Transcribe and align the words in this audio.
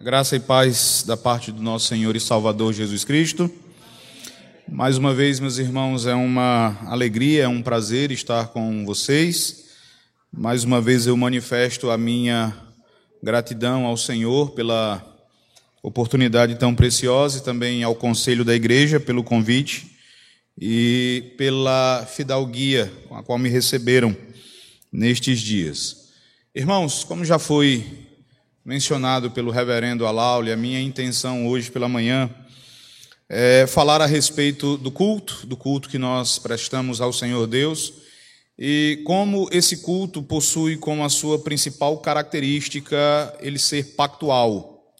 Graça 0.00 0.34
e 0.34 0.40
paz 0.40 1.04
da 1.06 1.18
parte 1.18 1.52
do 1.52 1.62
nosso 1.62 1.86
Senhor 1.86 2.16
e 2.16 2.20
Salvador 2.20 2.72
Jesus 2.72 3.04
Cristo. 3.04 3.48
Mais 4.66 4.96
uma 4.96 5.14
vez, 5.14 5.38
meus 5.38 5.58
irmãos, 5.58 6.06
é 6.06 6.14
uma 6.14 6.78
alegria, 6.86 7.44
é 7.44 7.48
um 7.48 7.62
prazer 7.62 8.10
estar 8.10 8.48
com 8.48 8.86
vocês. 8.86 9.66
Mais 10.32 10.64
uma 10.64 10.80
vez 10.80 11.06
eu 11.06 11.16
manifesto 11.16 11.90
a 11.90 11.98
minha 11.98 12.56
gratidão 13.22 13.84
ao 13.84 13.96
Senhor 13.96 14.52
pela 14.52 15.04
oportunidade 15.82 16.54
tão 16.56 16.74
preciosa 16.74 17.38
e 17.38 17.42
também 17.42 17.82
ao 17.82 17.94
conselho 17.94 18.46
da 18.46 18.54
igreja 18.54 18.98
pelo 18.98 19.22
convite 19.22 19.94
e 20.58 21.34
pela 21.36 22.06
fidalguia 22.06 22.90
com 23.08 23.14
a 23.14 23.22
qual 23.22 23.38
me 23.38 23.50
receberam 23.50 24.16
nestes 24.90 25.38
dias. 25.38 26.08
Irmãos, 26.54 27.04
como 27.04 27.26
já 27.26 27.38
foi 27.38 28.10
mencionado 28.64 29.30
pelo 29.30 29.50
reverendo 29.50 30.06
Alaule, 30.06 30.52
a 30.52 30.56
minha 30.56 30.80
intenção 30.80 31.48
hoje 31.48 31.70
pela 31.70 31.88
manhã 31.88 32.30
é 33.28 33.66
falar 33.66 34.00
a 34.00 34.06
respeito 34.06 34.76
do 34.76 34.90
culto, 34.90 35.46
do 35.46 35.56
culto 35.56 35.88
que 35.88 35.98
nós 35.98 36.38
prestamos 36.38 37.00
ao 37.00 37.12
Senhor 37.12 37.46
Deus 37.46 37.94
e 38.56 39.02
como 39.04 39.48
esse 39.50 39.78
culto 39.78 40.22
possui 40.22 40.76
como 40.76 41.02
a 41.02 41.08
sua 41.08 41.40
principal 41.40 41.98
característica 41.98 43.36
ele 43.40 43.58
ser 43.58 43.96
pactual. 43.96 44.94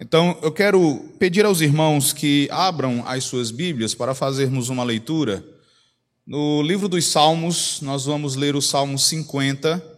Então, 0.00 0.36
eu 0.42 0.50
quero 0.50 1.12
pedir 1.18 1.44
aos 1.44 1.60
irmãos 1.60 2.12
que 2.12 2.48
abram 2.50 3.04
as 3.06 3.22
suas 3.24 3.50
Bíblias 3.50 3.94
para 3.94 4.14
fazermos 4.14 4.68
uma 4.68 4.82
leitura. 4.82 5.44
No 6.26 6.62
livro 6.62 6.88
dos 6.88 7.06
Salmos, 7.06 7.80
nós 7.82 8.06
vamos 8.06 8.34
ler 8.34 8.56
o 8.56 8.62
Salmo 8.62 8.98
50, 8.98 9.89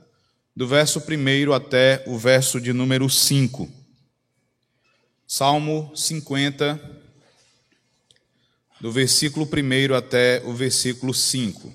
do 0.54 0.68
verso 0.68 1.00
1 1.00 1.52
até 1.52 2.04
o 2.06 2.18
verso 2.18 2.60
de 2.60 2.72
número 2.72 3.08
5. 3.08 3.70
Salmo 5.26 5.90
50, 5.96 6.78
do 8.80 8.92
versículo 8.92 9.46
1 9.46 9.94
até 9.94 10.42
o 10.44 10.52
versículo 10.52 11.14
5. 11.14 11.72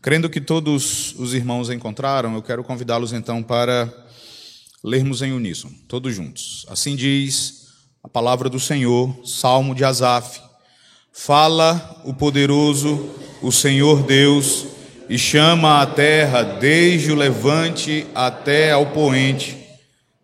Crendo 0.00 0.30
que 0.30 0.40
todos 0.40 1.14
os 1.16 1.34
irmãos 1.34 1.70
encontraram, 1.70 2.34
eu 2.34 2.42
quero 2.42 2.64
convidá-los 2.64 3.12
então 3.12 3.42
para 3.42 4.07
lermos 4.84 5.22
em 5.22 5.32
uníssono, 5.32 5.74
todos 5.88 6.14
juntos. 6.14 6.64
Assim 6.68 6.94
diz 6.94 7.68
a 8.02 8.08
palavra 8.08 8.48
do 8.48 8.60
Senhor, 8.60 9.14
Salmo 9.24 9.74
de 9.74 9.84
Asaf. 9.84 10.40
Fala 11.12 12.00
o 12.04 12.14
poderoso, 12.14 13.10
o 13.42 13.50
Senhor 13.50 14.02
Deus, 14.04 14.66
e 15.08 15.18
chama 15.18 15.82
a 15.82 15.86
terra 15.86 16.42
desde 16.42 17.10
o 17.10 17.16
levante 17.16 18.06
até 18.14 18.70
ao 18.70 18.86
poente. 18.86 19.56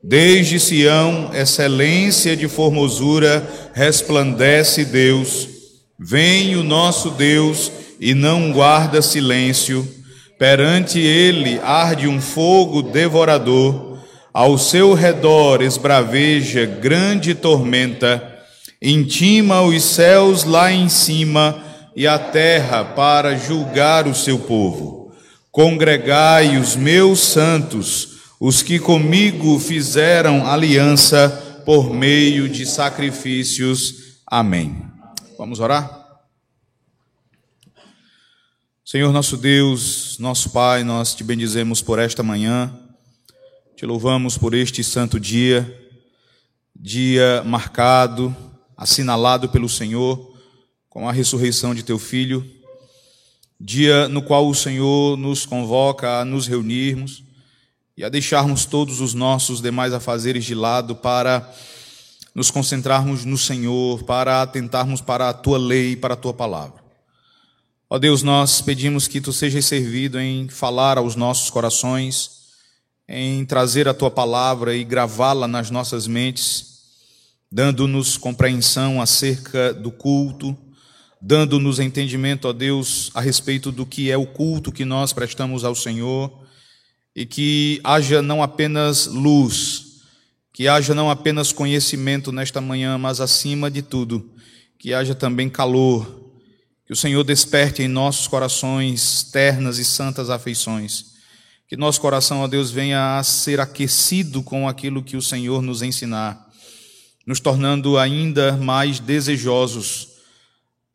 Desde 0.02 0.60
Sião, 0.60 1.30
excelência 1.34 2.36
de 2.36 2.46
formosura, 2.46 3.70
resplandece 3.72 4.84
Deus. 4.84 5.48
Vem 5.98 6.56
o 6.56 6.62
nosso 6.62 7.10
Deus 7.10 7.72
e 7.98 8.14
não 8.14 8.52
guarda 8.52 9.00
silêncio. 9.00 9.88
Perante 10.38 10.98
ele 10.98 11.58
arde 11.60 12.06
um 12.06 12.20
fogo 12.20 12.82
devorador 12.82 13.93
ao 14.34 14.58
seu 14.58 14.94
redor 14.94 15.62
esbraveja 15.62 16.66
grande 16.66 17.36
tormenta, 17.36 18.36
intima 18.82 19.62
os 19.62 19.80
céus 19.80 20.42
lá 20.42 20.72
em 20.72 20.88
cima 20.88 21.62
e 21.94 22.04
a 22.04 22.18
terra 22.18 22.84
para 22.84 23.36
julgar 23.36 24.08
o 24.08 24.14
seu 24.14 24.40
povo. 24.40 25.12
Congregai 25.52 26.56
os 26.56 26.74
meus 26.74 27.20
santos, 27.20 28.16
os 28.40 28.60
que 28.60 28.80
comigo 28.80 29.56
fizeram 29.60 30.44
aliança 30.44 31.62
por 31.64 31.94
meio 31.94 32.48
de 32.48 32.66
sacrifícios. 32.66 34.18
Amém. 34.26 34.76
Vamos 35.38 35.60
orar? 35.60 36.02
Senhor 38.84 39.12
nosso 39.12 39.36
Deus, 39.36 40.18
nosso 40.18 40.50
Pai, 40.50 40.82
nós 40.82 41.14
te 41.14 41.22
bendizemos 41.22 41.80
por 41.80 42.00
esta 42.00 42.22
manhã. 42.22 42.83
Te 43.84 43.88
louvamos 43.88 44.38
por 44.38 44.54
este 44.54 44.82
santo 44.82 45.20
dia, 45.20 45.78
dia 46.74 47.42
marcado, 47.44 48.34
assinalado 48.74 49.50
pelo 49.50 49.68
Senhor 49.68 50.34
com 50.88 51.06
a 51.06 51.12
ressurreição 51.12 51.74
de 51.74 51.82
teu 51.82 51.98
filho, 51.98 52.50
dia 53.60 54.08
no 54.08 54.22
qual 54.22 54.48
o 54.48 54.54
Senhor 54.54 55.18
nos 55.18 55.44
convoca 55.44 56.18
a 56.18 56.24
nos 56.24 56.46
reunirmos 56.46 57.24
e 57.94 58.02
a 58.02 58.08
deixarmos 58.08 58.64
todos 58.64 59.02
os 59.02 59.12
nossos 59.12 59.60
demais 59.60 59.92
afazeres 59.92 60.46
de 60.46 60.54
lado 60.54 60.96
para 60.96 61.46
nos 62.34 62.50
concentrarmos 62.50 63.26
no 63.26 63.36
Senhor, 63.36 64.02
para 64.04 64.40
atentarmos 64.40 65.02
para 65.02 65.28
a 65.28 65.34
tua 65.34 65.58
lei, 65.58 65.94
para 65.94 66.14
a 66.14 66.16
tua 66.16 66.32
palavra. 66.32 66.82
Ó 67.90 67.98
Deus, 67.98 68.22
nós 68.22 68.62
pedimos 68.62 69.06
que 69.06 69.20
tu 69.20 69.30
sejas 69.30 69.66
servido 69.66 70.18
em 70.18 70.48
falar 70.48 70.96
aos 70.96 71.14
nossos 71.14 71.50
corações, 71.50 72.43
em 73.08 73.44
trazer 73.44 73.86
a 73.86 73.94
tua 73.94 74.10
palavra 74.10 74.74
e 74.74 74.82
gravá-la 74.84 75.46
nas 75.46 75.70
nossas 75.70 76.06
mentes, 76.06 76.74
dando-nos 77.50 78.16
compreensão 78.16 79.00
acerca 79.00 79.72
do 79.72 79.90
culto, 79.90 80.56
dando-nos 81.20 81.78
entendimento, 81.78 82.48
ó 82.48 82.52
Deus, 82.52 83.10
a 83.14 83.20
respeito 83.20 83.70
do 83.70 83.86
que 83.86 84.10
é 84.10 84.16
o 84.16 84.26
culto 84.26 84.72
que 84.72 84.84
nós 84.84 85.12
prestamos 85.12 85.64
ao 85.64 85.74
Senhor, 85.74 86.44
e 87.14 87.24
que 87.24 87.80
haja 87.84 88.20
não 88.20 88.42
apenas 88.42 89.06
luz, 89.06 90.02
que 90.52 90.66
haja 90.66 90.94
não 90.94 91.10
apenas 91.10 91.52
conhecimento 91.52 92.32
nesta 92.32 92.60
manhã, 92.60 92.98
mas 92.98 93.20
acima 93.20 93.70
de 93.70 93.82
tudo, 93.82 94.32
que 94.78 94.92
haja 94.92 95.14
também 95.14 95.48
calor, 95.48 96.32
que 96.86 96.92
o 96.92 96.96
Senhor 96.96 97.22
desperte 97.22 97.82
em 97.82 97.88
nossos 97.88 98.26
corações 98.26 99.22
ternas 99.24 99.78
e 99.78 99.84
santas 99.84 100.28
afeições 100.28 101.13
que 101.66 101.76
nosso 101.76 102.00
coração, 102.00 102.40
ó 102.40 102.46
Deus, 102.46 102.70
venha 102.70 103.18
a 103.18 103.22
ser 103.22 103.58
aquecido 103.60 104.42
com 104.42 104.68
aquilo 104.68 105.02
que 105.02 105.16
o 105.16 105.22
Senhor 105.22 105.62
nos 105.62 105.82
ensinar, 105.82 106.50
nos 107.26 107.40
tornando 107.40 107.96
ainda 107.98 108.56
mais 108.56 109.00
desejosos, 109.00 110.08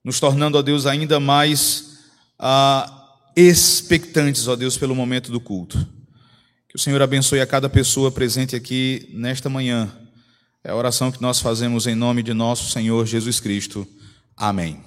nos 0.03 0.19
tornando, 0.19 0.57
ó 0.57 0.61
Deus, 0.61 0.85
ainda 0.85 1.19
mais 1.19 1.97
ah, 2.37 3.17
expectantes, 3.35 4.47
ó 4.47 4.55
Deus, 4.55 4.77
pelo 4.77 4.95
momento 4.95 5.31
do 5.31 5.39
culto. 5.39 5.77
Que 6.67 6.75
o 6.75 6.79
Senhor 6.79 7.01
abençoe 7.01 7.41
a 7.41 7.47
cada 7.47 7.67
pessoa 7.67 8.11
presente 8.11 8.55
aqui 8.55 9.09
nesta 9.11 9.49
manhã. 9.49 9.91
É 10.63 10.69
a 10.69 10.75
oração 10.75 11.11
que 11.11 11.21
nós 11.21 11.39
fazemos 11.39 11.87
em 11.87 11.95
nome 11.95 12.21
de 12.21 12.33
nosso 12.33 12.69
Senhor 12.71 13.07
Jesus 13.07 13.39
Cristo. 13.39 13.87
Amém. 14.37 14.79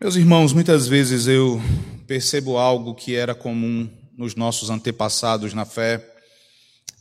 Meus 0.00 0.16
irmãos, 0.16 0.54
muitas 0.54 0.88
vezes 0.88 1.26
eu 1.26 1.60
percebo 2.10 2.58
algo 2.58 2.92
que 2.92 3.14
era 3.14 3.36
comum 3.36 3.88
nos 4.18 4.34
nossos 4.34 4.68
antepassados 4.68 5.54
na 5.54 5.64
fé 5.64 6.04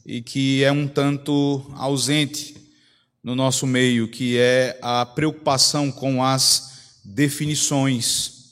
e 0.06 0.22
que 0.22 0.64
é 0.64 0.72
um 0.72 0.88
tanto 0.88 1.66
ausente 1.74 2.56
no 3.24 3.34
nosso 3.34 3.66
meio, 3.66 4.08
que 4.08 4.38
é 4.38 4.78
a 4.84 5.04
preocupação 5.08 5.92
com 5.92 6.24
as 6.24 7.00
definições. 7.04 8.52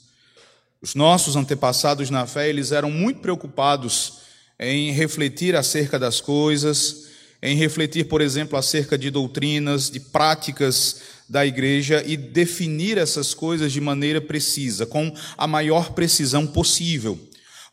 Os 0.82 0.96
nossos 0.96 1.36
antepassados 1.36 2.10
na 2.10 2.26
fé, 2.26 2.48
eles 2.48 2.72
eram 2.72 2.90
muito 2.90 3.20
preocupados 3.20 4.14
em 4.58 4.90
refletir 4.90 5.54
acerca 5.54 5.96
das 5.96 6.20
coisas, 6.20 7.06
em 7.40 7.54
refletir, 7.54 8.08
por 8.08 8.20
exemplo, 8.20 8.58
acerca 8.58 8.98
de 8.98 9.12
doutrinas, 9.12 9.88
de 9.88 10.00
práticas 10.00 11.02
da 11.28 11.44
igreja 11.44 12.02
e 12.06 12.16
definir 12.16 12.96
essas 12.96 13.34
coisas 13.34 13.72
de 13.72 13.80
maneira 13.80 14.20
precisa, 14.20 14.86
com 14.86 15.12
a 15.36 15.46
maior 15.46 15.92
precisão 15.92 16.46
possível. 16.46 17.18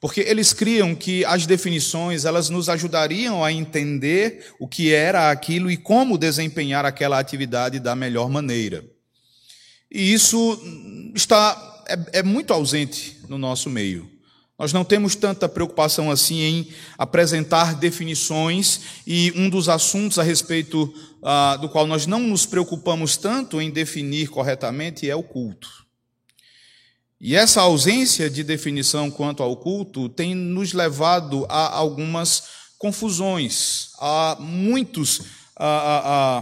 Porque 0.02 0.22
eles 0.22 0.54
criam 0.54 0.94
que 0.94 1.24
as 1.26 1.46
definições 1.46 2.26
elas 2.26 2.50
nos 2.50 2.70
ajudariam 2.70 3.44
a 3.44 3.52
entender 3.52 4.54
o 4.60 4.68
que 4.68 4.94
era 4.94 5.32
aquilo 5.32 5.72
e 5.72 5.78
como 5.78 6.18
desempenhar 6.18 6.86
aquela 6.86 7.18
atividade 7.18 7.80
da 7.80 7.96
melhor 7.96 8.30
maneira. 8.30 8.84
E 9.90 10.14
isso 10.14 10.62
está 11.16 11.84
é, 11.88 12.20
é 12.20 12.24
muito 12.24 12.54
ausente 12.54 13.18
no 13.30 13.38
nosso 13.38 13.70
meio. 13.70 14.15
Nós 14.58 14.72
não 14.72 14.86
temos 14.86 15.16
tanta 15.16 15.50
preocupação 15.50 16.10
assim 16.10 16.40
em 16.40 16.68
apresentar 16.98 17.76
definições, 17.76 18.80
e 19.06 19.34
um 19.36 19.50
dos 19.50 19.68
assuntos 19.68 20.18
a 20.18 20.24
respeito 20.24 20.94
ah, 21.22 21.58
do 21.58 21.68
qual 21.68 21.86
nós 21.86 22.08
não 22.08 22.20
nos 22.20 22.46
preocupamos 22.46 23.18
tanto 23.18 23.62
em 23.62 23.70
definir 23.70 24.30
corretamente 24.30 25.10
é 25.10 25.16
o 25.16 25.24
culto. 25.24 25.86
E 27.20 27.36
essa 27.36 27.62
ausência 27.62 28.30
de 28.30 28.44
definição 28.44 29.10
quanto 29.10 29.42
ao 29.42 29.58
culto 29.58 30.08
tem 30.08 30.36
nos 30.36 30.74
levado 30.74 31.46
a 31.50 31.76
algumas 31.76 32.44
confusões, 32.78 33.90
a 34.00 34.38
muitos, 34.40 35.22
a, 35.56 36.40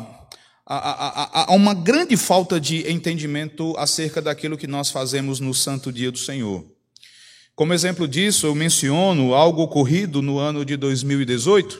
a, 0.68 0.75
há, 0.75 1.51
há 1.51 1.56
uma 1.56 1.74
grande 1.74 2.18
falta 2.18 2.60
de 2.60 2.92
entendimento 2.92 3.74
acerca 3.77 4.21
daquilo 4.21 4.57
que 4.57 4.68
nós 4.68 4.92
fazemos 4.92 5.39
no 5.39 5.54
Santo 5.54 5.92
Dia 5.92 6.12
do 6.12 6.18
Senhor. 6.18 6.73
Como 7.55 7.71
exemplo 7.71 8.07
disso, 8.07 8.47
eu 8.47 8.55
menciono 8.55 9.35
algo 9.35 9.61
ocorrido 9.61 10.23
no 10.23 10.39
ano 10.39 10.65
de 10.65 10.75
2018, 10.75 11.79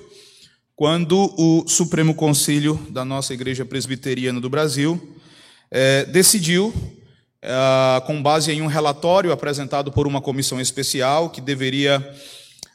quando 0.76 1.34
o 1.36 1.68
Supremo 1.68 2.14
Concílio 2.14 2.80
da 2.92 3.04
nossa 3.04 3.34
Igreja 3.34 3.66
Presbiteriana 3.66 4.40
do 4.40 4.52
Brasil 4.52 5.18
é, 5.72 6.06
decidiu, 6.06 6.72
é, 7.42 8.02
com 8.06 8.22
base 8.22 8.52
em 8.52 8.62
um 8.62 8.68
relatório 8.68 9.32
apresentado 9.32 9.92
por 9.92 10.06
uma 10.06 10.22
comissão 10.22 10.62
especial 10.62 11.32
que 11.32 11.42
deveria 11.42 12.08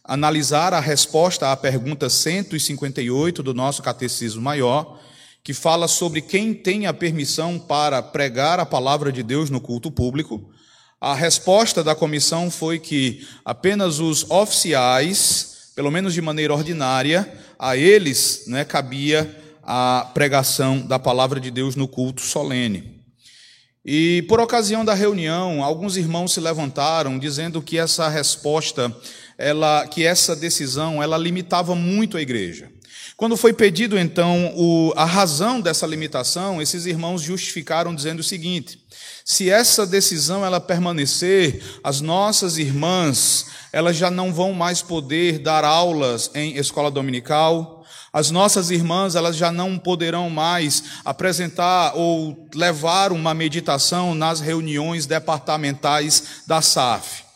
analisar 0.03 0.75
a 0.75 0.81
resposta 0.81 1.53
à 1.53 1.57
pergunta 1.57 2.11
158 2.11 3.45
do 3.45 3.55
nosso 3.55 3.81
Catecismo 3.81 4.43
Maior, 4.43 4.99
que 5.45 5.55
fala 5.55 5.87
sobre 5.87 6.21
quem 6.21 6.53
tem 6.53 6.87
a 6.87 6.93
permissão 6.93 7.61
para 7.61 8.03
pregar 8.03 8.59
a 8.59 8.67
palavra 8.67 9.13
de 9.13 9.23
Deus 9.23 9.51
no 9.51 9.61
culto 9.61 9.89
público. 9.89 10.51
A 11.01 11.15
resposta 11.15 11.85
da 11.85 11.95
comissão 11.95 12.51
foi 12.51 12.81
que 12.81 13.25
apenas 13.45 14.01
os 14.01 14.29
oficiais, 14.29 15.71
pelo 15.77 15.93
menos 15.93 16.13
de 16.13 16.21
maneira 16.21 16.53
ordinária, 16.53 17.33
a 17.57 17.77
eles 17.77 18.45
né, 18.49 18.65
cabia 18.65 19.33
a 19.63 20.11
pregação 20.13 20.81
da 20.81 20.99
palavra 20.99 21.39
de 21.39 21.53
Deus 21.53 21.77
no 21.77 21.87
culto 21.87 22.23
solene. 22.23 22.99
E 23.85 24.23
por 24.29 24.41
ocasião 24.41 24.85
da 24.85 24.93
reunião, 24.93 25.63
alguns 25.63 25.97
irmãos 25.97 26.33
se 26.33 26.41
levantaram 26.41 27.17
dizendo 27.17 27.63
que 27.63 27.79
essa 27.79 28.09
resposta 28.09 28.95
ela, 29.39 29.87
que 29.87 30.05
essa 30.05 30.35
decisão 30.35 31.01
ela 31.01 31.17
limitava 31.17 31.77
muito 31.77 32.17
a 32.17 32.21
igreja. 32.21 32.73
Quando 33.19 33.37
foi 33.37 33.53
pedido 33.53 33.99
então 33.99 34.55
o, 34.57 34.93
a 34.95 35.05
razão 35.05 35.61
dessa 35.61 35.85
limitação, 35.85 36.63
esses 36.63 36.87
irmãos 36.87 37.21
justificaram 37.21 37.93
dizendo 37.93 38.21
o 38.21 38.23
seguinte: 38.23 38.81
se 39.25 39.51
essa 39.51 39.85
decisão 39.85 40.47
ela 40.47 40.61
permanecer, 40.61 41.61
as 41.83 42.01
nossas 42.01 42.59
irmãs 42.59 43.47
elas 43.73 43.97
já 43.97 44.09
não 44.09 44.33
vão 44.33 44.53
mais 44.53 44.83
poder 44.83 45.41
dar 45.41 45.65
aulas 45.65 46.31
em 46.33 46.57
escola 46.59 46.93
dominical. 46.93 47.85
As 48.13 48.31
nossas 48.31 48.71
irmãs, 48.71 49.17
elas 49.17 49.37
já 49.37 49.51
não 49.51 49.77
poderão 49.77 50.31
mais 50.31 50.85
apresentar 51.05 51.97
ou 51.97 52.49
levar 52.55 53.11
uma 53.11 53.35
meditação 53.35 54.15
nas 54.15 54.39
reuniões 54.39 55.07
departamentais 55.07 56.23
da 56.47 56.63
SAF. 56.63 57.28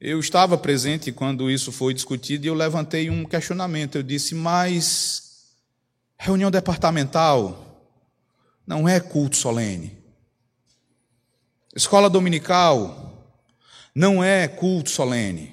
Eu 0.00 0.18
estava 0.18 0.56
presente 0.56 1.12
quando 1.12 1.50
isso 1.50 1.70
foi 1.70 1.92
discutido 1.92 2.46
e 2.46 2.48
eu 2.48 2.54
levantei 2.54 3.10
um 3.10 3.22
questionamento. 3.22 3.96
Eu 3.96 4.02
disse, 4.02 4.34
mas 4.34 5.50
reunião 6.16 6.50
departamental 6.50 7.86
não 8.66 8.88
é 8.88 8.98
culto 8.98 9.36
solene. 9.36 9.98
Escola 11.76 12.08
dominical 12.08 13.36
não 13.94 14.24
é 14.24 14.48
culto 14.48 14.88
solene. 14.88 15.52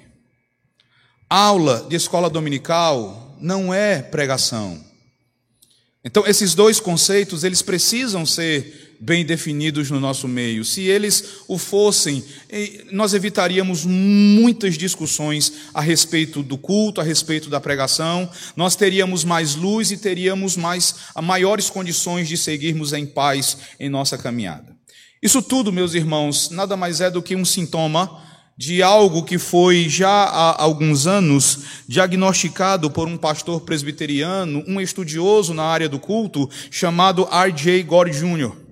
Aula 1.28 1.86
de 1.86 1.96
escola 1.96 2.30
dominical 2.30 3.36
não 3.38 3.74
é 3.74 4.00
pregação. 4.00 4.82
Então, 6.02 6.26
esses 6.26 6.54
dois 6.54 6.80
conceitos, 6.80 7.44
eles 7.44 7.60
precisam 7.60 8.24
ser 8.24 8.87
bem 9.00 9.24
definidos 9.24 9.90
no 9.90 10.00
nosso 10.00 10.26
meio. 10.26 10.64
Se 10.64 10.82
eles 10.82 11.42
o 11.46 11.56
fossem, 11.56 12.24
nós 12.90 13.14
evitaríamos 13.14 13.84
muitas 13.84 14.76
discussões 14.76 15.52
a 15.72 15.80
respeito 15.80 16.42
do 16.42 16.58
culto, 16.58 17.00
a 17.00 17.04
respeito 17.04 17.48
da 17.48 17.60
pregação. 17.60 18.28
Nós 18.56 18.74
teríamos 18.74 19.24
mais 19.24 19.54
luz 19.54 19.90
e 19.90 19.96
teríamos 19.96 20.56
mais 20.56 20.94
maiores 21.22 21.70
condições 21.70 22.28
de 22.28 22.36
seguirmos 22.36 22.92
em 22.92 23.06
paz 23.06 23.58
em 23.78 23.88
nossa 23.88 24.18
caminhada. 24.18 24.76
Isso 25.22 25.42
tudo, 25.42 25.72
meus 25.72 25.94
irmãos, 25.94 26.50
nada 26.50 26.76
mais 26.76 27.00
é 27.00 27.10
do 27.10 27.22
que 27.22 27.34
um 27.34 27.44
sintoma 27.44 28.22
de 28.56 28.82
algo 28.82 29.22
que 29.22 29.38
foi 29.38 29.88
já 29.88 30.08
há 30.08 30.60
alguns 30.60 31.06
anos 31.06 31.60
diagnosticado 31.86 32.90
por 32.90 33.06
um 33.06 33.16
pastor 33.16 33.60
presbiteriano, 33.60 34.64
um 34.66 34.80
estudioso 34.80 35.54
na 35.54 35.62
área 35.62 35.88
do 35.88 36.00
culto, 36.00 36.50
chamado 36.68 37.28
R.J. 37.30 37.84
Gore 37.84 38.10
Jr. 38.10 38.67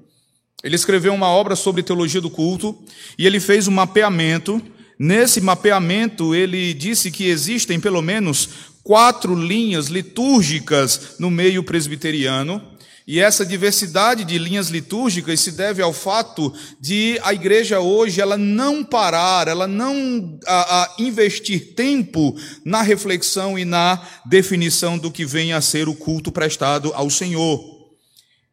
Ele 0.66 0.74
escreveu 0.74 1.14
uma 1.14 1.28
obra 1.28 1.54
sobre 1.54 1.80
teologia 1.80 2.20
do 2.20 2.28
culto 2.28 2.76
e 3.16 3.24
ele 3.24 3.38
fez 3.38 3.68
um 3.68 3.70
mapeamento. 3.70 4.60
Nesse 4.98 5.40
mapeamento, 5.40 6.34
ele 6.34 6.74
disse 6.74 7.08
que 7.08 7.28
existem 7.28 7.78
pelo 7.78 8.02
menos 8.02 8.48
quatro 8.82 9.32
linhas 9.36 9.86
litúrgicas 9.86 11.14
no 11.20 11.30
meio 11.30 11.62
presbiteriano. 11.62 12.60
E 13.06 13.20
essa 13.20 13.46
diversidade 13.46 14.24
de 14.24 14.36
linhas 14.38 14.68
litúrgicas 14.68 15.38
se 15.38 15.52
deve 15.52 15.80
ao 15.80 15.92
fato 15.92 16.52
de 16.80 17.16
a 17.22 17.32
igreja 17.32 17.78
hoje 17.78 18.20
ela 18.20 18.36
não 18.36 18.82
parar, 18.82 19.46
ela 19.46 19.68
não 19.68 20.36
a, 20.44 20.82
a 20.82 20.96
investir 20.98 21.74
tempo 21.76 22.34
na 22.64 22.82
reflexão 22.82 23.56
e 23.56 23.64
na 23.64 24.02
definição 24.24 24.98
do 24.98 25.12
que 25.12 25.24
vem 25.24 25.52
a 25.52 25.60
ser 25.60 25.88
o 25.88 25.94
culto 25.94 26.32
prestado 26.32 26.90
ao 26.92 27.08
Senhor. 27.08 27.75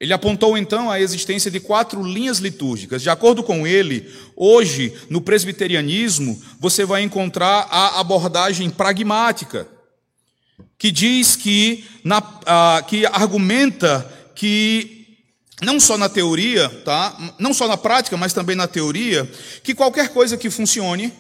Ele 0.04 0.12
apontou 0.12 0.58
então 0.58 0.92
a 0.92 1.00
existência 1.00 1.50
de 1.50 1.62
quatro 1.62 2.04
linhas 2.04 2.40
litúrgicas. 2.40 3.02
De 3.02 3.10
acordo 3.10 3.42
com 3.42 3.66
ele, 3.66 4.06
hoje, 4.36 4.94
no 5.10 5.22
presbiterianismo, 5.22 6.44
você 6.60 6.84
vai 6.84 7.04
encontrar 7.04 7.70
a 7.72 8.02
abordagem 8.02 8.70
pragmática, 8.70 9.66
que 10.78 10.92
diz 10.92 11.38
que, 11.38 11.86
na, 12.04 12.22
que 12.86 13.06
argumenta 13.06 14.06
que, 14.36 15.08
não 15.62 15.80
só 15.80 15.98
na 15.98 16.10
teoria, 16.10 16.68
tá? 16.84 17.36
não 17.40 17.54
só 17.54 17.66
na 17.66 17.78
prática, 17.78 18.18
mas 18.18 18.34
também 18.34 18.58
na 18.58 18.68
teoria, 18.68 19.32
que 19.64 19.74
qualquer 19.74 20.10
coisa 20.10 20.36
que 20.36 20.50
funcione, 20.50 21.14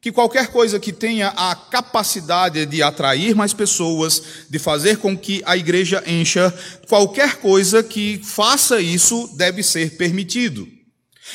que 0.00 0.12
qualquer 0.12 0.48
coisa 0.48 0.78
que 0.78 0.92
tenha 0.92 1.28
a 1.28 1.54
capacidade 1.54 2.64
de 2.66 2.82
atrair 2.82 3.34
mais 3.34 3.52
pessoas, 3.52 4.22
de 4.48 4.58
fazer 4.58 4.98
com 4.98 5.16
que 5.18 5.42
a 5.44 5.56
igreja 5.56 6.02
encha, 6.06 6.54
qualquer 6.88 7.36
coisa 7.36 7.82
que 7.82 8.20
faça 8.22 8.80
isso 8.80 9.28
deve 9.36 9.62
ser 9.62 9.96
permitido. 9.96 10.68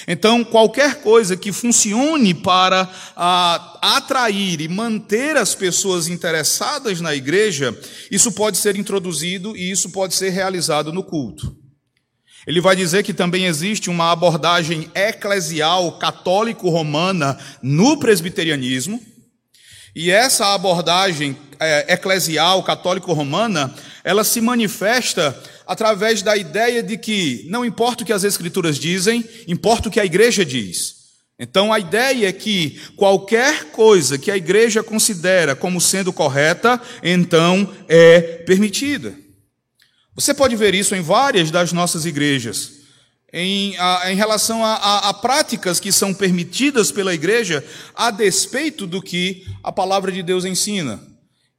Então, 0.07 0.43
qualquer 0.43 1.01
coisa 1.01 1.37
que 1.37 1.51
funcione 1.51 2.33
para 2.33 2.89
a, 3.15 3.79
atrair 3.97 4.61
e 4.61 4.67
manter 4.67 5.37
as 5.37 5.53
pessoas 5.53 6.07
interessadas 6.07 6.99
na 6.99 7.13
igreja, 7.13 7.77
isso 8.09 8.31
pode 8.31 8.57
ser 8.57 8.75
introduzido 8.75 9.55
e 9.55 9.69
isso 9.69 9.89
pode 9.91 10.15
ser 10.15 10.29
realizado 10.29 10.91
no 10.91 11.03
culto. 11.03 11.62
Ele 12.45 12.59
vai 12.59 12.75
dizer 12.75 13.03
que 13.03 13.13
também 13.13 13.45
existe 13.45 13.89
uma 13.89 14.11
abordagem 14.11 14.89
eclesial 14.93 15.93
católico-romana 15.93 17.37
no 17.61 17.97
presbiterianismo, 17.97 19.01
e 19.95 20.09
essa 20.09 20.53
abordagem 20.53 21.37
é, 21.59 21.93
eclesial 21.93 22.63
católico-romana, 22.63 23.73
ela 24.03 24.23
se 24.23 24.41
manifesta 24.41 25.39
através 25.67 26.21
da 26.21 26.35
ideia 26.35 26.81
de 26.81 26.97
que 26.97 27.45
não 27.47 27.63
importa 27.63 28.03
o 28.03 28.05
que 28.05 28.11
as 28.11 28.23
escrituras 28.23 28.77
dizem, 28.77 29.23
importa 29.47 29.87
o 29.87 29.91
que 29.91 29.99
a 29.99 30.05
igreja 30.05 30.43
diz. 30.43 31.03
Então 31.39 31.71
a 31.71 31.79
ideia 31.79 32.27
é 32.27 32.31
que 32.31 32.79
qualquer 32.95 33.65
coisa 33.65 34.17
que 34.17 34.31
a 34.31 34.37
igreja 34.37 34.83
considera 34.83 35.55
como 35.55 35.79
sendo 35.79 36.11
correta, 36.11 36.81
então 37.03 37.71
é 37.87 38.19
permitida. 38.45 39.22
Você 40.15 40.33
pode 40.33 40.55
ver 40.55 40.75
isso 40.75 40.95
em 40.95 41.01
várias 41.01 41.49
das 41.49 41.73
nossas 41.73 42.05
igrejas. 42.05 42.83
Em, 43.31 43.75
a, 43.77 44.11
em 44.11 44.15
relação 44.15 44.63
a, 44.63 44.75
a, 44.75 45.09
a, 45.09 45.13
práticas 45.13 45.79
que 45.79 45.91
são 45.91 46.13
permitidas 46.13 46.91
pela 46.91 47.15
igreja, 47.15 47.65
a 47.95 48.11
despeito 48.11 48.85
do 48.85 49.01
que 49.01 49.43
a 49.63 49.71
palavra 49.71 50.11
de 50.11 50.21
Deus 50.21 50.45
ensina. 50.45 51.12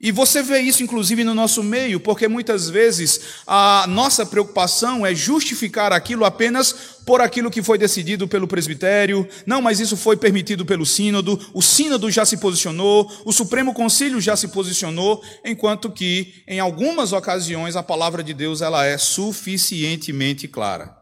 E 0.05 0.13
você 0.13 0.43
vê 0.43 0.61
isso 0.61 0.83
inclusive 0.83 1.25
no 1.25 1.33
nosso 1.33 1.63
meio, 1.63 1.99
porque 1.99 2.29
muitas 2.29 2.69
vezes 2.69 3.23
a 3.47 3.87
nossa 3.89 4.27
preocupação 4.27 5.07
é 5.07 5.15
justificar 5.15 5.95
aquilo 5.95 6.27
apenas 6.27 6.75
por 7.07 7.23
aquilo 7.23 7.51
que 7.51 7.63
foi 7.63 7.79
decidido 7.79 8.29
pelo 8.29 8.47
presbitério. 8.47 9.27
Não, 9.47 9.63
mas 9.63 9.81
isso 9.81 9.97
foi 9.97 10.15
permitido 10.15 10.67
pelo 10.67 10.85
sínodo. 10.85 11.41
O 11.55 11.63
sínodo 11.63 12.11
já 12.11 12.27
se 12.27 12.37
posicionou, 12.37 13.11
o 13.25 13.33
Supremo 13.33 13.73
Concílio 13.73 14.21
já 14.21 14.37
se 14.37 14.49
posicionou, 14.49 15.25
enquanto 15.43 15.91
que 15.91 16.45
em 16.47 16.61
algumas 16.61 17.15
ocasiões 17.15 17.75
a 17.75 17.83
palavra 17.83 18.23
de 18.23 18.35
Deus 18.35 18.61
ela 18.61 18.85
é 18.85 18.99
suficientemente 18.99 20.47
clara. 20.47 20.95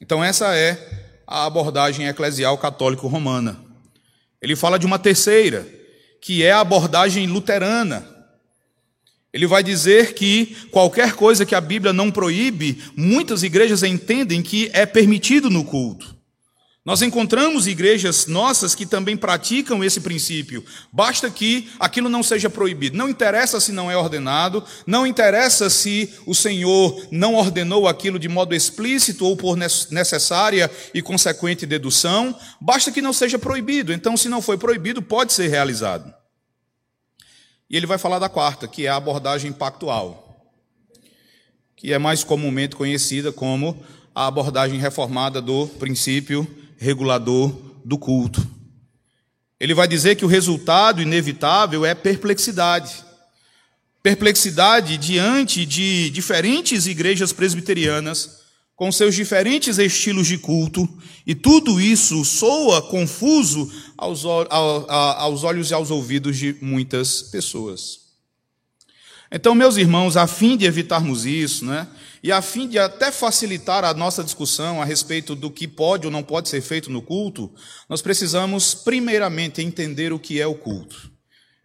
Então 0.00 0.24
essa 0.24 0.56
é 0.56 1.20
a 1.26 1.44
abordagem 1.44 2.06
eclesial 2.08 2.56
católico 2.56 3.06
romana. 3.08 3.62
Ele 4.40 4.56
fala 4.56 4.78
de 4.78 4.86
uma 4.86 4.98
terceira, 4.98 5.81
que 6.22 6.44
é 6.44 6.52
a 6.52 6.60
abordagem 6.60 7.26
luterana. 7.26 8.06
Ele 9.32 9.46
vai 9.46 9.62
dizer 9.62 10.14
que 10.14 10.56
qualquer 10.70 11.14
coisa 11.14 11.44
que 11.44 11.54
a 11.54 11.60
Bíblia 11.60 11.92
não 11.92 12.12
proíbe, 12.12 12.80
muitas 12.96 13.42
igrejas 13.42 13.82
entendem 13.82 14.40
que 14.40 14.70
é 14.72 14.86
permitido 14.86 15.50
no 15.50 15.64
culto. 15.64 16.16
Nós 16.84 17.00
encontramos 17.00 17.68
igrejas 17.68 18.26
nossas 18.26 18.74
que 18.74 18.84
também 18.84 19.16
praticam 19.16 19.84
esse 19.84 20.00
princípio. 20.00 20.64
Basta 20.92 21.30
que 21.30 21.70
aquilo 21.78 22.08
não 22.08 22.24
seja 22.24 22.50
proibido. 22.50 22.96
Não 22.96 23.08
interessa 23.08 23.60
se 23.60 23.70
não 23.70 23.88
é 23.88 23.96
ordenado, 23.96 24.64
não 24.84 25.06
interessa 25.06 25.70
se 25.70 26.12
o 26.26 26.34
Senhor 26.34 27.06
não 27.12 27.36
ordenou 27.36 27.86
aquilo 27.86 28.18
de 28.18 28.28
modo 28.28 28.52
explícito 28.52 29.24
ou 29.24 29.36
por 29.36 29.56
necessária 29.56 30.68
e 30.92 31.00
consequente 31.00 31.64
dedução. 31.64 32.36
Basta 32.60 32.90
que 32.90 33.00
não 33.00 33.12
seja 33.12 33.38
proibido. 33.38 33.92
Então, 33.92 34.16
se 34.16 34.28
não 34.28 34.42
foi 34.42 34.58
proibido, 34.58 35.00
pode 35.00 35.32
ser 35.32 35.46
realizado. 35.46 36.12
E 37.70 37.76
ele 37.76 37.86
vai 37.86 37.96
falar 37.96 38.18
da 38.18 38.28
quarta, 38.28 38.66
que 38.66 38.86
é 38.86 38.88
a 38.88 38.96
abordagem 38.96 39.52
pactual, 39.52 40.50
que 41.76 41.92
é 41.92 41.98
mais 41.98 42.24
comumente 42.24 42.74
conhecida 42.74 43.30
como 43.30 43.80
a 44.12 44.26
abordagem 44.26 44.80
reformada 44.80 45.40
do 45.40 45.68
princípio 45.68 46.44
regulador 46.82 47.56
do 47.84 47.96
culto. 47.96 48.44
Ele 49.58 49.72
vai 49.72 49.86
dizer 49.86 50.16
que 50.16 50.24
o 50.24 50.28
resultado 50.28 51.00
inevitável 51.00 51.86
é 51.86 51.94
perplexidade. 51.94 53.04
Perplexidade 54.02 54.98
diante 54.98 55.64
de 55.64 56.10
diferentes 56.10 56.88
igrejas 56.88 57.32
presbiterianas, 57.32 58.42
com 58.74 58.90
seus 58.90 59.14
diferentes 59.14 59.78
estilos 59.78 60.26
de 60.26 60.38
culto, 60.38 60.88
e 61.24 61.36
tudo 61.36 61.80
isso 61.80 62.24
soa 62.24 62.82
confuso 62.82 63.72
aos, 63.96 64.24
aos 64.24 65.44
olhos 65.44 65.70
e 65.70 65.74
aos 65.74 65.92
ouvidos 65.92 66.36
de 66.36 66.56
muitas 66.60 67.22
pessoas. 67.22 68.00
Então, 69.30 69.54
meus 69.54 69.76
irmãos, 69.76 70.16
a 70.16 70.26
fim 70.26 70.56
de 70.56 70.66
evitarmos 70.66 71.24
isso, 71.24 71.64
né, 71.64 71.86
e 72.22 72.30
a 72.30 72.40
fim 72.40 72.68
de 72.68 72.78
até 72.78 73.10
facilitar 73.10 73.84
a 73.84 73.92
nossa 73.92 74.22
discussão 74.22 74.80
a 74.80 74.84
respeito 74.84 75.34
do 75.34 75.50
que 75.50 75.66
pode 75.66 76.06
ou 76.06 76.12
não 76.12 76.22
pode 76.22 76.48
ser 76.48 76.60
feito 76.60 76.88
no 76.88 77.02
culto, 77.02 77.52
nós 77.88 78.00
precisamos, 78.00 78.74
primeiramente, 78.74 79.60
entender 79.60 80.12
o 80.12 80.20
que 80.20 80.40
é 80.40 80.46
o 80.46 80.54
culto. 80.54 81.10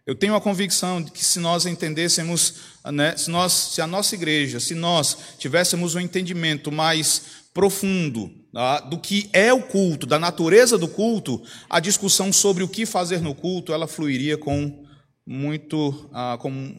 Eu 0.04 0.16
tenho 0.16 0.34
a 0.34 0.40
convicção 0.40 1.00
de 1.00 1.12
que 1.12 1.24
se 1.24 1.38
nós 1.38 1.64
entendêssemos, 1.64 2.54
né, 2.86 3.16
se, 3.16 3.30
nós, 3.30 3.52
se 3.52 3.80
a 3.80 3.86
nossa 3.86 4.14
igreja, 4.14 4.58
se 4.58 4.74
nós 4.74 5.16
tivéssemos 5.38 5.94
um 5.94 6.00
entendimento 6.00 6.72
mais 6.72 7.22
profundo 7.54 8.30
tá, 8.52 8.80
do 8.80 8.98
que 8.98 9.28
é 9.32 9.52
o 9.52 9.62
culto, 9.62 10.06
da 10.06 10.18
natureza 10.18 10.76
do 10.78 10.88
culto, 10.88 11.40
a 11.68 11.78
discussão 11.78 12.32
sobre 12.32 12.64
o 12.64 12.68
que 12.68 12.86
fazer 12.86 13.20
no 13.20 13.34
culto, 13.34 13.72
ela 13.72 13.86
fluiria 13.86 14.36
com 14.36 14.84
muito, 15.26 16.08
ah, 16.12 16.38
com, 16.40 16.74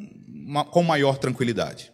com 0.71 0.83
maior 0.83 1.17
tranquilidade. 1.17 1.93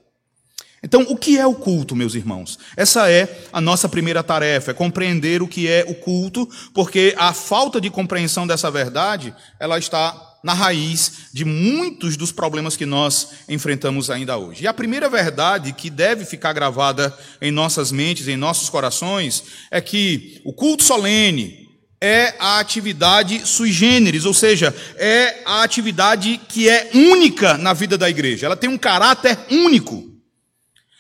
Então, 0.86 1.02
o 1.10 1.18
que 1.18 1.36
é 1.36 1.48
o 1.48 1.56
culto, 1.56 1.96
meus 1.96 2.14
irmãos? 2.14 2.60
Essa 2.78 3.10
é 3.10 3.48
a 3.52 3.60
nossa 3.60 3.90
primeira 3.90 4.22
tarefa, 4.22 4.70
é 4.70 4.74
compreender 4.74 5.42
o 5.42 5.48
que 5.48 5.68
é 5.68 5.84
o 5.88 5.96
culto, 5.96 6.48
porque 6.76 7.16
a 7.18 7.34
falta 7.34 7.82
de 7.82 7.90
compreensão 7.90 8.46
dessa 8.46 8.70
verdade, 8.70 9.34
ela 9.60 9.80
está 9.80 10.16
na 10.44 10.54
raiz 10.54 11.30
de 11.34 11.44
muitos 11.44 12.16
dos 12.16 12.32
problemas 12.32 12.78
que 12.78 12.86
nós 12.86 13.30
enfrentamos 13.50 14.12
ainda 14.12 14.38
hoje. 14.38 14.64
E 14.64 14.68
a 14.68 14.74
primeira 14.76 15.10
verdade 15.10 15.74
que 15.74 15.90
deve 15.90 16.24
ficar 16.24 16.54
gravada 16.54 17.12
em 17.42 17.50
nossas 17.50 17.92
mentes, 17.92 18.28
em 18.28 18.38
nossos 18.38 18.70
corações, 18.70 19.44
é 19.72 19.82
que 19.82 20.40
o 20.46 20.54
culto 20.54 20.84
solene 20.84 21.68
é 22.00 22.36
a 22.38 22.60
atividade 22.60 23.42
sui 23.48 23.72
generis, 23.72 24.24
ou 24.24 24.36
seja, 24.36 24.72
é 24.98 25.42
a 25.46 25.64
atividade 25.64 26.40
que 26.48 26.70
é 26.70 26.92
única 26.94 27.58
na 27.58 27.74
vida 27.74 27.98
da 27.98 28.08
igreja. 28.08 28.46
Ela 28.46 28.56
tem 28.56 28.70
um 28.70 28.78
caráter 28.78 29.36
único. 29.50 30.15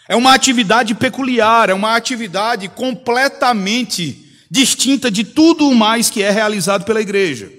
É 0.08 0.16
uma 0.16 0.34
atividade 0.34 0.94
peculiar, 0.94 1.70
é 1.70 1.74
uma 1.74 1.96
atividade 1.96 2.70
completamente 2.70 4.24
distinta 4.50 5.10
de 5.10 5.24
tudo 5.24 5.68
o 5.68 5.76
mais 5.76 6.10
que 6.10 6.22
é 6.22 6.30
realizado 6.30 6.86
pela 6.86 7.02
igreja. 7.02 7.52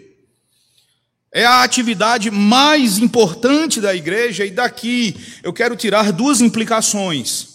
É 1.32 1.44
a 1.44 1.62
atividade 1.62 2.30
mais 2.30 2.98
importante 2.98 3.80
da 3.80 3.94
igreja 3.94 4.46
e 4.46 4.50
daqui 4.50 5.14
eu 5.42 5.52
quero 5.52 5.76
tirar 5.76 6.12
duas 6.12 6.40
implicações. 6.40 7.48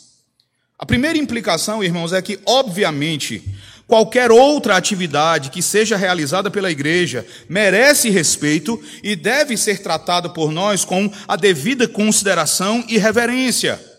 A 0.78 0.86
primeira 0.86 1.18
implicação, 1.18 1.84
irmãos, 1.84 2.12
é 2.12 2.22
que, 2.22 2.40
obviamente, 2.46 3.44
qualquer 3.88 4.30
outra 4.30 4.76
atividade 4.76 5.50
que 5.50 5.62
seja 5.62 5.96
realizada 5.96 6.52
pela 6.52 6.70
igreja 6.70 7.26
merece 7.48 8.10
respeito 8.10 8.82
e 9.02 9.16
deve 9.16 9.56
ser 9.56 9.82
tratada 9.82 10.30
por 10.30 10.52
nós 10.52 10.84
com 10.84 11.12
a 11.28 11.36
devida 11.36 11.88
consideração 11.88 12.84
e 12.88 12.98
reverência. 12.98 13.91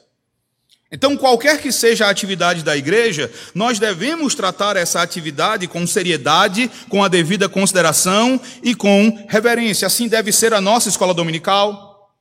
Então, 0.95 1.17
qualquer 1.17 1.59
que 1.59 1.73
seja 1.73 2.07
a 2.07 2.11
atividade 2.11 2.63
da 2.63 2.77
igreja, 2.77 3.33
nós 3.55 3.79
devemos 3.79 4.35
tratar 4.35 4.77
essa 4.77 5.01
atividade 5.01 5.67
com 5.67 5.87
seriedade, 5.87 6.71
com 6.91 7.03
a 7.03 7.09
devida 7.09 7.49
consideração 7.49 8.39
e 8.63 8.75
com 8.75 9.25
reverência. 9.27 9.87
Assim 9.87 10.07
deve 10.07 10.31
ser 10.31 10.53
a 10.53 10.61
nossa 10.61 10.91
escola 10.91 11.15
dominical. 11.15 12.13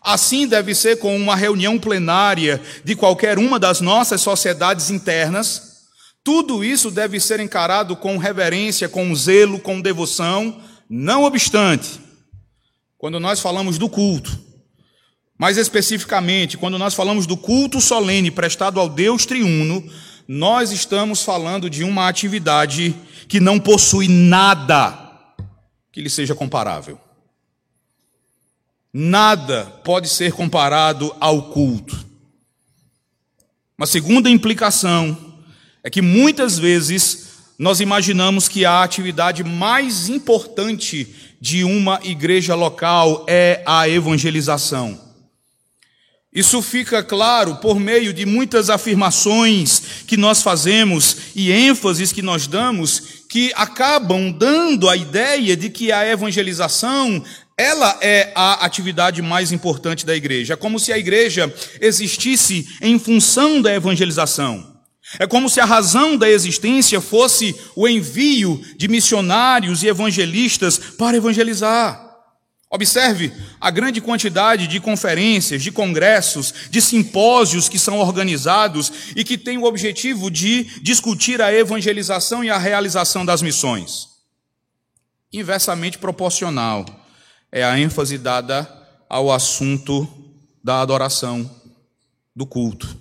Assim 0.00 0.48
deve 0.48 0.74
ser 0.74 0.98
com 0.98 1.14
uma 1.14 1.36
reunião 1.36 1.78
plenária 1.78 2.58
de 2.82 2.96
qualquer 2.96 3.38
uma 3.38 3.58
das 3.58 3.82
nossas 3.82 4.22
sociedades 4.22 4.88
internas. 4.88 5.82
Tudo 6.24 6.64
isso 6.64 6.90
deve 6.90 7.20
ser 7.20 7.38
encarado 7.38 7.94
com 7.96 8.16
reverência, 8.16 8.88
com 8.88 9.14
zelo, 9.14 9.60
com 9.60 9.78
devoção. 9.78 10.58
Não 10.88 11.24
obstante, 11.24 12.00
quando 12.96 13.20
nós 13.20 13.40
falamos 13.40 13.76
do 13.76 13.90
culto, 13.90 14.45
mais 15.38 15.58
especificamente, 15.58 16.56
quando 16.56 16.78
nós 16.78 16.94
falamos 16.94 17.26
do 17.26 17.36
culto 17.36 17.80
solene 17.80 18.30
prestado 18.30 18.80
ao 18.80 18.88
Deus 18.88 19.26
triuno, 19.26 19.84
nós 20.26 20.72
estamos 20.72 21.22
falando 21.22 21.68
de 21.68 21.84
uma 21.84 22.08
atividade 22.08 22.94
que 23.28 23.38
não 23.38 23.60
possui 23.60 24.08
nada 24.08 25.06
que 25.92 26.00
lhe 26.00 26.10
seja 26.10 26.34
comparável. 26.34 26.98
Nada 28.92 29.66
pode 29.84 30.08
ser 30.08 30.32
comparado 30.32 31.14
ao 31.20 31.50
culto. 31.50 32.04
Uma 33.76 33.86
segunda 33.86 34.30
implicação 34.30 35.36
é 35.84 35.90
que 35.90 36.00
muitas 36.00 36.58
vezes 36.58 37.26
nós 37.58 37.80
imaginamos 37.80 38.48
que 38.48 38.64
a 38.64 38.82
atividade 38.82 39.44
mais 39.44 40.08
importante 40.08 41.14
de 41.40 41.62
uma 41.62 42.00
igreja 42.02 42.54
local 42.54 43.24
é 43.28 43.62
a 43.66 43.86
evangelização. 43.86 45.05
Isso 46.32 46.60
fica 46.60 47.02
claro 47.02 47.56
por 47.56 47.80
meio 47.80 48.12
de 48.12 48.26
muitas 48.26 48.68
afirmações 48.68 49.80
que 50.06 50.16
nós 50.16 50.42
fazemos 50.42 51.16
e 51.34 51.50
ênfases 51.50 52.12
que 52.12 52.20
nós 52.20 52.46
damos 52.46 53.24
que 53.28 53.52
acabam 53.54 54.30
dando 54.30 54.88
a 54.88 54.96
ideia 54.96 55.56
de 55.56 55.70
que 55.70 55.90
a 55.90 56.06
evangelização 56.06 57.22
ela 57.58 57.98
é 58.02 58.32
a 58.34 58.66
atividade 58.66 59.22
mais 59.22 59.50
importante 59.50 60.04
da 60.04 60.14
igreja. 60.14 60.52
É 60.52 60.56
como 60.56 60.78
se 60.78 60.92
a 60.92 60.98
igreja 60.98 61.52
existisse 61.80 62.68
em 62.82 62.98
função 62.98 63.62
da 63.62 63.74
evangelização. 63.74 64.76
É 65.18 65.26
como 65.26 65.48
se 65.48 65.60
a 65.60 65.64
razão 65.64 66.16
da 66.16 66.28
existência 66.28 67.00
fosse 67.00 67.54
o 67.74 67.88
envio 67.88 68.60
de 68.76 68.88
missionários 68.88 69.82
e 69.82 69.88
evangelistas 69.88 70.78
para 70.78 71.16
evangelizar. 71.16 72.05
Observe 72.76 73.32
a 73.58 73.70
grande 73.70 74.02
quantidade 74.02 74.66
de 74.66 74.78
conferências, 74.80 75.62
de 75.62 75.72
congressos, 75.72 76.52
de 76.68 76.82
simpósios 76.82 77.70
que 77.70 77.78
são 77.78 77.98
organizados 77.98 78.92
e 79.16 79.24
que 79.24 79.38
têm 79.38 79.56
o 79.56 79.64
objetivo 79.64 80.30
de 80.30 80.64
discutir 80.82 81.40
a 81.40 81.50
evangelização 81.50 82.44
e 82.44 82.50
a 82.50 82.58
realização 82.58 83.24
das 83.24 83.40
missões. 83.40 84.08
Inversamente 85.32 85.96
proporcional 85.96 86.84
é 87.50 87.64
a 87.64 87.78
ênfase 87.78 88.18
dada 88.18 88.70
ao 89.08 89.32
assunto 89.32 90.06
da 90.62 90.82
adoração, 90.82 91.50
do 92.34 92.44
culto. 92.44 92.94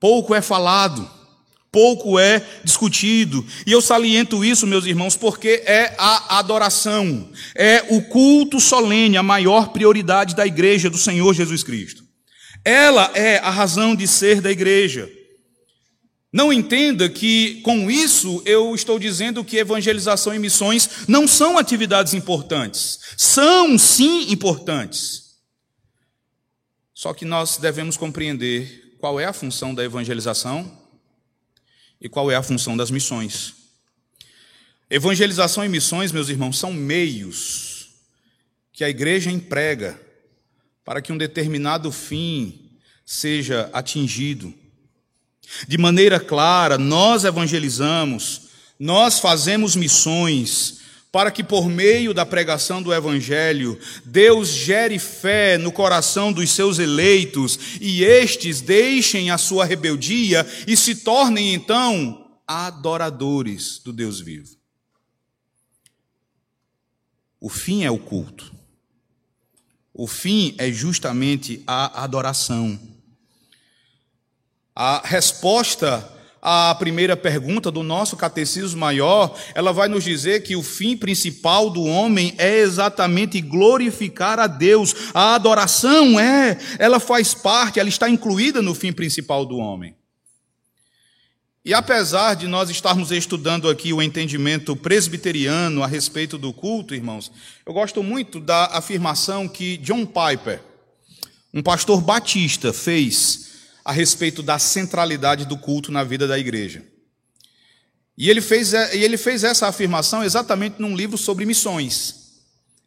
Pouco 0.00 0.34
é 0.34 0.40
falado 0.40 1.17
pouco 1.70 2.18
é 2.18 2.44
discutido. 2.64 3.44
E 3.66 3.72
eu 3.72 3.80
saliento 3.80 4.44
isso, 4.44 4.66
meus 4.66 4.86
irmãos, 4.86 5.16
porque 5.16 5.62
é 5.66 5.94
a 5.98 6.38
adoração, 6.38 7.30
é 7.54 7.84
o 7.90 8.02
culto 8.02 8.60
solene, 8.60 9.16
a 9.16 9.22
maior 9.22 9.68
prioridade 9.68 10.34
da 10.34 10.46
igreja 10.46 10.90
do 10.90 10.98
Senhor 10.98 11.34
Jesus 11.34 11.62
Cristo. 11.62 12.04
Ela 12.64 13.10
é 13.14 13.38
a 13.38 13.50
razão 13.50 13.94
de 13.94 14.06
ser 14.06 14.40
da 14.40 14.50
igreja. 14.50 15.10
Não 16.30 16.52
entenda 16.52 17.08
que 17.08 17.60
com 17.62 17.90
isso 17.90 18.42
eu 18.44 18.74
estou 18.74 18.98
dizendo 18.98 19.42
que 19.42 19.56
evangelização 19.56 20.34
e 20.34 20.38
missões 20.38 21.08
não 21.08 21.26
são 21.26 21.56
atividades 21.56 22.12
importantes. 22.12 22.98
São 23.16 23.78
sim 23.78 24.30
importantes. 24.30 25.28
Só 26.92 27.14
que 27.14 27.24
nós 27.24 27.56
devemos 27.56 27.96
compreender 27.96 28.96
qual 28.98 29.18
é 29.18 29.24
a 29.24 29.32
função 29.32 29.74
da 29.74 29.84
evangelização 29.84 30.77
e 32.00 32.08
qual 32.08 32.30
é 32.30 32.36
a 32.36 32.42
função 32.42 32.76
das 32.76 32.90
missões. 32.90 33.54
Evangelização 34.90 35.64
e 35.64 35.68
missões, 35.68 36.12
meus 36.12 36.28
irmãos, 36.28 36.58
são 36.58 36.72
meios 36.72 37.88
que 38.72 38.84
a 38.84 38.88
igreja 38.88 39.30
emprega 39.30 40.00
para 40.84 41.02
que 41.02 41.12
um 41.12 41.18
determinado 41.18 41.92
fim 41.92 42.70
seja 43.04 43.68
atingido. 43.72 44.54
De 45.66 45.76
maneira 45.76 46.20
clara, 46.20 46.78
nós 46.78 47.24
evangelizamos, 47.24 48.48
Nós 48.78 49.18
fazemos 49.18 49.74
missões 49.74 50.82
para 51.18 51.32
que, 51.32 51.42
por 51.42 51.68
meio 51.68 52.14
da 52.14 52.24
pregação 52.24 52.80
do 52.80 52.94
Evangelho, 52.94 53.76
Deus 54.04 54.50
gere 54.50 55.00
fé 55.00 55.58
no 55.58 55.72
coração 55.72 56.32
dos 56.32 56.52
seus 56.52 56.78
eleitos 56.78 57.58
e 57.80 58.04
estes 58.04 58.60
deixem 58.60 59.28
a 59.28 59.36
sua 59.36 59.64
rebeldia 59.64 60.46
e 60.64 60.76
se 60.76 60.94
tornem 60.94 61.54
então 61.54 62.30
adoradores 62.46 63.80
do 63.80 63.92
Deus 63.92 64.20
vivo. 64.20 64.56
O 67.40 67.48
fim 67.48 67.82
é 67.82 67.90
o 67.90 67.98
culto. 67.98 68.54
O 69.92 70.06
fim 70.06 70.54
é 70.56 70.70
justamente 70.70 71.64
a 71.66 72.04
adoração. 72.04 72.78
A 74.72 75.02
resposta 75.04 76.16
à 76.40 76.74
primeira 76.74 77.16
pergunta 77.16 77.70
do 77.70 77.82
nosso 77.82 78.16
catecismo 78.16 78.80
maior, 78.80 79.36
ela 79.54 79.72
vai 79.72 79.88
nos 79.88 80.04
dizer 80.04 80.42
que 80.42 80.56
o 80.56 80.62
fim 80.62 80.96
principal 80.96 81.70
do 81.70 81.82
homem 81.82 82.34
é 82.38 82.58
exatamente 82.58 83.40
glorificar 83.40 84.38
a 84.38 84.46
Deus. 84.46 84.94
A 85.12 85.34
adoração 85.34 86.18
é, 86.18 86.58
ela 86.78 87.00
faz 87.00 87.34
parte, 87.34 87.80
ela 87.80 87.88
está 87.88 88.08
incluída 88.08 88.62
no 88.62 88.74
fim 88.74 88.92
principal 88.92 89.44
do 89.44 89.56
homem. 89.56 89.94
E 91.64 91.74
apesar 91.74 92.34
de 92.34 92.46
nós 92.46 92.70
estarmos 92.70 93.10
estudando 93.10 93.68
aqui 93.68 93.92
o 93.92 94.00
entendimento 94.00 94.74
presbiteriano 94.74 95.82
a 95.82 95.86
respeito 95.86 96.38
do 96.38 96.52
culto, 96.52 96.94
irmãos, 96.94 97.30
eu 97.66 97.74
gosto 97.74 98.02
muito 98.02 98.40
da 98.40 98.66
afirmação 98.72 99.46
que 99.46 99.76
John 99.76 100.06
Piper, 100.06 100.62
um 101.52 101.62
pastor 101.62 102.00
batista, 102.00 102.72
fez 102.72 103.47
a 103.88 103.92
respeito 103.92 104.42
da 104.42 104.58
centralidade 104.58 105.46
do 105.46 105.56
culto 105.56 105.90
na 105.90 106.04
vida 106.04 106.28
da 106.28 106.38
igreja. 106.38 106.84
E 108.18 108.28
ele 108.28 108.42
fez, 108.42 108.74
e 108.74 108.98
ele 108.98 109.16
fez 109.16 109.44
essa 109.44 109.66
afirmação 109.66 110.22
exatamente 110.22 110.74
num 110.78 110.94
livro 110.94 111.16
sobre 111.16 111.46
missões. 111.46 112.34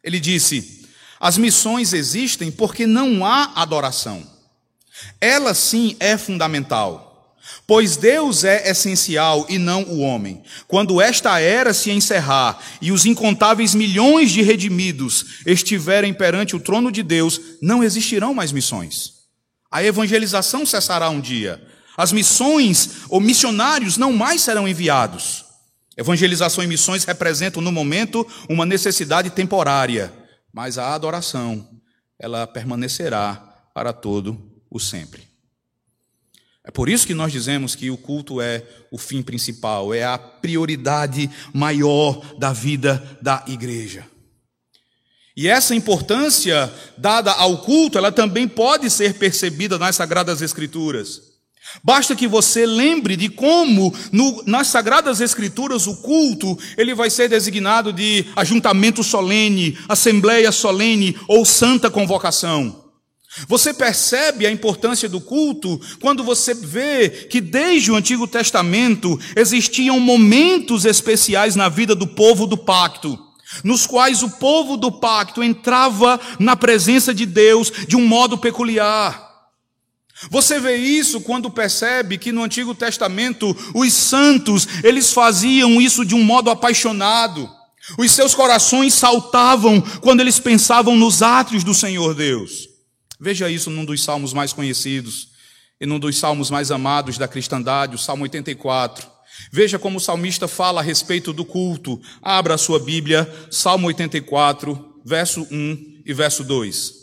Ele 0.00 0.20
disse: 0.20 0.86
As 1.18 1.36
missões 1.36 1.92
existem 1.92 2.52
porque 2.52 2.86
não 2.86 3.26
há 3.26 3.50
adoração. 3.56 4.24
Ela 5.20 5.54
sim 5.54 5.96
é 5.98 6.16
fundamental. 6.16 7.34
Pois 7.66 7.96
Deus 7.96 8.44
é 8.44 8.70
essencial 8.70 9.44
e 9.48 9.58
não 9.58 9.82
o 9.82 9.98
homem. 9.98 10.40
Quando 10.68 11.00
esta 11.00 11.40
era 11.40 11.74
se 11.74 11.90
encerrar 11.90 12.62
e 12.80 12.92
os 12.92 13.04
incontáveis 13.06 13.74
milhões 13.74 14.30
de 14.30 14.40
redimidos 14.40 15.40
estiverem 15.44 16.14
perante 16.14 16.54
o 16.54 16.60
trono 16.60 16.92
de 16.92 17.02
Deus, 17.02 17.40
não 17.60 17.82
existirão 17.82 18.32
mais 18.32 18.52
missões. 18.52 19.11
A 19.72 19.82
evangelização 19.82 20.66
cessará 20.66 21.08
um 21.08 21.18
dia. 21.18 21.66
As 21.96 22.12
missões 22.12 23.00
ou 23.08 23.18
missionários 23.18 23.96
não 23.96 24.12
mais 24.12 24.42
serão 24.42 24.68
enviados. 24.68 25.46
Evangelização 25.96 26.62
e 26.62 26.66
missões 26.66 27.04
representam 27.04 27.62
no 27.62 27.72
momento 27.72 28.26
uma 28.50 28.66
necessidade 28.66 29.30
temporária, 29.30 30.12
mas 30.52 30.76
a 30.76 30.94
adoração, 30.94 31.66
ela 32.18 32.46
permanecerá 32.46 33.34
para 33.74 33.94
todo 33.94 34.60
o 34.70 34.78
sempre. 34.78 35.26
É 36.64 36.70
por 36.70 36.88
isso 36.88 37.06
que 37.06 37.14
nós 37.14 37.32
dizemos 37.32 37.74
que 37.74 37.90
o 37.90 37.96
culto 37.96 38.40
é 38.40 38.64
o 38.90 38.98
fim 38.98 39.22
principal, 39.22 39.92
é 39.92 40.04
a 40.04 40.18
prioridade 40.18 41.30
maior 41.52 42.36
da 42.38 42.52
vida 42.52 43.18
da 43.20 43.42
igreja. 43.48 44.11
E 45.36 45.48
essa 45.48 45.74
importância 45.74 46.72
dada 46.98 47.32
ao 47.32 47.58
culto, 47.58 47.96
ela 47.96 48.12
também 48.12 48.46
pode 48.46 48.90
ser 48.90 49.14
percebida 49.14 49.78
nas 49.78 49.96
Sagradas 49.96 50.42
Escrituras. 50.42 51.32
Basta 51.82 52.14
que 52.14 52.28
você 52.28 52.66
lembre 52.66 53.16
de 53.16 53.28
como 53.28 53.94
no, 54.10 54.42
nas 54.46 54.66
Sagradas 54.66 55.20
Escrituras 55.20 55.86
o 55.86 55.96
culto 55.96 56.58
ele 56.76 56.94
vai 56.94 57.08
ser 57.08 57.28
designado 57.28 57.92
de 57.92 58.26
ajuntamento 58.36 59.02
solene, 59.02 59.78
assembleia 59.88 60.52
solene 60.52 61.16
ou 61.26 61.44
santa 61.46 61.90
convocação. 61.90 62.82
Você 63.48 63.72
percebe 63.72 64.46
a 64.46 64.50
importância 64.50 65.08
do 65.08 65.18
culto 65.18 65.80
quando 66.00 66.22
você 66.22 66.52
vê 66.52 67.08
que 67.08 67.40
desde 67.40 67.90
o 67.90 67.96
Antigo 67.96 68.26
Testamento 68.26 69.18
existiam 69.34 69.98
momentos 69.98 70.84
especiais 70.84 71.56
na 71.56 71.70
vida 71.70 71.94
do 71.94 72.06
povo 72.06 72.46
do 72.46 72.58
pacto, 72.58 73.18
nos 73.62 73.86
quais 73.86 74.22
o 74.22 74.30
povo 74.30 74.76
do 74.76 74.90
pacto 74.90 75.42
entrava 75.42 76.20
na 76.38 76.56
presença 76.56 77.14
de 77.14 77.26
Deus 77.26 77.72
de 77.86 77.96
um 77.96 78.06
modo 78.06 78.38
peculiar. 78.38 79.30
Você 80.30 80.60
vê 80.60 80.76
isso 80.76 81.20
quando 81.20 81.50
percebe 81.50 82.18
que 82.18 82.32
no 82.32 82.42
Antigo 82.42 82.74
Testamento 82.74 83.56
os 83.74 83.92
santos, 83.92 84.66
eles 84.84 85.12
faziam 85.12 85.80
isso 85.80 86.04
de 86.04 86.14
um 86.14 86.22
modo 86.22 86.50
apaixonado. 86.50 87.50
Os 87.98 88.12
seus 88.12 88.34
corações 88.34 88.94
saltavam 88.94 89.80
quando 90.00 90.20
eles 90.20 90.38
pensavam 90.38 90.96
nos 90.96 91.22
átrios 91.22 91.64
do 91.64 91.74
Senhor 91.74 92.14
Deus. 92.14 92.68
Veja 93.20 93.50
isso 93.50 93.70
num 93.70 93.84
dos 93.84 94.02
salmos 94.02 94.32
mais 94.32 94.52
conhecidos 94.52 95.28
e 95.80 95.86
num 95.86 95.98
dos 95.98 96.16
salmos 96.16 96.50
mais 96.50 96.70
amados 96.70 97.18
da 97.18 97.26
cristandade, 97.26 97.96
o 97.96 97.98
Salmo 97.98 98.22
84. 98.22 99.11
Veja 99.50 99.78
como 99.78 99.98
o 99.98 100.00
salmista 100.00 100.46
fala 100.46 100.80
a 100.80 100.84
respeito 100.84 101.32
do 101.32 101.44
culto. 101.44 102.00
Abra 102.20 102.54
a 102.54 102.58
sua 102.58 102.78
Bíblia, 102.78 103.30
Salmo 103.50 103.88
84, 103.88 105.00
verso 105.04 105.46
1 105.50 106.02
e 106.04 106.12
verso 106.12 106.44
2. 106.44 107.02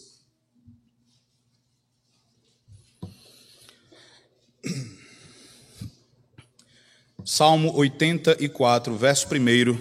Salmo 7.26 7.76
84, 7.78 8.98
verso 8.98 9.28
1 9.28 9.78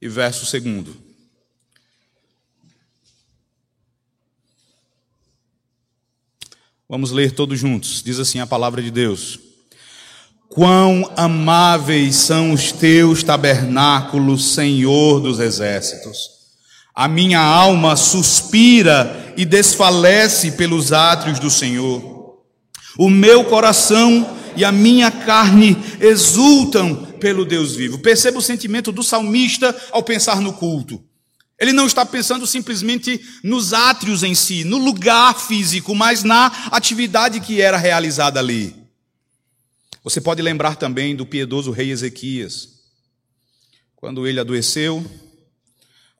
e 0.00 0.08
verso 0.08 0.60
2. 0.60 1.06
Vamos 6.88 7.10
ler 7.10 7.32
todos 7.32 7.58
juntos. 7.58 8.02
Diz 8.02 8.18
assim 8.20 8.38
a 8.38 8.46
palavra 8.46 8.80
de 8.80 8.90
Deus: 8.90 9.45
Quão 10.48 11.10
amáveis 11.16 12.16
são 12.16 12.52
os 12.52 12.72
teus 12.72 13.22
tabernáculos, 13.22 14.54
Senhor 14.54 15.20
dos 15.20 15.38
exércitos. 15.40 16.36
A 16.94 17.06
minha 17.08 17.40
alma 17.40 17.94
suspira 17.94 19.34
e 19.36 19.44
desfalece 19.44 20.52
pelos 20.52 20.92
átrios 20.92 21.38
do 21.38 21.50
Senhor. 21.50 22.40
O 22.98 23.10
meu 23.10 23.44
coração 23.44 24.26
e 24.56 24.64
a 24.64 24.72
minha 24.72 25.10
carne 25.10 25.76
exultam 26.00 26.94
pelo 27.20 27.44
Deus 27.44 27.74
vivo. 27.74 27.98
Perceba 27.98 28.38
o 28.38 28.42
sentimento 28.42 28.90
do 28.90 29.02
salmista 29.02 29.76
ao 29.92 30.02
pensar 30.02 30.40
no 30.40 30.54
culto. 30.54 31.02
Ele 31.58 31.72
não 31.72 31.86
está 31.86 32.04
pensando 32.04 32.46
simplesmente 32.46 33.20
nos 33.42 33.72
átrios 33.72 34.22
em 34.22 34.34
si, 34.34 34.64
no 34.64 34.78
lugar 34.78 35.38
físico, 35.38 35.94
mas 35.94 36.22
na 36.22 36.46
atividade 36.70 37.40
que 37.40 37.60
era 37.60 37.76
realizada 37.76 38.40
ali. 38.40 38.85
Você 40.06 40.20
pode 40.20 40.40
lembrar 40.40 40.76
também 40.76 41.16
do 41.16 41.26
piedoso 41.26 41.72
rei 41.72 41.90
Ezequias, 41.90 42.68
quando 43.96 44.24
ele 44.24 44.38
adoeceu, 44.38 45.04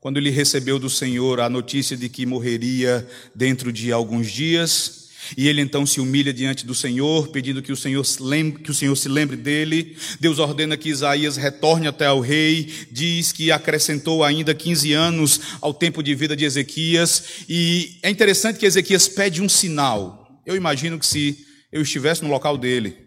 quando 0.01 0.16
ele 0.16 0.29
recebeu 0.29 0.77
do 0.77 0.90
Senhor 0.90 1.38
a 1.38 1.49
notícia 1.49 1.96
de 1.96 2.09
que 2.09 2.27
morreria 2.27 3.09
dentro 3.33 3.72
de 3.72 3.92
alguns 3.92 4.29
dias, 4.29 5.11
e 5.37 5.46
ele 5.46 5.61
então 5.61 5.87
se 5.87 6.01
humilha 6.01 6.35
diante 6.35 6.66
do 6.66 6.75
Senhor, 6.75 7.29
pedindo 7.29 7.62
que 7.62 7.70
o 7.70 7.77
Senhor, 7.77 8.05
lembre, 8.18 8.61
que 8.61 8.72
o 8.72 8.75
Senhor 8.75 8.96
se 8.96 9.09
lembre 9.09 9.37
dele. 9.37 9.96
Deus 10.18 10.40
ordena 10.40 10.77
que 10.77 10.88
Isaías 10.88 11.37
retorne 11.37 11.87
até 11.87 12.07
ao 12.07 12.18
rei, 12.18 12.68
diz 12.90 13.31
que 13.31 13.53
acrescentou 13.53 14.25
ainda 14.25 14.53
15 14.53 14.92
anos 14.94 15.40
ao 15.61 15.72
tempo 15.72 16.03
de 16.03 16.12
vida 16.12 16.35
de 16.35 16.44
Ezequias. 16.44 17.44
E 17.49 18.01
é 18.03 18.11
interessante 18.11 18.59
que 18.59 18.66
Ezequias 18.66 19.07
pede 19.07 19.40
um 19.40 19.49
sinal. 19.49 20.42
Eu 20.44 20.57
imagino 20.57 20.99
que 20.99 21.07
se 21.07 21.46
eu 21.70 21.83
estivesse 21.83 22.25
no 22.25 22.31
local 22.31 22.59
dele, 22.59 23.06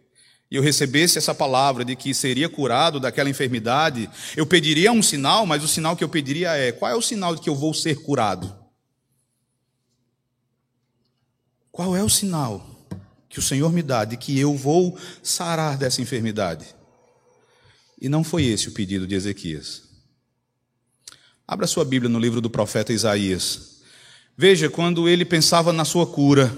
e 0.51 0.55
eu 0.55 0.63
recebesse 0.63 1.17
essa 1.17 1.35
palavra 1.35 1.85
de 1.85 1.95
que 1.95 2.13
seria 2.13 2.49
curado 2.49 2.99
daquela 2.99 3.29
enfermidade, 3.29 4.09
eu 4.35 4.47
pediria 4.47 4.91
um 4.91 5.03
sinal, 5.03 5.45
mas 5.45 5.63
o 5.63 5.67
sinal 5.67 5.95
que 5.95 6.03
eu 6.03 6.09
pediria 6.09 6.55
é: 6.55 6.71
qual 6.71 6.91
é 6.91 6.95
o 6.95 7.01
sinal 7.01 7.35
de 7.35 7.41
que 7.41 7.49
eu 7.49 7.55
vou 7.55 7.73
ser 7.73 8.01
curado? 8.01 8.55
Qual 11.71 11.95
é 11.95 12.03
o 12.03 12.09
sinal 12.09 12.87
que 13.29 13.37
o 13.37 13.43
Senhor 13.43 13.71
me 13.71 13.83
dá 13.83 14.03
de 14.03 14.17
que 14.17 14.37
eu 14.39 14.55
vou 14.55 14.97
sarar 15.21 15.77
dessa 15.77 16.01
enfermidade? 16.01 16.75
E 18.01 18.09
não 18.09 18.23
foi 18.23 18.45
esse 18.45 18.69
o 18.69 18.71
pedido 18.71 19.05
de 19.05 19.13
Ezequias. 19.13 19.83
Abra 21.47 21.67
sua 21.67 21.85
Bíblia 21.85 22.09
no 22.09 22.19
livro 22.19 22.41
do 22.41 22.49
profeta 22.49 22.91
Isaías. 22.91 23.81
Veja 24.35 24.69
quando 24.69 25.07
ele 25.07 25.25
pensava 25.25 25.71
na 25.71 25.85
sua 25.85 26.07
cura, 26.07 26.51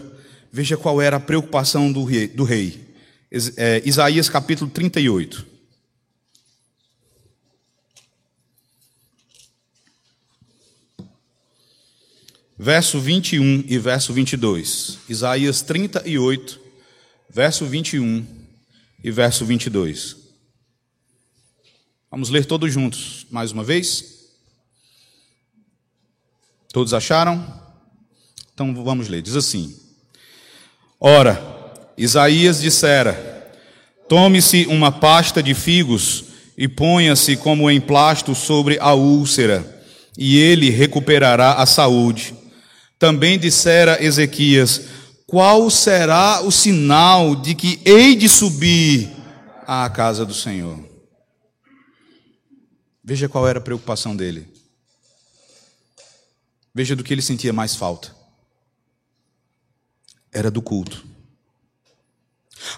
veja 0.52 0.78
qual 0.78 1.02
era 1.02 1.18
a 1.18 1.20
preocupação 1.20 1.92
do 1.92 2.04
rei. 2.04 2.28
Do 2.28 2.44
rei. 2.44 2.91
É, 3.32 3.82
Isaías 3.86 4.28
capítulo 4.28 4.70
38. 4.70 5.52
verso 12.62 13.00
21 13.00 13.64
e 13.68 13.80
verso 13.80 14.14
22. 14.14 15.00
Isaías 15.10 15.64
38, 15.64 16.60
verso 17.28 17.66
21 17.66 18.24
e 19.04 19.10
verso 19.10 19.44
22. 19.44 20.16
Vamos 22.12 22.30
ler 22.30 22.46
todos 22.46 22.72
juntos, 22.72 23.26
mais 23.32 23.52
uma 23.52 23.64
vez. 23.64 24.30
Todos 26.72 26.94
acharam? 26.94 27.42
Então 28.54 28.76
vamos 28.84 29.08
ler. 29.08 29.24
Diz 29.24 29.36
assim: 29.36 29.76
Ora, 31.00 31.61
Isaías 32.02 32.60
dissera: 32.60 33.54
Tome-se 34.10 34.66
uma 34.66 34.92
pasta 34.92 35.44
de 35.44 35.54
figos 35.54 36.24
e 36.58 36.68
ponha-se 36.68 37.38
como 37.38 37.70
emplasto 37.70 38.34
sobre 38.34 38.80
a 38.80 38.96
úlcera, 38.96 39.84
e 40.18 40.36
ele 40.36 40.72
recuperará 40.72 41.54
a 41.54 41.66
saúde. 41.68 42.34
Também 42.98 43.38
dissera 43.38 44.04
Ezequias: 44.04 44.82
Qual 45.28 45.70
será 45.70 46.42
o 46.42 46.52
sinal 46.52 47.36
de 47.36 47.54
que 47.54 47.80
hei 47.86 48.16
de 48.16 48.28
subir 48.28 49.12
à 49.68 49.88
casa 49.88 50.26
do 50.26 50.34
Senhor? 50.34 50.84
Veja 53.04 53.30
qual 53.30 53.48
era 53.48 53.60
a 53.60 53.64
preocupação 53.64 54.16
dele. 54.16 54.52
Veja 56.74 56.96
do 56.96 57.04
que 57.04 57.14
ele 57.14 57.22
sentia 57.22 57.54
mais 57.54 57.76
falta. 57.76 58.16
Era 60.34 60.50
do 60.50 60.64
culto. 60.64 61.11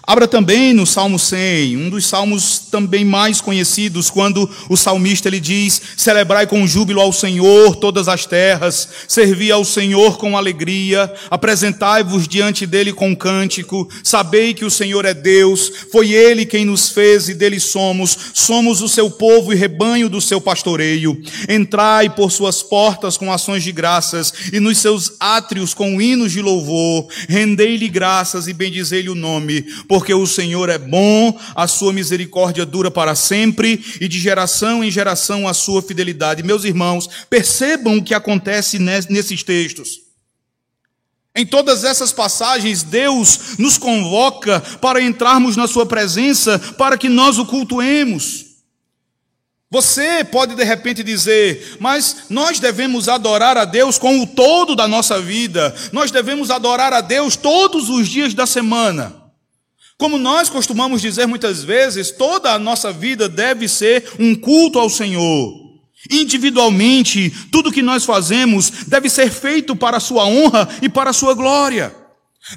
Abra 0.02 0.28
também 0.28 0.72
no 0.72 0.86
Salmo 0.86 1.18
100, 1.18 1.76
um 1.76 1.90
dos 1.90 2.06
salmos 2.06 2.58
também 2.70 3.04
mais 3.04 3.40
conhecidos, 3.40 4.10
quando 4.10 4.48
o 4.68 4.76
salmista 4.76 5.28
ele 5.28 5.40
diz: 5.40 5.80
Celebrai 5.96 6.46
com 6.46 6.66
júbilo 6.66 7.00
ao 7.00 7.12
Senhor 7.12 7.76
todas 7.76 8.06
as 8.08 8.26
terras, 8.26 8.88
servi 9.08 9.50
ao 9.50 9.64
Senhor 9.64 10.18
com 10.18 10.36
alegria, 10.36 11.12
apresentai-vos 11.30 12.28
diante 12.28 12.66
dele 12.66 12.92
com 12.92 13.16
cântico, 13.16 13.88
sabei 14.02 14.52
que 14.52 14.64
o 14.64 14.70
Senhor 14.70 15.04
é 15.04 15.14
Deus, 15.14 15.72
foi 15.90 16.12
ele 16.12 16.44
quem 16.44 16.64
nos 16.64 16.90
fez 16.90 17.28
e 17.28 17.34
dele 17.34 17.58
somos, 17.58 18.16
somos 18.34 18.82
o 18.82 18.88
seu 18.88 19.10
povo 19.10 19.52
e 19.52 19.56
rebanho 19.56 20.08
do 20.08 20.20
seu 20.20 20.40
pastoreio. 20.40 21.20
Entrai 21.48 22.10
por 22.10 22.30
suas 22.30 22.62
portas 22.62 23.16
com 23.16 23.32
ações 23.32 23.62
de 23.62 23.72
graças 23.72 24.32
e 24.52 24.60
nos 24.60 24.78
seus 24.78 25.12
átrios 25.18 25.72
com 25.72 26.00
hinos 26.00 26.32
de 26.32 26.42
louvor, 26.42 27.06
rendei-lhe 27.28 27.88
graças 27.88 28.48
e 28.48 28.52
bendizei-lhe 28.52 29.08
o 29.08 29.14
nome 29.14 29.64
porque 29.88 30.14
o 30.14 30.26
Senhor 30.26 30.68
é 30.68 30.78
bom, 30.78 31.38
a 31.54 31.66
sua 31.66 31.92
misericórdia 31.92 32.66
dura 32.66 32.90
para 32.90 33.14
sempre 33.14 33.84
e 34.00 34.08
de 34.08 34.18
geração 34.18 34.82
em 34.82 34.90
geração 34.90 35.46
a 35.46 35.54
sua 35.54 35.82
fidelidade. 35.82 36.42
Meus 36.42 36.64
irmãos, 36.64 37.08
percebam 37.28 37.98
o 37.98 38.04
que 38.04 38.14
acontece 38.14 38.78
nesses 38.78 39.42
textos. 39.42 40.04
Em 41.36 41.44
todas 41.44 41.82
essas 41.82 42.12
passagens, 42.12 42.84
Deus 42.84 43.58
nos 43.58 43.76
convoca 43.76 44.60
para 44.80 45.02
entrarmos 45.02 45.56
na 45.56 45.66
Sua 45.66 45.84
presença, 45.84 46.60
para 46.78 46.96
que 46.96 47.08
nós 47.08 47.38
o 47.38 47.46
cultuemos. 47.46 48.44
Você 49.68 50.22
pode 50.22 50.54
de 50.54 50.62
repente 50.62 51.02
dizer, 51.02 51.78
mas 51.80 52.26
nós 52.30 52.60
devemos 52.60 53.08
adorar 53.08 53.58
a 53.58 53.64
Deus 53.64 53.98
com 53.98 54.22
o 54.22 54.26
todo 54.28 54.76
da 54.76 54.86
nossa 54.86 55.20
vida, 55.20 55.74
nós 55.90 56.12
devemos 56.12 56.48
adorar 56.52 56.92
a 56.92 57.00
Deus 57.00 57.34
todos 57.34 57.88
os 57.88 58.06
dias 58.06 58.32
da 58.32 58.46
semana. 58.46 59.23
Como 59.96 60.18
nós 60.18 60.50
costumamos 60.50 61.00
dizer 61.00 61.26
muitas 61.26 61.62
vezes, 61.62 62.10
toda 62.10 62.52
a 62.52 62.58
nossa 62.58 62.92
vida 62.92 63.28
deve 63.28 63.68
ser 63.68 64.12
um 64.18 64.34
culto 64.34 64.78
ao 64.78 64.90
Senhor. 64.90 65.64
Individualmente, 66.10 67.30
tudo 67.50 67.72
que 67.72 67.82
nós 67.82 68.04
fazemos 68.04 68.70
deve 68.86 69.08
ser 69.08 69.30
feito 69.30 69.74
para 69.74 69.96
a 69.96 70.00
sua 70.00 70.26
honra 70.26 70.68
e 70.82 70.88
para 70.88 71.10
a 71.10 71.14
sua 71.14 71.34
glória. 71.34 71.94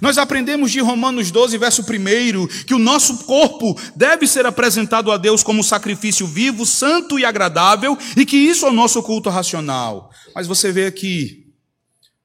Nós 0.02 0.17
aprendemos 0.17 0.71
de 0.71 0.82
Romanos 0.82 1.32
12, 1.32 1.58
verso 1.58 1.82
1, 1.82 2.65
que 2.65 2.73
o 2.73 2.80
nosso 2.80 3.19
corpo 3.19 3.80
deve 3.95 4.28
ser 4.28 4.45
apresentado 4.45 5.12
a 5.12 5.17
Deus 5.17 5.43
como 5.43 5.63
sacrifício 5.63 6.28
vivo, 6.28 6.65
santo 6.65 7.17
e 7.17 7.23
agradável, 7.23 7.97
e 8.17 8.26
que 8.26 8.36
isso 8.36 8.65
é 8.65 8.69
o 8.69 8.73
nosso 8.73 9.02
culto 9.02 9.30
racional. 9.30 10.12
Mas 10.36 10.45
você 10.45 10.73
vê 10.73 10.88
aqui, 10.88 11.54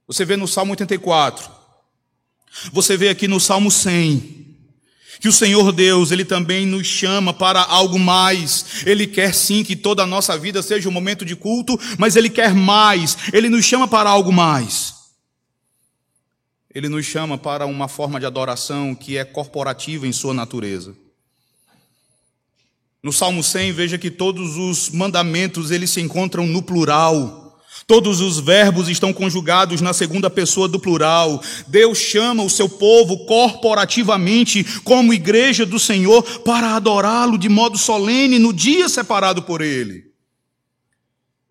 você 0.08 0.24
vê 0.24 0.36
no 0.36 0.48
Salmo 0.48 0.72
84, 0.72 1.48
você 2.72 2.96
vê 2.96 3.10
aqui 3.10 3.28
no 3.28 3.38
Salmo 3.38 3.70
100, 3.70 4.41
que 5.22 5.28
o 5.28 5.32
Senhor 5.32 5.70
Deus, 5.70 6.10
Ele 6.10 6.24
também 6.24 6.66
nos 6.66 6.84
chama 6.84 7.32
para 7.32 7.62
algo 7.62 7.96
mais. 7.96 8.82
Ele 8.84 9.06
quer 9.06 9.32
sim 9.32 9.62
que 9.62 9.76
toda 9.76 10.02
a 10.02 10.06
nossa 10.06 10.36
vida 10.36 10.60
seja 10.64 10.88
um 10.88 10.92
momento 10.92 11.24
de 11.24 11.36
culto, 11.36 11.78
mas 11.96 12.16
Ele 12.16 12.28
quer 12.28 12.52
mais. 12.52 13.16
Ele 13.32 13.48
nos 13.48 13.64
chama 13.64 13.86
para 13.86 14.10
algo 14.10 14.32
mais. 14.32 14.94
Ele 16.74 16.88
nos 16.88 17.06
chama 17.06 17.38
para 17.38 17.66
uma 17.66 17.86
forma 17.86 18.18
de 18.18 18.26
adoração 18.26 18.96
que 18.96 19.16
é 19.16 19.24
corporativa 19.24 20.08
em 20.08 20.12
sua 20.12 20.34
natureza. 20.34 20.92
No 23.00 23.12
Salmo 23.12 23.44
100, 23.44 23.70
veja 23.70 23.98
que 23.98 24.10
todos 24.10 24.56
os 24.56 24.90
mandamentos 24.90 25.70
eles 25.70 25.90
se 25.90 26.00
encontram 26.00 26.48
no 26.48 26.62
plural. 26.64 27.41
Todos 27.86 28.20
os 28.20 28.38
verbos 28.38 28.88
estão 28.88 29.12
conjugados 29.12 29.80
na 29.80 29.92
segunda 29.92 30.30
pessoa 30.30 30.68
do 30.68 30.78
plural. 30.78 31.42
Deus 31.66 31.98
chama 31.98 32.42
o 32.42 32.50
seu 32.50 32.68
povo 32.68 33.26
corporativamente, 33.26 34.64
como 34.84 35.14
igreja 35.14 35.66
do 35.66 35.78
Senhor, 35.78 36.22
para 36.40 36.76
adorá-lo 36.76 37.36
de 37.36 37.48
modo 37.48 37.76
solene 37.76 38.38
no 38.38 38.52
dia 38.52 38.88
separado 38.88 39.42
por 39.42 39.60
ele. 39.60 40.11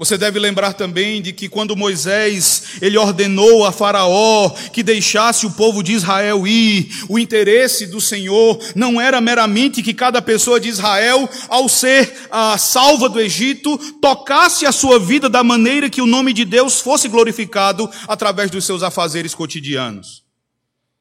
Você 0.02 0.18
deve 0.18 0.40
lembrar 0.40 0.74
também 0.74 1.22
de 1.22 1.32
que 1.32 1.48
quando 1.48 1.76
Moisés 1.76 2.64
ele 2.82 2.98
ordenou 2.98 3.64
a 3.64 3.72
Faraó 3.72 4.50
que 4.74 4.82
deixasse 4.82 5.46
o 5.46 5.52
povo 5.52 5.84
de 5.84 5.94
Israel 5.94 6.48
ir, 6.48 6.90
o 7.08 7.20
interesse 7.20 7.86
do 7.86 8.02
Senhor 8.02 8.60
não 8.76 9.00
era 9.00 9.22
meramente 9.22 9.84
que 9.84 9.94
cada 9.94 10.20
pessoa 10.20 10.60
de 10.60 10.70
Israel, 10.70 11.30
ao 11.48 11.70
ser 11.70 12.12
salva 12.58 13.08
do 13.08 13.22
Egito, 13.22 13.78
tocasse 14.02 14.66
a 14.66 14.72
sua 14.72 14.98
vida 14.98 15.30
da 15.30 15.44
maneira 15.44 15.88
que 15.88 16.02
o 16.02 16.08
nome 16.08 16.34
de 16.34 16.46
Deus 16.46 16.80
fosse 16.80 17.08
glorificado 17.08 17.88
através 18.08 18.50
dos 18.50 18.66
seus 18.66 18.82
afazeres 18.82 19.36
cotidianos. 19.36 20.24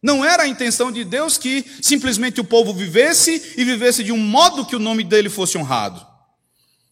Não 0.03 0.23
era 0.23 0.43
a 0.43 0.49
intenção 0.49 0.93
de 0.93 1.05
Deus 1.05 1.39
que 1.39 1.65
simplesmente 1.81 2.39
o 2.39 2.45
povo 2.45 2.75
vivesse 2.75 3.55
e 3.57 3.65
vivesse 3.65 4.05
de 4.05 4.13
um 4.13 4.19
modo 4.19 4.67
que 4.67 4.77
o 4.77 4.79
nome 4.79 5.03
dele 5.05 5.31
fosse 5.31 5.57
honrado. 5.57 6.07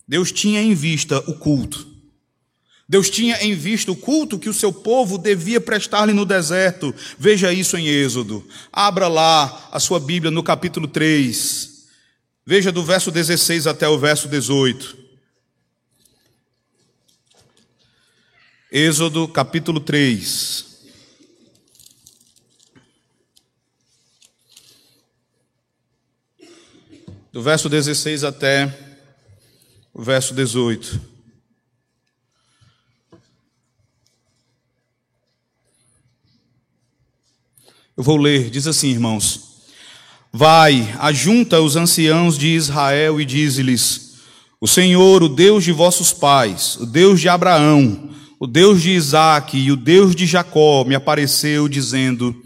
Deus 0.09 0.33
tinha 0.33 0.62
em 0.62 0.73
vista 0.73 1.18
o 1.27 1.35
culto. 1.35 1.97
Deus 2.88 3.11
tinha 3.11 3.37
em 3.42 3.55
vista 3.55 3.92
o 3.92 3.96
culto 3.96 4.38
que 4.38 4.48
o 4.48 4.55
seu 4.55 4.72
povo 4.72 5.18
devia 5.18 5.61
prestar-lhe 5.61 6.14
no 6.14 6.24
deserto. 6.24 6.94
Veja 7.18 7.53
isso 7.53 7.77
em 7.77 7.87
Êxodo. 7.87 8.48
Abra 8.72 9.09
lá 9.09 9.68
a 9.70 9.79
sua 9.79 10.01
Bíblia 10.01 10.31
no 10.31 10.42
capítulo 10.42 10.88
3. 10.88 11.87
Veja 12.46 12.72
do 12.72 12.83
verso 12.83 13.11
16 13.11 13.66
até 13.66 13.87
o 13.87 13.98
verso 13.98 14.27
18. 14.27 14.96
Êxodo 18.72 19.29
capítulo 19.29 19.81
3. 19.81 20.64
Do 27.31 27.42
verso 27.42 27.68
16 27.68 28.24
até 28.24 28.74
o 29.92 30.03
verso 30.03 30.33
18. 30.33 31.08
Eu 37.98 38.04
vou 38.04 38.16
ler, 38.16 38.48
diz 38.48 38.68
assim, 38.68 38.90
irmãos: 38.90 39.40
Vai, 40.32 40.94
ajunta 41.00 41.61
os 41.61 41.74
anciãos 41.74 42.38
de 42.38 42.46
Israel 42.46 43.20
e 43.20 43.24
dize-lhes: 43.24 44.18
O 44.61 44.68
Senhor, 44.68 45.20
o 45.20 45.28
Deus 45.28 45.64
de 45.64 45.72
vossos 45.72 46.12
pais, 46.12 46.76
o 46.76 46.87
Deus 46.87 47.20
de 47.20 47.28
Abraão, 47.28 48.11
o 48.38 48.46
Deus 48.46 48.82
de 48.82 48.90
Isaque 48.92 49.58
e 49.58 49.72
o 49.72 49.76
Deus 49.76 50.14
de 50.14 50.26
Jacó, 50.26 50.84
me 50.84 50.94
apareceu, 50.94 51.66
dizendo: 51.66 52.40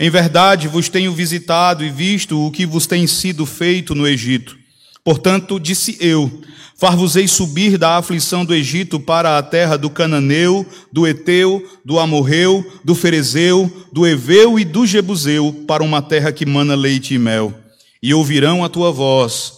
Em 0.00 0.08
verdade 0.08 0.68
vos 0.68 0.88
tenho 0.88 1.12
visitado 1.12 1.84
e 1.84 1.90
visto 1.90 2.40
o 2.40 2.50
que 2.50 2.64
vos 2.64 2.86
tem 2.86 3.06
sido 3.06 3.44
feito 3.44 3.94
no 3.94 4.08
Egito. 4.08 4.56
Portanto, 5.04 5.60
disse 5.60 5.98
eu: 6.00 6.42
Far-vos-ei 6.76 7.28
subir 7.28 7.76
da 7.76 7.98
aflição 7.98 8.44
do 8.44 8.54
Egito 8.54 8.98
para 8.98 9.36
a 9.36 9.42
terra 9.42 9.76
do 9.76 9.90
Cananeu, 9.90 10.66
do 10.90 11.06
Eteu, 11.06 11.62
do 11.84 12.00
Amorreu, 12.00 12.64
do 12.82 12.94
Ferezeu, 12.94 13.70
do 13.92 14.06
Eveu 14.06 14.58
e 14.58 14.64
do 14.64 14.86
Jebuseu, 14.86 15.64
para 15.68 15.84
uma 15.84 16.02
terra 16.02 16.32
que 16.32 16.46
mana 16.46 16.74
leite 16.74 17.14
e 17.14 17.18
mel. 17.18 17.54
E 18.02 18.14
ouvirão 18.14 18.64
a 18.64 18.68
tua 18.68 18.90
voz. 18.90 19.52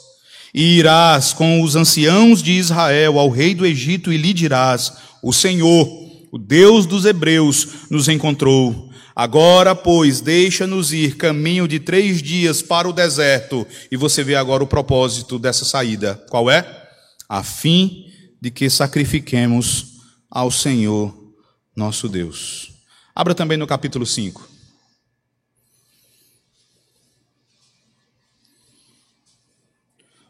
E 0.52 0.78
irás 0.78 1.32
com 1.32 1.62
os 1.62 1.76
anciãos 1.76 2.42
de 2.42 2.52
Israel 2.52 3.18
ao 3.18 3.30
rei 3.30 3.54
do 3.54 3.64
Egito 3.64 4.12
e 4.12 4.16
lhe 4.16 4.32
dirás: 4.32 4.92
O 5.22 5.32
Senhor, 5.32 5.88
o 6.32 6.38
Deus 6.38 6.86
dos 6.86 7.04
Hebreus, 7.04 7.68
nos 7.88 8.08
encontrou. 8.08 8.90
Agora, 9.16 9.74
pois, 9.74 10.20
deixa-nos 10.20 10.92
ir 10.92 11.16
caminho 11.16 11.66
de 11.66 11.80
três 11.80 12.22
dias 12.22 12.60
para 12.60 12.86
o 12.86 12.92
deserto. 12.92 13.66
E 13.90 13.96
você 13.96 14.22
vê 14.22 14.34
agora 14.34 14.62
o 14.62 14.66
propósito 14.66 15.38
dessa 15.38 15.64
saída. 15.64 16.22
Qual 16.28 16.50
é? 16.50 16.84
a 17.28 17.42
fim 17.42 18.12
de 18.40 18.50
que 18.50 18.68
sacrifiquemos 18.70 19.96
ao 20.30 20.50
Senhor 20.50 21.14
nosso 21.74 22.08
Deus. 22.08 22.72
Abra 23.14 23.34
também 23.34 23.58
no 23.58 23.66
capítulo 23.66 24.06
5. 24.06 24.48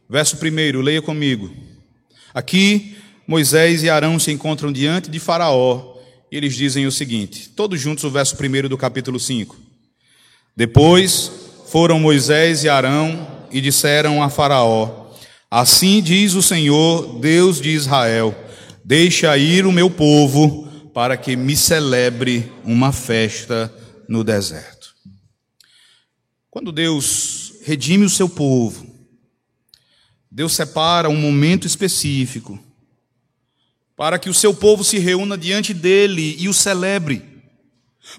Verso 0.09 0.37
1, 0.37 0.81
leia 0.81 1.03
comigo. 1.03 1.55
Aqui, 2.33 2.97
Moisés 3.27 3.83
e 3.83 3.91
Arão 3.91 4.19
se 4.19 4.31
encontram 4.31 4.73
diante 4.73 5.11
de 5.11 5.19
Faraó 5.19 5.96
e 6.31 6.37
eles 6.37 6.55
dizem 6.55 6.87
o 6.87 6.93
seguinte, 6.93 7.49
todos 7.51 7.81
juntos 7.81 8.05
o 8.05 8.11
verso 8.11 8.37
1 8.37 8.69
do 8.69 8.77
capítulo 8.77 9.19
5. 9.19 9.57
Depois 10.57 11.31
foram 11.69 12.01
Moisés 12.01 12.65
e 12.65 12.69
Arão 12.69 13.47
e 13.51 13.61
disseram 13.61 14.23
a 14.23 14.29
Faraó: 14.29 15.11
Assim 15.51 16.03
diz 16.03 16.35
o 16.35 16.43
Senhor, 16.43 17.21
Deus 17.21 17.61
de 17.61 17.71
Israel: 17.71 18.35
Deixa 18.85 19.37
ir 19.37 19.67
o 19.67 19.73
meu 19.73 19.91
povo 19.91 20.67
para 20.93 21.17
que 21.17 21.37
me 21.37 21.55
celebre 21.55 22.51
uma 22.65 22.91
festa 22.91 23.73
no 24.09 24.25
deserto. 24.25 24.95
Quando 26.51 26.73
Deus 26.73 27.55
redime 27.63 28.05
o 28.05 28.11
seu 28.11 28.29
povo, 28.29 28.87
Deus 30.31 30.55
separa 30.55 31.09
um 31.09 31.17
momento 31.17 31.67
específico 31.67 32.59
para 33.97 34.19
que 34.19 34.29
o 34.29 34.35
seu 34.35 34.53
povo 34.53 34.85
se 34.85 34.99
reúna 34.99 35.39
diante 35.39 35.73
dele 35.73 36.37
e 36.39 36.49
o 36.49 36.55
celebre. 36.55 37.23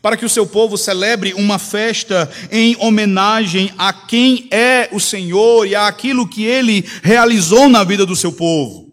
Para 0.02 0.18
que 0.18 0.26
o 0.26 0.30
seu 0.30 0.46
povo 0.46 0.78
celebre 0.78 1.34
uma 1.34 1.60
festa 1.60 2.30
em 2.52 2.76
homenagem 2.80 3.72
a 3.78 3.94
quem 3.94 4.48
é 4.52 4.90
o 4.92 5.00
Senhor 5.00 5.66
e 5.66 5.76
àquilo 5.76 6.28
que 6.28 6.44
ele 6.44 6.84
realizou 7.04 7.70
na 7.70 7.84
vida 7.84 8.06
do 8.06 8.16
seu 8.16 8.34
povo. 8.34 8.92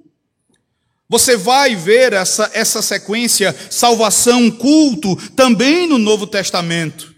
Você 1.08 1.36
vai 1.36 1.74
ver 1.74 2.12
essa, 2.12 2.50
essa 2.52 2.82
sequência, 2.82 3.54
salvação, 3.70 4.50
culto, 4.50 5.16
também 5.30 5.86
no 5.86 5.98
Novo 5.98 6.26
Testamento. 6.26 7.13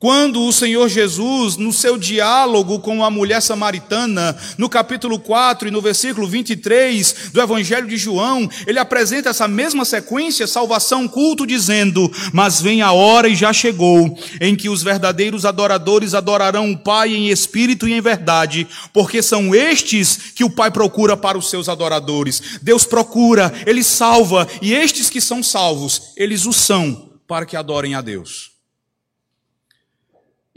Quando 0.00 0.42
o 0.44 0.50
Senhor 0.50 0.88
Jesus, 0.88 1.58
no 1.58 1.74
seu 1.74 1.98
diálogo 1.98 2.78
com 2.78 3.04
a 3.04 3.10
mulher 3.10 3.42
samaritana, 3.42 4.34
no 4.56 4.66
capítulo 4.66 5.18
4 5.18 5.68
e 5.68 5.70
no 5.70 5.82
versículo 5.82 6.26
23 6.26 7.32
do 7.34 7.38
Evangelho 7.38 7.86
de 7.86 7.98
João, 7.98 8.48
ele 8.66 8.78
apresenta 8.78 9.28
essa 9.28 9.46
mesma 9.46 9.84
sequência, 9.84 10.46
salvação, 10.46 11.06
culto, 11.06 11.46
dizendo: 11.46 12.10
Mas 12.32 12.62
vem 12.62 12.80
a 12.80 12.92
hora 12.92 13.28
e 13.28 13.34
já 13.34 13.52
chegou, 13.52 14.18
em 14.40 14.56
que 14.56 14.70
os 14.70 14.82
verdadeiros 14.82 15.44
adoradores 15.44 16.14
adorarão 16.14 16.72
o 16.72 16.78
Pai 16.78 17.14
em 17.14 17.28
espírito 17.28 17.86
e 17.86 17.92
em 17.92 18.00
verdade, 18.00 18.66
porque 18.94 19.20
são 19.20 19.54
estes 19.54 20.32
que 20.34 20.44
o 20.44 20.48
Pai 20.48 20.70
procura 20.70 21.14
para 21.14 21.36
os 21.36 21.50
seus 21.50 21.68
adoradores. 21.68 22.58
Deus 22.62 22.86
procura, 22.86 23.52
ele 23.66 23.84
salva, 23.84 24.48
e 24.62 24.72
estes 24.72 25.10
que 25.10 25.20
são 25.20 25.42
salvos, 25.42 26.14
eles 26.16 26.46
o 26.46 26.54
são 26.54 27.10
para 27.28 27.44
que 27.44 27.54
adorem 27.54 27.94
a 27.94 28.00
Deus. 28.00 28.49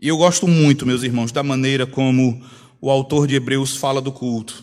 E 0.03 0.09
eu 0.09 0.17
gosto 0.17 0.49
muito, 0.49 0.85
meus 0.85 1.01
irmãos, 1.01 1.31
da 1.31 1.41
maneira 1.41 1.87
como 1.87 2.43
o 2.81 2.91
autor 2.91 3.25
de 3.25 3.35
Hebreus 3.35 3.77
fala 3.77 4.01
do 4.01 4.11
culto. 4.11 4.61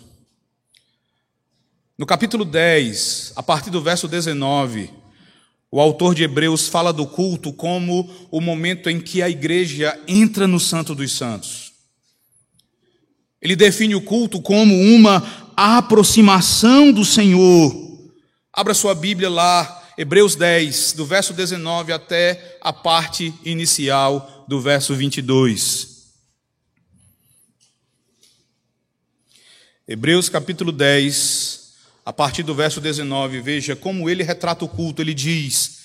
No 1.96 2.04
capítulo 2.04 2.44
10, 2.44 3.32
a 3.34 3.42
partir 3.42 3.70
do 3.70 3.80
verso 3.80 4.06
19, 4.06 4.90
o 5.72 5.80
autor 5.80 6.14
de 6.14 6.24
Hebreus 6.24 6.68
fala 6.68 6.92
do 6.92 7.06
culto 7.06 7.54
como 7.54 8.06
o 8.30 8.38
momento 8.38 8.90
em 8.90 9.00
que 9.00 9.22
a 9.22 9.30
igreja 9.30 9.98
entra 10.06 10.46
no 10.46 10.60
Santo 10.60 10.94
dos 10.94 11.10
Santos. 11.12 11.72
Ele 13.40 13.56
define 13.56 13.94
o 13.94 14.02
culto 14.02 14.42
como 14.42 14.74
uma 14.74 15.26
aproximação 15.56 16.92
do 16.92 17.02
Senhor. 17.02 17.74
Abra 18.52 18.74
sua 18.74 18.94
Bíblia 18.94 19.30
lá, 19.30 19.79
Hebreus 20.00 20.34
10, 20.34 20.94
do 20.94 21.04
verso 21.04 21.34
19 21.34 21.92
até 21.92 22.56
a 22.62 22.72
parte 22.72 23.34
inicial 23.44 24.46
do 24.48 24.58
verso 24.58 24.94
22. 24.94 26.06
Hebreus 29.86 30.30
capítulo 30.30 30.72
10, 30.72 31.74
a 32.02 32.14
partir 32.14 32.42
do 32.42 32.54
verso 32.54 32.80
19, 32.80 33.42
veja 33.42 33.76
como 33.76 34.08
ele 34.08 34.22
retrata 34.22 34.64
o 34.64 34.68
culto. 34.70 35.02
Ele 35.02 35.12
diz: 35.12 35.80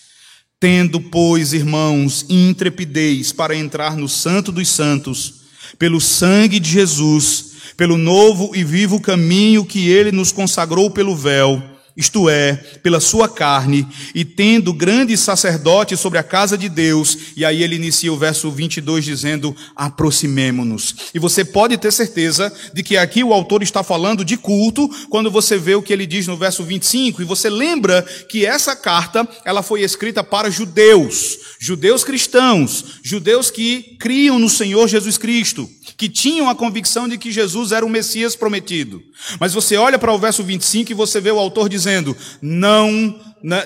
Tendo, 0.61 1.01
pois, 1.01 1.51
irmãos, 1.51 2.25
intrepidez 2.29 3.33
para 3.33 3.53
entrar 3.53 3.97
no 3.97 4.07
Santo 4.07 4.49
dos 4.49 4.69
Santos, 4.69 5.41
pelo 5.77 5.99
sangue 5.99 6.61
de 6.61 6.69
Jesus, 6.69 7.73
pelo 7.75 7.97
novo 7.97 8.55
e 8.55 8.63
vivo 8.63 9.01
caminho 9.01 9.65
que 9.65 9.89
ele 9.89 10.13
nos 10.13 10.31
consagrou 10.31 10.89
pelo 10.89 11.17
véu 11.17 11.74
isto 11.95 12.29
é, 12.29 12.55
pela 12.83 12.99
sua 12.99 13.29
carne, 13.29 13.87
e 14.13 14.25
tendo 14.25 14.73
grande 14.73 15.15
sacerdote 15.15 15.95
sobre 15.95 16.19
a 16.19 16.23
casa 16.23 16.57
de 16.57 16.67
Deus, 16.67 17.17
e 17.37 17.45
aí 17.45 17.63
ele 17.63 17.75
inicia 17.75 18.11
o 18.11 18.17
verso 18.17 18.51
22 18.51 19.05
dizendo: 19.05 19.55
aproximemo-nos. 19.75 20.95
E 21.13 21.19
você 21.19 21.45
pode 21.45 21.77
ter 21.77 21.93
certeza 21.93 22.53
de 22.73 22.83
que 22.83 22.97
aqui 22.97 23.23
o 23.23 23.33
autor 23.33 23.63
está 23.63 23.81
falando 23.81 24.25
de 24.25 24.35
culto, 24.35 24.89
quando 25.09 25.31
você 25.31 25.57
vê 25.57 25.75
o 25.75 25.81
que 25.81 25.93
ele 25.93 26.05
diz 26.05 26.27
no 26.27 26.35
verso 26.35 26.63
25, 26.63 27.21
e 27.21 27.25
você 27.25 27.49
lembra 27.49 28.01
que 28.29 28.45
essa 28.45 28.75
carta, 28.75 29.27
ela 29.45 29.63
foi 29.63 29.81
escrita 29.81 30.23
para 30.23 30.51
judeus, 30.51 31.37
judeus 31.59 32.03
cristãos, 32.03 32.99
judeus 33.03 33.49
que 33.49 33.95
criam 33.99 34.37
no 34.37 34.49
Senhor 34.49 34.87
Jesus 34.87 35.17
Cristo 35.17 35.69
que 35.97 36.09
tinham 36.09 36.49
a 36.49 36.55
convicção 36.55 37.07
de 37.07 37.17
que 37.17 37.31
Jesus 37.31 37.71
era 37.71 37.85
o 37.85 37.89
Messias 37.89 38.35
prometido. 38.35 39.01
Mas 39.39 39.53
você 39.53 39.77
olha 39.77 39.97
para 39.97 40.13
o 40.13 40.19
verso 40.19 40.43
25 40.43 40.91
e 40.91 40.95
você 40.95 41.21
vê 41.21 41.31
o 41.31 41.39
autor 41.39 41.69
dizendo: 41.69 42.15
não, 42.41 43.19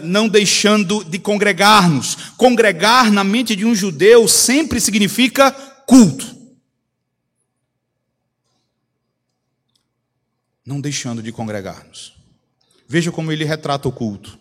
não 0.04 0.28
deixando 0.28 1.04
de 1.04 1.18
congregar-nos. 1.18 2.16
Congregar 2.38 3.12
na 3.12 3.24
mente 3.24 3.56
de 3.56 3.66
um 3.66 3.74
judeu 3.74 4.28
sempre 4.28 4.80
significa 4.80 5.52
culto. 5.52 6.38
Não 10.66 10.80
deixando 10.80 11.24
de 11.24 11.32
congregar-nos. 11.32 12.14
Veja 12.88 13.12
como 13.12 13.32
ele 13.32 13.44
retrata 13.44 13.88
o 13.88 13.92
culto. 13.92 14.38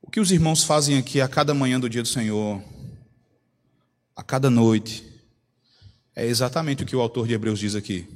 O 0.00 0.10
que 0.10 0.18
os 0.18 0.32
irmãos 0.32 0.64
fazem 0.64 0.98
aqui 0.98 1.20
a 1.20 1.28
cada 1.28 1.54
manhã 1.54 1.78
do 1.78 1.88
dia 1.88 2.02
do 2.02 2.08
Senhor 2.08 2.62
a 4.22 4.24
cada 4.24 4.48
noite. 4.48 5.04
É 6.14 6.24
exatamente 6.24 6.84
o 6.84 6.86
que 6.86 6.94
o 6.94 7.00
autor 7.00 7.26
de 7.26 7.34
Hebreus 7.34 7.58
diz 7.58 7.74
aqui. 7.74 8.08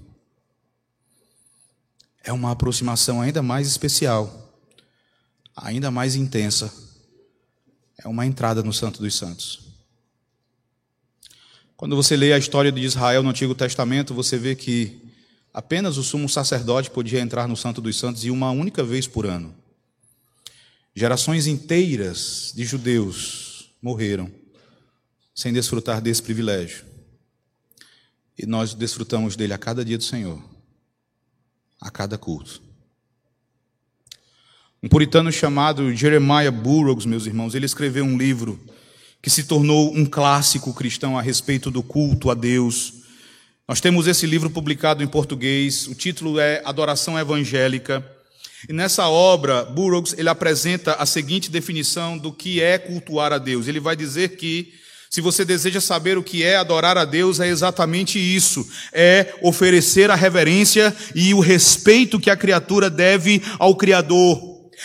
É 2.23 2.33
uma 2.33 2.53
aproximação 2.53 3.21
ainda 3.21 3.42
mais 3.42 3.66
especial, 3.66 4.57
ainda 5.57 5.90
mais 5.90 6.14
intensa. 6.14 6.73
É 7.99 8.07
uma 8.07 8.25
entrada 8.25 8.62
no 8.62 8.73
Santo 8.73 9.03
dos 9.03 9.16
Santos. 9.16 9.66
Quando 11.77 11.97
você 11.97 12.16
lê 12.16 12.33
a 12.33 12.38
história 12.38 12.71
de 12.71 12.81
Israel 12.83 13.25
no 13.25 13.31
Antigo 13.31 13.55
Testamento, 13.55 14.14
você 14.14 14.38
vê 14.38 14.55
que 14.55 15.03
apenas 15.53 15.97
o 15.97 16.05
sumo 16.05 16.29
sacerdote 16.29 16.88
podia 16.88 17.21
entrar 17.21 17.49
no 17.49 17.57
Santo 17.57 17.81
dos 17.81 17.99
Santos 17.99 18.25
e 18.25 18.31
uma 18.31 18.53
única 18.53 18.85
vez 18.85 19.09
por 19.09 19.27
ano. 19.27 19.53
Gerações 20.95 21.49
inteiras 21.49 22.53
de 22.55 22.64
judeus 22.64 23.73
morreram 23.83 24.45
sem 25.37 25.53
desfrutar 25.53 26.01
desse 26.01 26.22
privilégio. 26.22 26.83
E 28.38 28.46
nós 28.46 28.72
desfrutamos 28.72 29.37
dele 29.37 29.53
a 29.53 29.59
cada 29.59 29.85
dia 29.85 29.99
do 29.99 30.05
Senhor, 30.05 30.42
a 31.79 31.90
cada 31.90 32.16
culto. 32.16 32.62
Um 34.83 34.88
puritano 34.88 35.31
chamado 35.31 35.94
Jeremiah 35.94 36.51
Burroughs, 36.51 37.05
meus 37.05 37.27
irmãos, 37.27 37.55
ele 37.55 37.66
escreveu 37.66 38.05
um 38.05 38.16
livro 38.16 38.59
que 39.20 39.29
se 39.29 39.44
tornou 39.44 39.94
um 39.94 40.07
clássico 40.07 40.72
cristão 40.72 41.18
a 41.18 41.22
respeito 41.22 41.70
do 41.70 41.83
culto 41.83 42.31
a 42.31 42.35
Deus. 42.35 42.94
Nós 43.68 43.81
temos 43.81 44.07
esse 44.07 44.27
livro 44.27 44.49
publicado 44.49 45.03
em 45.03 45.09
português, 45.09 45.87
o 45.87 45.94
título 45.94 46.38
é 46.38 46.62
Adoração 46.64 47.18
Evangélica. 47.18 48.05
E 48.68 48.72
nessa 48.72 49.09
obra, 49.09 49.64
Burroughs 49.64 50.14
ele 50.16 50.29
apresenta 50.31 50.94
a 50.94 51.05
seguinte 51.05 51.51
definição 51.51 52.16
do 52.16 52.33
que 52.33 52.62
é 52.62 52.79
cultuar 52.79 53.33
a 53.33 53.38
Deus. 53.38 53.68
Ele 53.68 53.81
vai 53.81 53.96
dizer 53.96 54.37
que 54.37 54.72
se 55.16 55.22
você 55.22 55.46
deseja 55.46 55.81
saber 55.81 56.18
o 56.18 56.22
que 56.22 56.44
é 56.44 56.57
adorar 56.57 56.98
a 56.98 57.05
Deus, 57.07 57.40
é 57.40 57.48
exatamente 57.48 58.18
isso: 58.18 58.68
é 58.92 59.33
oferecer 59.40 60.11
a 60.11 60.14
reverência 60.14 60.94
e 61.14 61.33
o 61.33 61.40
respeito 61.40 62.20
que 62.20 62.29
a 62.29 62.37
criatura 62.37 62.90
deve 62.90 63.42
ao 63.59 63.74
Criador. 63.74 64.38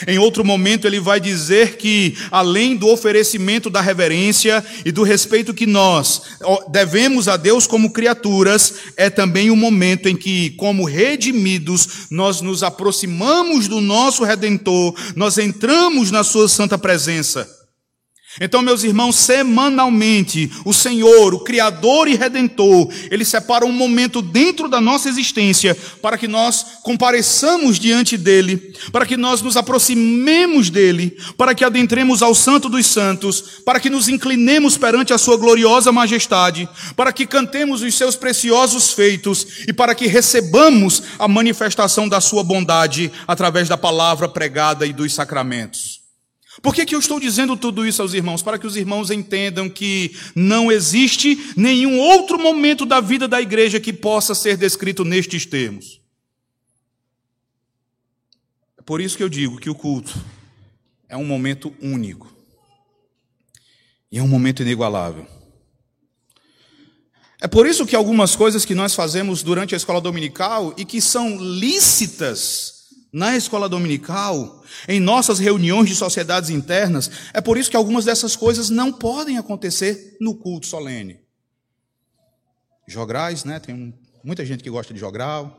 Em 0.08 0.18
outro 0.18 0.46
momento, 0.46 0.88
ele 0.88 1.02
vai 1.02 1.20
dizer 1.20 1.76
que, 1.76 2.16
além 2.32 2.78
do 2.78 2.88
oferecimento 2.88 3.70
da 3.70 3.82
reverência 3.82 4.64
e 4.86 4.92
do 4.94 5.04
respeito 5.04 5.54
que 5.54 5.66
nós 5.66 6.22
devemos 6.70 7.28
a 7.28 7.36
Deus 7.36 7.68
como 7.68 7.92
criaturas, 7.92 8.74
é 8.96 9.10
também 9.10 9.50
o 9.50 9.54
um 9.54 9.58
momento 9.58 10.08
em 10.08 10.16
que, 10.16 10.52
como 10.52 10.86
redimidos, 10.86 12.08
nós 12.10 12.40
nos 12.40 12.64
aproximamos 12.64 13.68
do 13.68 13.82
nosso 13.82 14.24
Redentor, 14.24 14.96
nós 15.14 15.38
entramos 15.38 16.10
na 16.10 16.24
Sua 16.24 16.48
santa 16.48 16.78
presença. 16.78 17.61
Então, 18.40 18.62
meus 18.62 18.84
irmãos, 18.84 19.18
semanalmente, 19.18 20.50
o 20.64 20.74
Senhor, 20.74 21.34
o 21.34 21.40
Criador 21.40 22.08
e 22.08 22.16
Redentor, 22.16 22.88
Ele 23.10 23.26
separa 23.26 23.66
um 23.66 23.74
momento 23.74 24.22
dentro 24.22 24.70
da 24.70 24.80
nossa 24.80 25.10
existência 25.10 25.76
para 26.02 26.18
que 26.18 26.30
nós 26.30 26.66
compareçamos 26.82 27.78
diante 27.78 28.16
dEle, 28.16 28.74
para 28.92 29.06
que 29.06 29.18
nós 29.18 29.42
nos 29.42 29.58
aproximemos 29.58 30.70
dEle, 30.70 31.18
para 31.36 31.54
que 31.54 31.66
adentremos 31.66 32.22
ao 32.22 32.34
Santo 32.34 32.70
dos 32.70 32.88
Santos, 32.88 33.44
para 33.66 33.82
que 33.82 33.90
nos 33.90 34.08
inclinemos 34.08 34.78
perante 34.78 35.12
a 35.12 35.18
Sua 35.18 35.36
gloriosa 35.36 35.92
majestade, 35.92 36.70
para 36.96 37.12
que 37.12 37.28
cantemos 37.28 37.82
os 37.82 37.96
Seus 37.96 38.16
preciosos 38.16 38.94
feitos 38.94 39.46
e 39.68 39.74
para 39.74 39.94
que 39.94 40.08
recebamos 40.08 41.04
a 41.20 41.28
manifestação 41.28 42.08
da 42.08 42.22
Sua 42.22 42.44
bondade 42.44 43.12
através 43.28 43.68
da 43.68 43.78
palavra 43.78 44.30
pregada 44.30 44.86
e 44.86 44.94
dos 44.94 45.14
sacramentos. 45.14 45.91
Por 46.62 46.76
que, 46.76 46.86
que 46.86 46.94
eu 46.94 47.00
estou 47.00 47.20
dizendo 47.20 47.58
tudo 47.58 47.86
isso 47.86 48.02
aos 48.02 48.14
irmãos? 48.14 48.44
Para 48.44 48.60
que 48.60 48.68
os 48.68 48.76
irmãos 48.76 49.10
entendam 49.10 49.68
que 49.68 50.16
não 50.36 50.72
existe 50.72 51.54
nenhum 51.58 52.00
outro 52.00 52.38
momento 52.38 52.86
da 52.86 53.02
vida 53.02 53.28
da 53.28 53.42
igreja 53.42 53.80
que 53.80 53.92
possa 53.92 54.36
ser 54.36 54.58
descrito 54.58 55.04
nestes 55.04 55.46
termos. 55.46 56.00
É 58.78 58.82
por 58.84 59.02
isso 59.02 59.18
que 59.18 59.24
eu 59.24 59.30
digo 59.30 59.58
que 59.58 59.70
o 59.70 59.76
culto 59.76 60.14
é 61.10 61.18
um 61.18 61.26
momento 61.26 61.74
único. 61.82 62.32
E 64.12 64.20
é 64.20 64.24
um 64.24 64.28
momento 64.28 64.62
inigualável. 64.62 65.26
É 67.42 67.48
por 67.48 67.66
isso 67.66 67.88
que 67.88 67.96
algumas 67.96 68.36
coisas 68.36 68.66
que 68.66 68.76
nós 68.76 68.94
fazemos 68.94 69.42
durante 69.42 69.74
a 69.74 69.78
escola 69.78 70.00
dominical 70.00 70.76
e 70.78 70.86
que 70.86 71.02
são 71.02 71.38
lícitas 71.42 72.81
na 73.12 73.36
escola 73.36 73.68
dominical, 73.68 74.64
em 74.88 75.00
nossas 75.00 75.38
reuniões 75.38 75.90
de 75.90 75.96
sociedades 75.96 76.50
internas. 76.50 77.12
É 77.34 77.42
por 77.42 77.58
isso 77.58 77.70
que 77.70 77.76
algumas 77.76 78.06
dessas 78.06 78.36
coisas 78.36 78.70
não 78.70 78.94
podem 78.94 79.38
acontecer 79.38 80.16
no 80.22 80.36
culto 80.36 80.68
solene. 80.68 81.20
Jograis, 82.88 83.44
né? 83.44 83.60
Tem 83.60 83.94
muita 84.24 84.46
gente 84.46 84.64
que 84.64 84.70
gosta 84.70 84.94
de 84.94 85.00
jogral. 85.00 85.58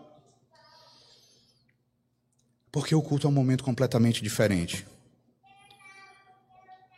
Porque 2.70 2.94
o 2.94 3.02
culto 3.02 3.26
é 3.26 3.30
um 3.30 3.34
momento 3.34 3.62
completamente 3.62 4.22
diferente. 4.22 4.86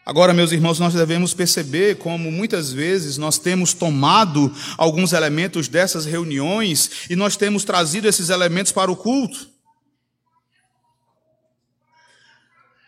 Agora, 0.06 0.34
meus 0.34 0.52
irmãos, 0.52 0.78
nós 0.78 0.92
devemos 0.92 1.32
perceber 1.32 1.96
como 1.96 2.30
muitas 2.30 2.70
vezes 2.70 3.16
nós 3.16 3.38
temos 3.38 3.72
tomado 3.72 4.54
alguns 4.76 5.14
elementos 5.14 5.66
dessas 5.66 6.04
reuniões 6.04 7.08
e 7.08 7.16
nós 7.16 7.36
temos 7.36 7.64
trazido 7.64 8.06
esses 8.06 8.28
elementos 8.28 8.70
para 8.70 8.92
o 8.92 8.96
culto. 8.96 9.53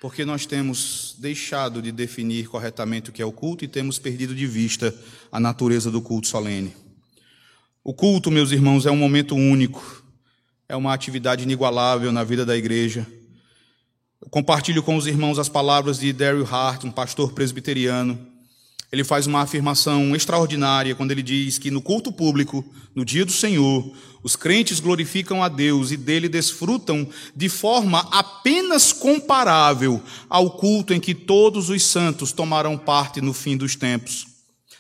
Porque 0.06 0.24
nós 0.24 0.46
temos 0.46 1.16
deixado 1.18 1.82
de 1.82 1.90
definir 1.90 2.46
corretamente 2.46 3.10
o 3.10 3.12
que 3.12 3.20
é 3.20 3.26
o 3.26 3.32
culto 3.32 3.64
e 3.64 3.68
temos 3.68 3.98
perdido 3.98 4.36
de 4.36 4.46
vista 4.46 4.94
a 5.32 5.40
natureza 5.40 5.90
do 5.90 6.00
culto 6.00 6.28
solene. 6.28 6.72
O 7.82 7.92
culto, 7.92 8.30
meus 8.30 8.52
irmãos, 8.52 8.86
é 8.86 8.90
um 8.92 8.96
momento 8.96 9.34
único, 9.34 10.04
é 10.68 10.76
uma 10.76 10.94
atividade 10.94 11.42
inigualável 11.42 12.12
na 12.12 12.22
vida 12.22 12.46
da 12.46 12.56
igreja. 12.56 13.04
Eu 14.22 14.30
compartilho 14.30 14.80
com 14.80 14.94
os 14.94 15.08
irmãos 15.08 15.40
as 15.40 15.48
palavras 15.48 15.98
de 15.98 16.12
Daryl 16.12 16.46
Hart, 16.46 16.84
um 16.84 16.92
pastor 16.92 17.32
presbiteriano. 17.32 18.16
Ele 18.90 19.02
faz 19.02 19.26
uma 19.26 19.40
afirmação 19.40 20.14
extraordinária 20.14 20.94
quando 20.94 21.10
ele 21.10 21.22
diz 21.22 21.58
que 21.58 21.70
no 21.70 21.82
culto 21.82 22.12
público, 22.12 22.64
no 22.94 23.04
dia 23.04 23.24
do 23.24 23.32
Senhor, 23.32 23.92
os 24.22 24.36
crentes 24.36 24.80
glorificam 24.80 25.42
a 25.42 25.48
Deus 25.48 25.90
e 25.90 25.96
dele 25.96 26.28
desfrutam 26.28 27.08
de 27.34 27.48
forma 27.48 28.00
apenas 28.10 28.92
comparável 28.92 30.02
ao 30.28 30.50
culto 30.50 30.94
em 30.94 31.00
que 31.00 31.14
todos 31.14 31.68
os 31.68 31.84
santos 31.84 32.32
tomarão 32.32 32.78
parte 32.78 33.20
no 33.20 33.32
fim 33.32 33.56
dos 33.56 33.74
tempos, 33.74 34.26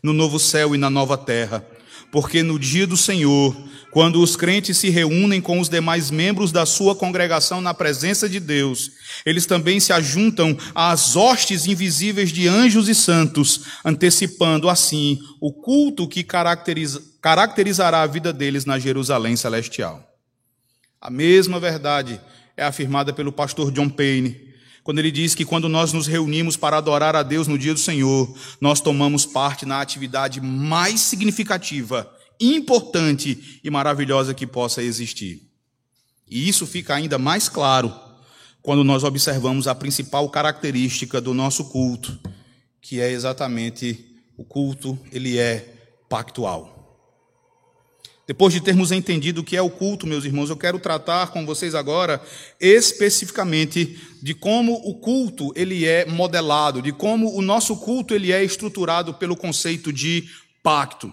no 0.02 0.12
novo 0.12 0.38
céu 0.38 0.74
e 0.74 0.78
na 0.78 0.88
nova 0.88 1.18
terra. 1.18 1.75
Porque 2.16 2.42
no 2.42 2.58
dia 2.58 2.86
do 2.86 2.96
Senhor, 2.96 3.54
quando 3.90 4.22
os 4.22 4.36
crentes 4.36 4.78
se 4.78 4.88
reúnem 4.88 5.38
com 5.38 5.60
os 5.60 5.68
demais 5.68 6.10
membros 6.10 6.50
da 6.50 6.64
sua 6.64 6.96
congregação 6.96 7.60
na 7.60 7.74
presença 7.74 8.26
de 8.26 8.40
Deus, 8.40 8.90
eles 9.26 9.44
também 9.44 9.78
se 9.80 9.92
ajuntam 9.92 10.56
às 10.74 11.14
hostes 11.14 11.66
invisíveis 11.66 12.32
de 12.32 12.48
anjos 12.48 12.88
e 12.88 12.94
santos, 12.94 13.64
antecipando 13.84 14.70
assim 14.70 15.20
o 15.42 15.52
culto 15.52 16.08
que 16.08 16.24
caracteriza, 16.24 17.02
caracterizará 17.20 18.00
a 18.00 18.06
vida 18.06 18.32
deles 18.32 18.64
na 18.64 18.78
Jerusalém 18.78 19.36
celestial. 19.36 20.02
A 20.98 21.10
mesma 21.10 21.60
verdade 21.60 22.18
é 22.56 22.64
afirmada 22.64 23.12
pelo 23.12 23.30
pastor 23.30 23.70
John 23.70 23.90
Payne, 23.90 24.45
quando 24.86 25.00
ele 25.00 25.10
diz 25.10 25.34
que 25.34 25.44
quando 25.44 25.68
nós 25.68 25.92
nos 25.92 26.06
reunimos 26.06 26.56
para 26.56 26.76
adorar 26.76 27.16
a 27.16 27.24
Deus 27.24 27.48
no 27.48 27.58
dia 27.58 27.74
do 27.74 27.80
Senhor, 27.80 28.32
nós 28.60 28.80
tomamos 28.80 29.26
parte 29.26 29.66
na 29.66 29.80
atividade 29.80 30.40
mais 30.40 31.00
significativa 31.00 32.08
importante 32.40 33.58
e 33.64 33.68
maravilhosa 33.68 34.32
que 34.32 34.46
possa 34.46 34.80
existir. 34.80 35.42
E 36.30 36.48
isso 36.48 36.64
fica 36.68 36.94
ainda 36.94 37.18
mais 37.18 37.48
claro 37.48 37.92
quando 38.62 38.84
nós 38.84 39.02
observamos 39.02 39.66
a 39.66 39.74
principal 39.74 40.30
característica 40.30 41.20
do 41.20 41.34
nosso 41.34 41.64
culto, 41.64 42.16
que 42.80 43.00
é 43.00 43.10
exatamente 43.10 44.16
o 44.36 44.44
culto, 44.44 44.96
ele 45.10 45.36
é 45.36 45.68
pactual. 46.08 46.75
Depois 48.26 48.52
de 48.52 48.60
termos 48.60 48.90
entendido 48.90 49.40
o 49.40 49.44
que 49.44 49.56
é 49.56 49.62
o 49.62 49.70
culto, 49.70 50.04
meus 50.04 50.24
irmãos, 50.24 50.50
eu 50.50 50.56
quero 50.56 50.80
tratar 50.80 51.28
com 51.28 51.46
vocês 51.46 51.76
agora 51.76 52.20
especificamente 52.60 53.96
de 54.20 54.34
como 54.34 54.74
o 54.84 54.94
culto 54.94 55.52
ele 55.54 55.86
é 55.86 56.04
modelado, 56.04 56.82
de 56.82 56.90
como 56.90 57.32
o 57.36 57.40
nosso 57.40 57.76
culto 57.76 58.12
ele 58.12 58.32
é 58.32 58.42
estruturado 58.42 59.14
pelo 59.14 59.36
conceito 59.36 59.92
de 59.92 60.24
pacto. 60.60 61.12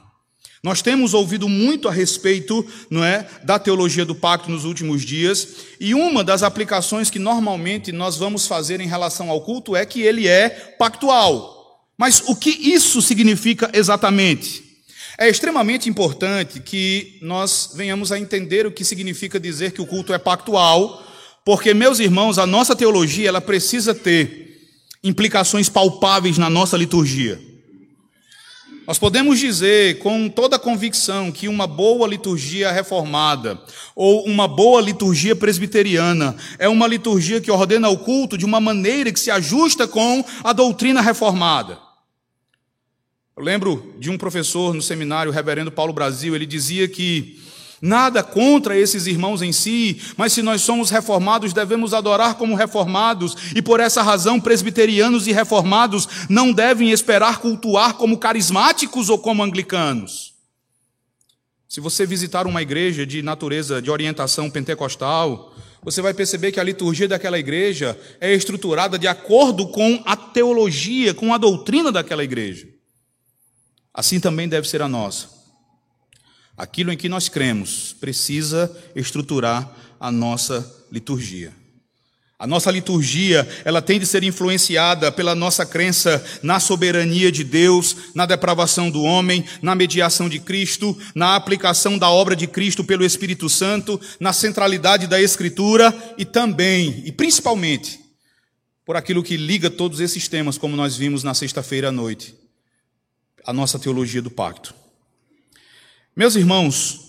Nós 0.63 0.81
temos 0.81 1.13
ouvido 1.13 1.47
muito 1.47 1.87
a 1.87 1.91
respeito, 1.91 2.65
não 2.89 3.03
é, 3.03 3.27
da 3.43 3.59
teologia 3.59 4.05
do 4.05 4.15
pacto 4.15 4.49
nos 4.49 4.65
últimos 4.65 5.03
dias, 5.03 5.47
e 5.79 5.93
uma 5.93 6.23
das 6.23 6.41
aplicações 6.41 7.11
que 7.11 7.19
normalmente 7.19 7.91
nós 7.91 8.17
vamos 8.17 8.47
fazer 8.47 8.81
em 8.81 8.87
relação 8.87 9.29
ao 9.29 9.41
culto 9.41 9.75
é 9.75 9.85
que 9.85 10.01
ele 10.01 10.27
é 10.27 10.49
pactual. 10.79 11.83
Mas 11.95 12.23
o 12.25 12.35
que 12.35 12.49
isso 12.49 13.03
significa 13.03 13.69
exatamente? 13.71 14.62
É 15.17 15.29
extremamente 15.29 15.87
importante 15.87 16.59
que 16.59 17.19
nós 17.21 17.71
venhamos 17.75 18.11
a 18.11 18.19
entender 18.19 18.65
o 18.65 18.71
que 18.71 18.83
significa 18.83 19.39
dizer 19.39 19.71
que 19.71 19.81
o 19.81 19.85
culto 19.85 20.13
é 20.13 20.17
pactual, 20.17 21.03
porque 21.45 21.73
meus 21.73 21.99
irmãos, 21.99 22.39
a 22.39 22.47
nossa 22.47 22.75
teologia, 22.75 23.29
ela 23.29 23.41
precisa 23.41 23.93
ter 23.93 24.43
implicações 25.03 25.69
palpáveis 25.69 26.37
na 26.37 26.49
nossa 26.49 26.77
liturgia. 26.77 27.39
Nós 28.87 28.99
podemos 28.99 29.39
dizer 29.39 29.99
com 29.99 30.27
toda 30.27 30.57
a 30.57 30.59
convicção 30.59 31.31
que 31.31 31.47
uma 31.47 31.65
boa 31.65 32.05
liturgia 32.05 32.69
reformada 32.71 33.61
ou 33.95 34.25
uma 34.25 34.45
boa 34.45 34.81
liturgia 34.81 35.35
presbiteriana 35.35 36.35
é 36.59 36.67
uma 36.67 36.85
liturgia 36.85 37.39
que 37.39 37.51
ordena 37.51 37.87
o 37.87 37.97
culto 37.97 38.37
de 38.37 38.43
uma 38.43 38.59
maneira 38.59 39.11
que 39.11 39.19
se 39.19 39.31
ajusta 39.31 39.87
com 39.87 40.25
a 40.43 40.51
doutrina 40.51 41.01
reformada. 41.01 41.82
Eu 43.35 43.43
lembro 43.43 43.95
de 43.97 44.11
um 44.11 44.17
professor 44.17 44.73
no 44.73 44.81
seminário, 44.81 45.31
o 45.31 45.33
reverendo 45.33 45.71
Paulo 45.71 45.91
Brasil, 45.91 46.35
ele 46.35 46.45
dizia 46.45 46.87
que 46.87 47.41
Nada 47.85 48.23
contra 48.23 48.77
esses 48.79 49.07
irmãos 49.07 49.41
em 49.41 49.51
si, 49.51 49.99
mas 50.15 50.31
se 50.31 50.41
nós 50.41 50.61
somos 50.61 50.89
reformados, 50.89 51.51
devemos 51.51 51.93
adorar 51.93 52.35
como 52.35 52.55
reformados, 52.55 53.35
e 53.53 53.61
por 53.61 53.81
essa 53.81 54.01
razão, 54.01 54.39
presbiterianos 54.39 55.27
e 55.27 55.33
reformados 55.33 56.07
não 56.29 56.53
devem 56.53 56.91
esperar 56.91 57.39
cultuar 57.39 57.95
como 57.95 58.17
carismáticos 58.17 59.09
ou 59.09 59.19
como 59.19 59.43
anglicanos. 59.43 60.33
Se 61.67 61.81
você 61.81 62.05
visitar 62.05 62.47
uma 62.47 62.61
igreja 62.61 63.05
de 63.05 63.21
natureza 63.21 63.81
de 63.81 63.91
orientação 63.91 64.49
pentecostal, 64.49 65.53
você 65.83 66.01
vai 66.01 66.13
perceber 66.13 66.53
que 66.53 66.61
a 66.61 66.63
liturgia 66.63 67.09
daquela 67.09 67.37
igreja 67.37 67.99
é 68.21 68.33
estruturada 68.33 68.97
de 68.97 69.09
acordo 69.09 69.67
com 69.67 70.01
a 70.05 70.15
teologia, 70.15 71.13
com 71.13 71.33
a 71.33 71.37
doutrina 71.37 71.91
daquela 71.91 72.23
igreja. 72.23 72.65
Assim 73.93 74.19
também 74.19 74.49
deve 74.49 74.67
ser 74.67 74.81
a 74.81 74.87
nossa. 74.87 75.29
Aquilo 76.57 76.91
em 76.91 76.97
que 76.97 77.09
nós 77.09 77.29
cremos 77.29 77.95
precisa 77.99 78.75
estruturar 78.95 79.71
a 79.99 80.11
nossa 80.11 80.85
liturgia. 80.91 81.53
A 82.37 82.47
nossa 82.47 82.69
liturgia, 82.69 83.47
ela 83.63 83.81
tem 83.81 83.97
de 83.97 84.05
ser 84.05 84.21
influenciada 84.23 85.11
pela 85.11 85.33
nossa 85.33 85.65
crença 85.65 86.21
na 86.43 86.59
soberania 86.59 87.31
de 87.31 87.43
Deus, 87.43 87.95
na 88.13 88.25
depravação 88.25 88.91
do 88.91 89.01
homem, 89.01 89.45
na 89.61 89.73
mediação 89.73 90.27
de 90.27 90.39
Cristo, 90.39 90.97
na 91.15 91.35
aplicação 91.35 91.97
da 91.97 92.09
obra 92.09 92.35
de 92.35 92.45
Cristo 92.45 92.83
pelo 92.83 93.05
Espírito 93.05 93.47
Santo, 93.47 93.99
na 94.19 94.33
centralidade 94.33 95.07
da 95.07 95.21
Escritura 95.21 95.95
e 96.17 96.25
também, 96.25 97.03
e 97.05 97.13
principalmente, 97.13 97.99
por 98.85 98.97
aquilo 98.97 99.23
que 99.23 99.37
liga 99.37 99.69
todos 99.69 100.01
esses 100.01 100.27
temas, 100.27 100.57
como 100.57 100.75
nós 100.75 100.97
vimos 100.97 101.23
na 101.23 101.33
sexta-feira 101.33 101.87
à 101.87 101.91
noite, 101.93 102.35
a 103.45 103.53
nossa 103.53 103.77
teologia 103.77 104.21
do 104.21 104.31
pacto. 104.31 104.73
Meus 106.15 106.35
irmãos, 106.35 107.03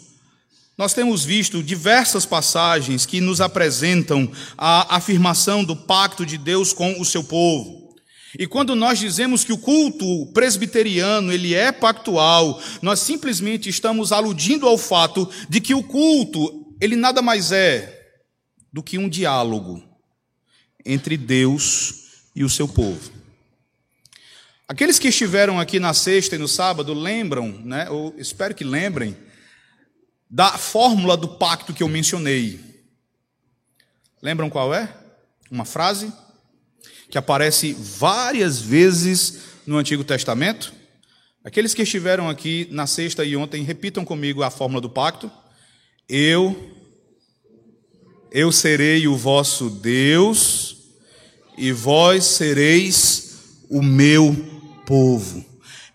nós 0.76 0.92
temos 0.92 1.24
visto 1.24 1.62
diversas 1.62 2.26
passagens 2.26 3.06
que 3.06 3.20
nos 3.20 3.40
apresentam 3.40 4.30
a 4.58 4.96
afirmação 4.96 5.62
do 5.62 5.76
pacto 5.76 6.26
de 6.26 6.36
Deus 6.36 6.72
com 6.72 7.00
o 7.00 7.04
seu 7.04 7.22
povo. 7.22 7.94
E 8.36 8.46
quando 8.46 8.74
nós 8.74 8.98
dizemos 8.98 9.44
que 9.44 9.52
o 9.52 9.58
culto 9.58 10.26
presbiteriano 10.32 11.32
ele 11.32 11.54
é 11.54 11.70
pactual, 11.70 12.60
nós 12.82 12.98
simplesmente 12.98 13.68
estamos 13.68 14.10
aludindo 14.10 14.66
ao 14.66 14.76
fato 14.76 15.30
de 15.48 15.60
que 15.60 15.74
o 15.74 15.82
culto 15.82 16.74
ele 16.80 16.96
nada 16.96 17.22
mais 17.22 17.52
é 17.52 18.02
do 18.72 18.82
que 18.82 18.98
um 18.98 19.08
diálogo 19.08 19.80
entre 20.84 21.16
Deus 21.16 22.26
e 22.34 22.42
o 22.42 22.50
seu 22.50 22.66
povo. 22.66 23.13
Aqueles 24.66 24.98
que 24.98 25.08
estiveram 25.08 25.60
aqui 25.60 25.78
na 25.78 25.92
sexta 25.92 26.36
e 26.36 26.38
no 26.38 26.48
sábado 26.48 26.94
lembram, 26.94 27.48
né, 27.64 27.90
ou 27.90 28.14
espero 28.16 28.54
que 28.54 28.64
lembrem, 28.64 29.14
da 30.30 30.56
fórmula 30.56 31.16
do 31.18 31.28
pacto 31.28 31.74
que 31.74 31.82
eu 31.82 31.88
mencionei. 31.88 32.58
Lembram 34.22 34.48
qual 34.48 34.74
é? 34.74 34.90
Uma 35.50 35.66
frase 35.66 36.10
que 37.10 37.18
aparece 37.18 37.74
várias 37.74 38.58
vezes 38.58 39.40
no 39.66 39.76
Antigo 39.76 40.02
Testamento. 40.02 40.72
Aqueles 41.44 41.74
que 41.74 41.82
estiveram 41.82 42.30
aqui 42.30 42.66
na 42.70 42.86
sexta 42.86 43.22
e 43.22 43.36
ontem, 43.36 43.62
repitam 43.62 44.02
comigo 44.02 44.42
a 44.42 44.50
fórmula 44.50 44.80
do 44.80 44.88
pacto. 44.88 45.30
Eu, 46.08 46.74
eu 48.32 48.50
serei 48.50 49.06
o 49.06 49.14
vosso 49.14 49.68
Deus, 49.68 50.78
e 51.56 51.70
vós 51.70 52.24
sereis 52.24 53.36
o 53.68 53.82
meu 53.82 54.53
povo. 54.84 55.44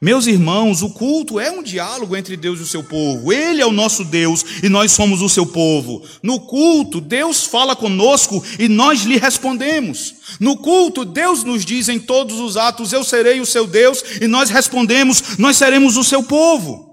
Meus 0.02 0.28
irmãos, 0.28 0.82
o 0.82 0.92
culto 0.92 1.42
é 1.42 1.52
um 1.52 1.62
diálogo 1.62 2.16
entre 2.16 2.38
Deus 2.38 2.60
e 2.60 2.64
o 2.64 2.68
seu 2.68 2.82
povo. 2.82 3.34
Ele 3.34 3.62
é 3.62 3.66
o 3.66 3.72
nosso 3.72 4.06
Deus 4.06 4.46
e 4.64 4.70
nós 4.70 4.94
somos 4.94 5.22
o 5.22 5.28
seu 5.28 5.46
povo. 5.46 6.02
No 6.24 6.40
culto, 6.40 7.02
Deus 7.02 7.44
fala 7.44 7.76
conosco 7.76 8.42
e 8.58 8.70
nós 8.70 9.02
lhe 9.02 9.18
respondemos. 9.18 10.16
No 10.40 10.56
culto, 10.56 11.04
Deus 11.04 11.44
nos 11.44 11.66
diz 11.66 11.90
em 11.90 12.00
todos 12.00 12.40
os 12.40 12.56
atos: 12.56 12.94
Eu 12.94 13.04
serei 13.04 13.42
o 13.42 13.46
seu 13.46 13.68
Deus, 13.68 14.02
e 14.22 14.28
nós 14.28 14.50
respondemos: 14.50 15.38
Nós 15.38 15.58
seremos 15.58 15.98
o 15.98 16.04
seu 16.04 16.24
povo. 16.24 16.89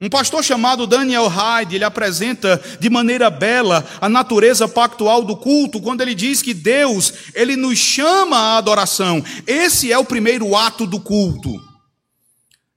Um 0.00 0.08
pastor 0.08 0.44
chamado 0.44 0.86
Daniel 0.86 1.26
Hyde, 1.26 1.74
ele 1.74 1.82
apresenta 1.82 2.62
de 2.78 2.88
maneira 2.88 3.28
bela 3.30 3.84
a 4.00 4.08
natureza 4.08 4.68
pactual 4.68 5.24
do 5.24 5.36
culto, 5.36 5.80
quando 5.80 6.02
ele 6.02 6.14
diz 6.14 6.40
que 6.40 6.54
Deus, 6.54 7.12
ele 7.34 7.56
nos 7.56 7.78
chama 7.78 8.36
à 8.36 8.58
adoração. 8.58 9.20
Esse 9.44 9.92
é 9.92 9.98
o 9.98 10.04
primeiro 10.04 10.54
ato 10.54 10.86
do 10.86 11.00
culto. 11.00 11.50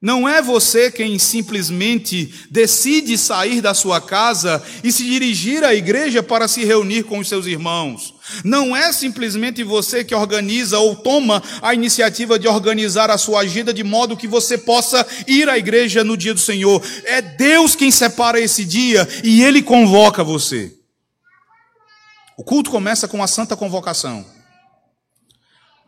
Não 0.02 0.28
é 0.28 0.42
você 0.42 0.90
quem 0.90 1.20
simplesmente 1.20 2.34
decide 2.50 3.16
sair 3.20 3.62
da 3.62 3.76
sua 3.76 4.02
casa 4.02 4.64
e 4.84 4.92
se 4.92 5.04
dirigir 5.04 5.64
à 5.64 5.76
igreja 5.76 6.24
para 6.24 6.48
se 6.48 6.66
reunir 6.66 7.04
com 7.04 7.20
os 7.20 7.30
seus 7.30 7.46
irmãos. 7.46 8.16
Não 8.44 8.76
é 8.76 8.92
simplesmente 8.92 9.64
você 9.64 10.04
que 10.04 10.16
organiza 10.16 10.80
ou 10.80 10.96
toma 10.96 11.44
a 11.62 11.76
iniciativa 11.76 12.40
de 12.40 12.48
organizar 12.48 13.12
a 13.12 13.18
sua 13.20 13.42
agenda 13.42 13.72
de 13.72 13.84
modo 13.84 14.18
que 14.18 14.28
você 14.28 14.58
possa 14.58 15.06
ir 15.28 15.48
à 15.48 15.56
igreja 15.56 16.04
no 16.04 16.18
dia 16.18 16.34
do 16.34 16.40
Senhor. 16.40 16.82
É 17.04 17.22
Deus 17.22 17.76
quem 17.76 17.92
separa 17.92 18.40
esse 18.40 18.66
dia 18.66 19.08
e 19.24 19.44
Ele 19.44 19.62
convoca 19.62 20.24
você. 20.24 20.74
O 22.36 22.44
culto 22.44 22.72
começa 22.72 23.08
com 23.08 23.22
a 23.22 23.28
santa 23.28 23.56
convocação. 23.56 24.26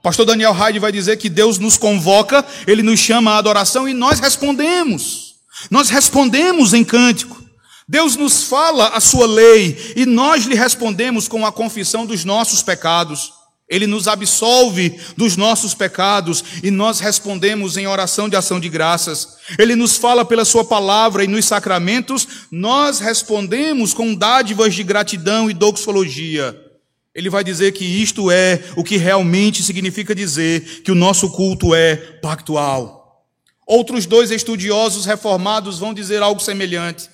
Pastor 0.04 0.26
Daniel 0.26 0.52
Hyde 0.52 0.80
vai 0.80 0.92
dizer 0.92 1.16
que 1.16 1.30
Deus 1.30 1.58
nos 1.58 1.78
convoca, 1.78 2.46
ele 2.68 2.84
nos 2.84 3.00
chama 3.00 3.32
à 3.32 3.38
adoração 3.38 3.88
e 3.88 3.94
nós 3.94 4.20
respondemos. 4.20 5.36
Nós 5.72 5.90
respondemos 5.90 6.74
em 6.74 6.84
cântico. 6.84 7.42
Deus 7.88 8.18
nos 8.18 8.44
fala 8.44 8.90
a 8.90 9.00
sua 9.00 9.26
lei 9.26 9.94
e 9.96 10.06
nós 10.06 10.44
lhe 10.44 10.56
respondemos 10.56 11.30
com 11.30 11.46
a 11.46 11.54
confissão 11.54 12.06
dos 12.06 12.26
nossos 12.26 12.62
pecados. 12.62 13.32
Ele 13.70 13.88
nos 13.88 14.10
absolve 14.10 15.00
dos 15.16 15.38
nossos 15.38 15.74
pecados 15.74 16.44
e 16.62 16.70
nós 16.70 17.00
respondemos 17.00 17.78
em 17.78 17.88
oração 17.88 18.28
de 18.28 18.36
ação 18.36 18.60
de 18.60 18.68
graças. 18.68 19.38
Ele 19.58 19.74
nos 19.74 19.96
fala 19.96 20.26
pela 20.26 20.44
Sua 20.44 20.66
palavra 20.66 21.24
e 21.24 21.28
nos 21.28 21.46
sacramentos, 21.46 22.28
nós 22.52 23.00
respondemos 23.00 23.94
com 23.94 24.14
dádivas 24.14 24.76
de 24.76 24.84
gratidão 24.84 25.50
e 25.50 25.54
doxologia. 25.54 26.63
Ele 27.16 27.30
vai 27.30 27.44
dizer 27.44 27.74
que 27.74 27.86
isto 27.86 28.32
é 28.32 28.60
o 28.76 28.84
que 28.84 28.98
realmente 28.98 29.62
significa 29.62 30.16
dizer 30.16 30.82
que 30.84 30.92
o 30.92 30.96
nosso 30.96 31.30
culto 31.30 31.76
é 31.76 31.96
pactual. 31.96 33.04
Outros 33.68 34.06
dois 34.06 34.32
estudiosos 34.32 35.06
reformados 35.06 35.78
vão 35.80 35.94
dizer 35.94 36.22
algo 36.22 36.42
semelhante. 36.42 37.10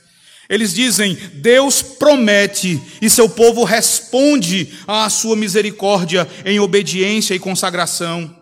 Eles 0.49 0.73
dizem: 0.73 1.17
Deus 1.33 1.81
promete 1.81 2.81
e 3.01 3.09
seu 3.09 3.29
povo 3.29 3.63
responde 3.63 4.73
à 4.87 5.09
sua 5.09 5.35
misericórdia 5.35 6.27
em 6.45 6.59
obediência 6.59 7.35
e 7.35 7.39
consagração. 7.39 8.35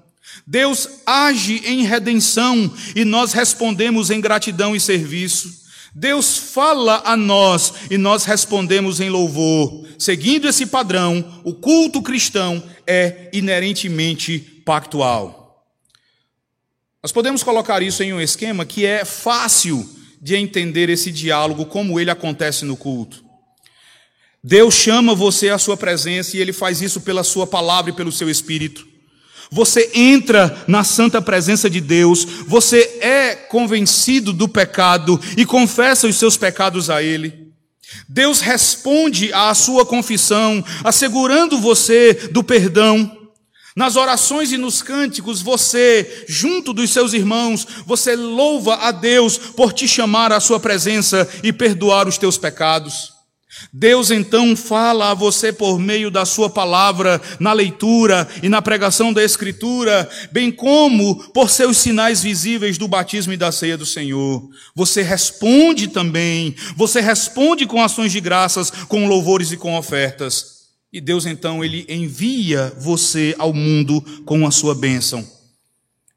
Deus 0.46 0.88
age 1.06 1.62
em 1.66 1.84
redenção 1.84 2.74
e 2.96 3.04
nós 3.04 3.34
respondemos 3.34 4.10
em 4.10 4.22
gratidão 4.22 4.74
e 4.74 4.80
serviço. 4.80 5.67
Deus 6.00 6.38
fala 6.38 7.02
a 7.04 7.18
nós 7.18 7.74
e 7.90 7.98
nós 7.98 8.24
respondemos 8.24 9.02
em 9.02 9.10
louvor. 9.10 9.84
Seguindo 9.98 10.48
esse 10.48 10.68
padrão, 10.68 11.42
o 11.44 11.56
culto 11.56 12.04
cristão 12.04 12.62
é 12.86 13.32
inerentemente 13.34 14.38
pactual. 14.64 15.66
Nós 17.02 17.12
podemos 17.12 17.42
colocar 17.42 17.82
isso 17.82 18.04
em 18.04 18.14
um 18.14 18.22
esquema 18.22 18.64
que 18.64 18.86
é 18.86 19.04
fácil 19.04 19.90
de 20.22 20.36
entender 20.36 20.88
esse 20.88 21.12
diálogo, 21.12 21.66
como 21.66 22.00
ele 22.00 22.12
acontece 22.12 22.64
no 22.64 22.78
culto. 22.78 23.26
Deus 24.44 24.76
chama 24.76 25.16
você 25.16 25.50
à 25.50 25.58
sua 25.58 25.76
presença 25.76 26.38
e 26.38 26.40
ele 26.40 26.54
faz 26.54 26.80
isso 26.80 27.02
pela 27.02 27.24
sua 27.24 27.48
palavra 27.48 27.90
e 27.90 27.96
pelo 27.96 28.12
seu 28.12 28.30
espírito. 28.30 28.88
Você 29.52 29.92
entra 29.94 30.66
na 30.68 30.84
santa 30.84 31.22
presença 31.22 31.70
de 31.70 31.80
Deus, 31.80 32.26
você 32.48 32.98
é 33.02 33.36
convencido 33.36 34.34
do 34.34 34.48
pecado 34.48 35.20
e 35.38 35.46
confessa 35.46 36.08
os 36.08 36.18
seus 36.18 36.36
pecados 36.36 36.90
a 36.90 37.02
Ele. 37.02 37.48
Deus 38.08 38.42
responde 38.42 39.32
à 39.34 39.54
sua 39.54 39.86
confissão, 39.86 40.64
assegurando 40.84 41.60
você 41.60 42.14
do 42.32 42.44
perdão. 42.44 43.16
Nas 43.76 43.96
orações 43.96 44.52
e 44.52 44.58
nos 44.58 44.82
cânticos, 44.82 45.42
você, 45.42 46.26
junto 46.28 46.74
dos 46.74 46.92
seus 46.92 47.14
irmãos, 47.14 47.66
você 47.86 48.16
louva 48.16 48.76
a 48.76 48.92
Deus 48.92 49.38
por 49.38 49.72
te 49.72 49.88
chamar 49.88 50.34
à 50.34 50.40
sua 50.40 50.60
presença 50.60 51.30
e 51.44 51.54
perdoar 51.54 52.08
os 52.08 52.18
teus 52.18 52.38
pecados. 52.38 53.17
Deus 53.72 54.12
então 54.12 54.56
fala 54.56 55.12
a 55.12 55.14
você 55.14 55.54
por 55.54 55.80
meio 55.80 56.12
da 56.12 56.26
sua 56.26 56.50
palavra, 56.50 57.22
na 57.40 57.54
leitura 57.54 58.28
e 58.44 58.50
na 58.50 58.62
pregação 58.62 59.14
da 59.14 59.24
Escritura, 59.24 60.10
bem 60.32 60.52
como 60.52 61.16
por 61.32 61.50
seus 61.50 61.78
sinais 61.78 62.22
visíveis 62.22 62.78
do 62.78 62.88
batismo 62.88 63.34
e 63.34 63.38
da 63.38 63.52
ceia 63.52 63.78
do 63.78 63.86
Senhor. 63.86 64.48
Você 64.76 65.02
responde 65.02 65.88
também, 65.88 66.56
você 66.76 67.00
responde 67.00 67.66
com 67.66 67.82
ações 67.82 68.12
de 68.12 68.20
graças, 68.20 68.70
com 68.70 69.08
louvores 69.08 69.52
e 69.52 69.58
com 69.58 69.78
ofertas. 69.78 70.58
E 70.92 71.02
Deus 71.02 71.26
então, 71.26 71.64
Ele 71.64 71.86
envia 71.90 72.74
você 72.78 73.36
ao 73.38 73.54
mundo 73.54 74.02
com 74.26 74.46
a 74.46 74.52
sua 74.52 74.76
bênção. 74.76 75.26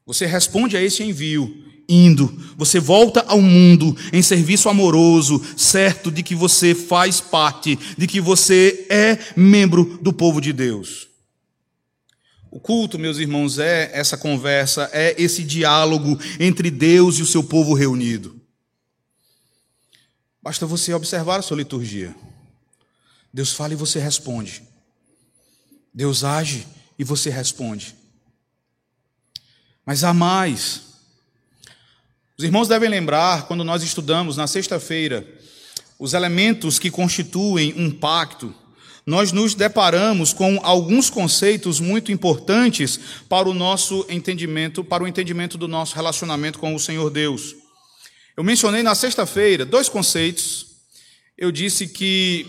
Você 0.05 0.25
responde 0.25 0.75
a 0.75 0.81
esse 0.81 1.03
envio 1.03 1.70
indo, 1.91 2.33
você 2.55 2.79
volta 2.79 3.21
ao 3.27 3.41
mundo 3.41 3.95
em 4.13 4.21
serviço 4.21 4.69
amoroso, 4.69 5.43
certo 5.57 6.09
de 6.09 6.23
que 6.23 6.33
você 6.33 6.73
faz 6.73 7.19
parte, 7.19 7.77
de 7.97 8.07
que 8.07 8.21
você 8.21 8.87
é 8.89 9.17
membro 9.35 9.99
do 10.01 10.13
povo 10.13 10.39
de 10.39 10.53
Deus. 10.53 11.09
O 12.49 12.59
culto, 12.59 12.99
meus 12.99 13.17
irmãos, 13.17 13.59
é 13.59 13.91
essa 13.93 14.17
conversa, 14.17 14.89
é 14.91 15.15
esse 15.21 15.43
diálogo 15.43 16.19
entre 16.39 16.69
Deus 16.69 17.17
e 17.17 17.21
o 17.21 17.25
seu 17.25 17.43
povo 17.43 17.73
reunido. 17.73 18.39
Basta 20.43 20.65
você 20.65 20.93
observar 20.93 21.39
a 21.39 21.41
sua 21.41 21.57
liturgia. 21.57 22.15
Deus 23.33 23.53
fala 23.53 23.73
e 23.73 23.77
você 23.77 23.99
responde. 23.99 24.63
Deus 25.93 26.23
age 26.23 26.67
e 26.97 27.03
você 27.03 27.29
responde. 27.29 27.95
Mas 29.85 30.03
há 30.03 30.13
mais. 30.13 30.90
Os 32.41 32.45
irmãos 32.45 32.67
devem 32.67 32.89
lembrar, 32.89 33.45
quando 33.45 33.63
nós 33.63 33.83
estudamos 33.83 34.35
na 34.35 34.47
sexta-feira, 34.47 35.23
os 35.99 36.15
elementos 36.15 36.79
que 36.79 36.89
constituem 36.89 37.71
um 37.77 37.91
pacto, 37.91 38.51
nós 39.05 39.31
nos 39.31 39.53
deparamos 39.53 40.33
com 40.33 40.59
alguns 40.63 41.07
conceitos 41.07 41.79
muito 41.79 42.11
importantes 42.11 42.99
para 43.29 43.47
o 43.47 43.53
nosso 43.53 44.03
entendimento, 44.09 44.83
para 44.83 45.03
o 45.03 45.07
entendimento 45.07 45.55
do 45.55 45.67
nosso 45.67 45.93
relacionamento 45.93 46.57
com 46.57 46.73
o 46.73 46.79
Senhor 46.79 47.11
Deus. 47.11 47.55
Eu 48.35 48.43
mencionei 48.43 48.81
na 48.81 48.95
sexta-feira 48.95 49.63
dois 49.63 49.87
conceitos. 49.87 50.65
Eu 51.37 51.51
disse 51.51 51.87
que, 51.89 52.47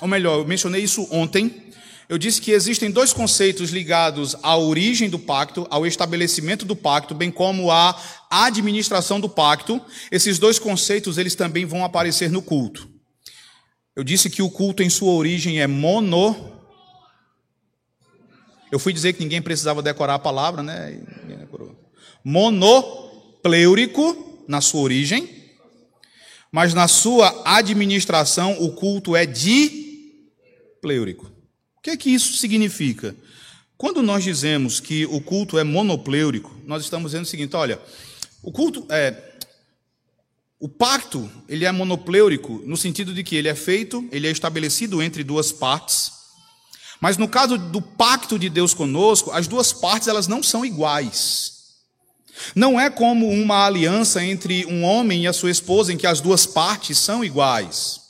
ou 0.00 0.08
melhor, 0.08 0.38
eu 0.38 0.46
mencionei 0.46 0.82
isso 0.82 1.06
ontem. 1.10 1.65
Eu 2.08 2.18
disse 2.18 2.40
que 2.40 2.52
existem 2.52 2.88
dois 2.88 3.12
conceitos 3.12 3.70
ligados 3.70 4.36
à 4.40 4.56
origem 4.56 5.10
do 5.10 5.18
pacto, 5.18 5.66
ao 5.68 5.84
estabelecimento 5.84 6.64
do 6.64 6.76
pacto, 6.76 7.12
bem 7.14 7.32
como 7.32 7.68
à 7.70 8.00
administração 8.30 9.18
do 9.18 9.28
pacto. 9.28 9.80
Esses 10.10 10.38
dois 10.38 10.60
conceitos, 10.60 11.18
eles 11.18 11.34
também 11.34 11.66
vão 11.66 11.84
aparecer 11.84 12.30
no 12.30 12.40
culto. 12.40 12.88
Eu 13.96 14.04
disse 14.04 14.30
que 14.30 14.40
o 14.40 14.50
culto 14.50 14.84
em 14.84 14.90
sua 14.90 15.12
origem 15.12 15.60
é 15.60 15.66
mono 15.66 16.54
Eu 18.70 18.78
fui 18.78 18.92
dizer 18.92 19.14
que 19.14 19.22
ninguém 19.22 19.42
precisava 19.42 19.82
decorar 19.82 20.14
a 20.14 20.18
palavra, 20.18 20.62
né? 20.62 21.00
Monopleurico 22.22 24.44
na 24.46 24.60
sua 24.60 24.82
origem, 24.82 25.28
mas 26.52 26.74
na 26.74 26.86
sua 26.86 27.42
administração 27.44 28.62
o 28.62 28.72
culto 28.74 29.16
é 29.16 29.26
dipleurico. 29.26 31.35
Que 31.86 31.90
é 31.90 31.96
que 31.96 32.10
isso 32.10 32.36
significa? 32.36 33.14
Quando 33.78 34.02
nós 34.02 34.24
dizemos 34.24 34.80
que 34.80 35.06
o 35.06 35.20
culto 35.20 35.56
é 35.56 35.62
monopleurico, 35.62 36.52
nós 36.66 36.82
estamos 36.82 37.12
dizendo 37.12 37.26
o 37.26 37.28
seguinte: 37.28 37.54
olha, 37.54 37.80
o 38.42 38.50
culto 38.50 38.84
é. 38.90 39.14
O 40.58 40.68
pacto, 40.68 41.30
ele 41.48 41.64
é 41.64 41.70
monopleurico 41.70 42.60
no 42.66 42.76
sentido 42.76 43.14
de 43.14 43.22
que 43.22 43.36
ele 43.36 43.46
é 43.46 43.54
feito, 43.54 44.04
ele 44.10 44.26
é 44.26 44.32
estabelecido 44.32 45.00
entre 45.00 45.22
duas 45.22 45.52
partes. 45.52 46.10
Mas 47.00 47.16
no 47.16 47.28
caso 47.28 47.56
do 47.56 47.80
pacto 47.80 48.36
de 48.36 48.50
Deus 48.50 48.74
conosco, 48.74 49.30
as 49.30 49.46
duas 49.46 49.72
partes 49.72 50.08
elas 50.08 50.26
não 50.26 50.42
são 50.42 50.66
iguais. 50.66 51.52
Não 52.52 52.80
é 52.80 52.90
como 52.90 53.28
uma 53.28 53.64
aliança 53.64 54.24
entre 54.24 54.66
um 54.66 54.82
homem 54.82 55.22
e 55.22 55.26
a 55.28 55.32
sua 55.32 55.52
esposa 55.52 55.92
em 55.92 55.96
que 55.96 56.08
as 56.08 56.20
duas 56.20 56.46
partes 56.46 56.98
são 56.98 57.24
iguais. 57.24 58.05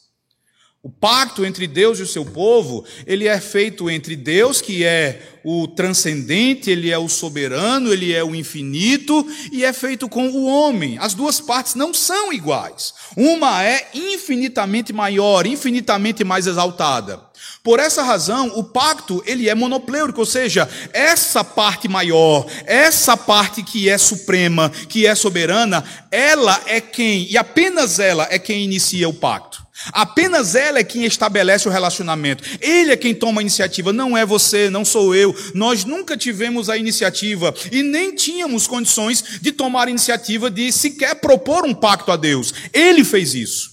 O 0.87 0.89
pacto 0.89 1.45
entre 1.45 1.67
Deus 1.67 1.99
e 1.99 2.03
o 2.03 2.07
seu 2.07 2.25
povo, 2.25 2.85
ele 3.09 3.27
é 3.27 3.41
feito 3.41 3.91
entre 3.91 4.15
Deus, 4.15 4.61
que 4.61 4.85
é 4.85 5.21
o 5.43 5.67
transcendente, 5.67 6.71
ele 6.71 6.93
é 6.93 6.97
o 6.97 7.09
soberano, 7.09 7.93
ele 7.93 8.15
é 8.15 8.23
o 8.23 8.37
infinito, 8.37 9.27
e 9.51 9.65
é 9.65 9.73
feito 9.73 10.09
com 10.09 10.29
o 10.29 10.45
homem. 10.45 10.97
As 11.01 11.13
duas 11.13 11.41
partes 11.41 11.75
não 11.75 11.93
são 11.93 12.33
iguais. 12.33 12.95
Uma 13.17 13.65
é 13.65 13.89
infinitamente 13.95 14.93
maior, 14.93 15.45
infinitamente 15.45 16.23
mais 16.23 16.47
exaltada. 16.47 17.21
Por 17.65 17.81
essa 17.81 18.05
razão, 18.05 18.53
o 18.55 18.63
pacto 18.63 19.21
ele 19.27 19.49
é 19.49 19.57
monopleurico, 19.57 20.21
ou 20.21 20.27
seja, 20.27 20.69
essa 20.93 21.43
parte 21.43 21.89
maior, 21.89 22.47
essa 22.65 23.17
parte 23.17 23.61
que 23.61 23.89
é 23.89 23.99
suprema, 23.99 24.71
que 24.89 25.05
é 25.05 25.17
soberana, 25.17 25.83
ela 26.13 26.63
é 26.65 26.81
quem, 26.81 27.27
e 27.29 27.37
apenas 27.37 27.99
ela 27.99 28.29
é 28.31 28.39
quem 28.39 28.63
inicia 28.63 29.09
o 29.09 29.15
pacto. 29.15 29.66
Apenas 29.93 30.55
ela 30.55 30.79
é 30.79 30.85
quem 30.85 31.05
estabelece 31.05 31.69
o 31.69 31.71
relacionamento. 31.71 32.43
Ele 32.61 32.93
é 32.93 32.97
quem 32.97 33.15
toma 33.15 33.41
a 33.41 33.43
iniciativa, 33.43 33.93
não 33.93 34.17
é 34.17 34.25
você, 34.25 34.71
não 34.71 34.85
sou 34.85 35.15
eu. 35.15 35.35
Nós 35.55 35.85
nunca 35.85 36.17
tivemos 36.17 36.69
a 36.71 36.77
iniciativa 36.77 37.55
e 37.71 37.83
nem 37.83 38.15
tínhamos 38.15 38.67
condições 38.67 39.41
de 39.41 39.53
tomar 39.53 39.89
a 39.89 39.91
iniciativa 39.91 40.51
de 40.51 40.73
sequer 40.73 41.17
propor 41.17 41.65
um 41.65 41.75
pacto 41.75 42.11
a 42.11 42.17
Deus. 42.17 42.53
Ele 42.73 43.05
fez 43.05 43.35
isso. 43.35 43.71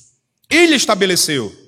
Ele 0.50 0.76
estabeleceu 0.76 1.63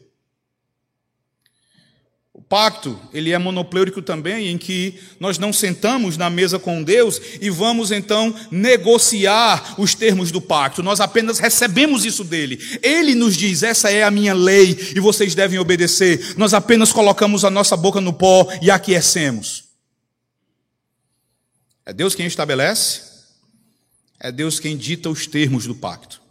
pacto, 2.48 3.00
ele 3.12 3.32
é 3.32 3.38
monopleurico 3.38 4.02
também, 4.02 4.48
em 4.48 4.58
que 4.58 5.00
nós 5.20 5.38
não 5.38 5.52
sentamos 5.52 6.16
na 6.16 6.30
mesa 6.30 6.60
com 6.60 6.84
Deus 6.84 7.20
e 7.42 7.50
vamos 7.50 7.92
então 7.92 8.34
negociar 8.52 9.76
os 9.80 9.96
termos 9.96 10.32
do 10.32 10.40
pacto. 10.40 10.84
Nós 10.84 11.00
apenas 11.00 11.40
recebemos 11.40 12.06
isso 12.06 12.24
dele. 12.24 12.60
Ele 12.82 13.16
nos 13.16 13.36
diz: 13.36 13.64
"Essa 13.64 13.90
é 13.90 14.04
a 14.04 14.12
minha 14.12 14.34
lei 14.34 14.94
e 14.96 15.00
vocês 15.00 15.34
devem 15.34 15.60
obedecer". 15.60 16.36
Nós 16.38 16.54
apenas 16.54 16.92
colocamos 16.92 17.44
a 17.44 17.50
nossa 17.50 17.76
boca 17.76 18.00
no 18.00 18.14
pó 18.14 18.48
e 18.62 18.70
aquecemos. 18.70 19.66
É 21.86 21.94
Deus 21.94 22.16
quem 22.16 22.26
estabelece, 22.26 23.02
é 24.20 24.32
Deus 24.32 24.60
quem 24.60 24.76
dita 24.76 25.10
os 25.10 25.28
termos 25.28 25.66
do 25.66 25.76
pacto. 25.76 26.22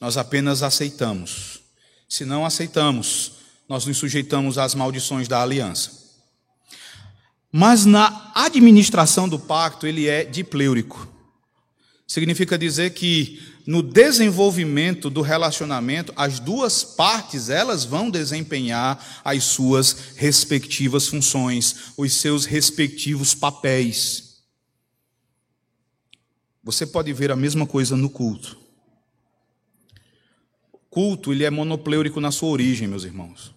Nós 0.00 0.16
apenas 0.16 0.62
aceitamos. 0.62 1.60
Se 2.08 2.24
não 2.24 2.44
aceitamos, 2.44 3.43
nós 3.68 3.86
nos 3.86 3.96
sujeitamos 3.96 4.58
às 4.58 4.74
maldições 4.74 5.28
da 5.28 5.42
aliança. 5.42 6.04
Mas 7.50 7.86
na 7.86 8.32
administração 8.34 9.28
do 9.28 9.38
pacto, 9.38 9.86
ele 9.86 10.08
é 10.08 10.24
dipleurico. 10.24 11.08
Significa 12.06 12.58
dizer 12.58 12.90
que 12.94 13.40
no 13.66 13.82
desenvolvimento 13.82 15.08
do 15.08 15.22
relacionamento, 15.22 16.12
as 16.16 16.38
duas 16.38 16.84
partes, 16.84 17.48
elas 17.48 17.84
vão 17.84 18.10
desempenhar 18.10 19.22
as 19.24 19.44
suas 19.44 20.14
respectivas 20.16 21.08
funções, 21.08 21.92
os 21.96 22.12
seus 22.14 22.44
respectivos 22.44 23.34
papéis. 23.34 24.42
Você 26.62 26.86
pode 26.86 27.12
ver 27.12 27.30
a 27.30 27.36
mesma 27.36 27.66
coisa 27.66 27.96
no 27.96 28.10
culto. 28.10 28.63
Culto, 30.94 31.32
ele 31.32 31.42
é 31.42 31.50
monopleurico 31.50 32.20
na 32.20 32.30
sua 32.30 32.50
origem, 32.50 32.86
meus 32.86 33.02
irmãos. 33.02 33.52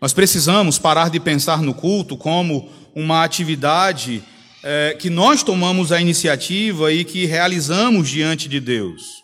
Nós 0.00 0.14
precisamos 0.14 0.78
parar 0.78 1.10
de 1.10 1.20
pensar 1.20 1.60
no 1.60 1.74
culto 1.74 2.16
como 2.16 2.70
uma 2.94 3.22
atividade 3.22 4.24
é, 4.62 4.96
que 4.98 5.10
nós 5.10 5.42
tomamos 5.42 5.92
a 5.92 6.00
iniciativa 6.00 6.90
e 6.90 7.04
que 7.04 7.26
realizamos 7.26 8.08
diante 8.08 8.48
de 8.48 8.58
Deus. 8.58 9.22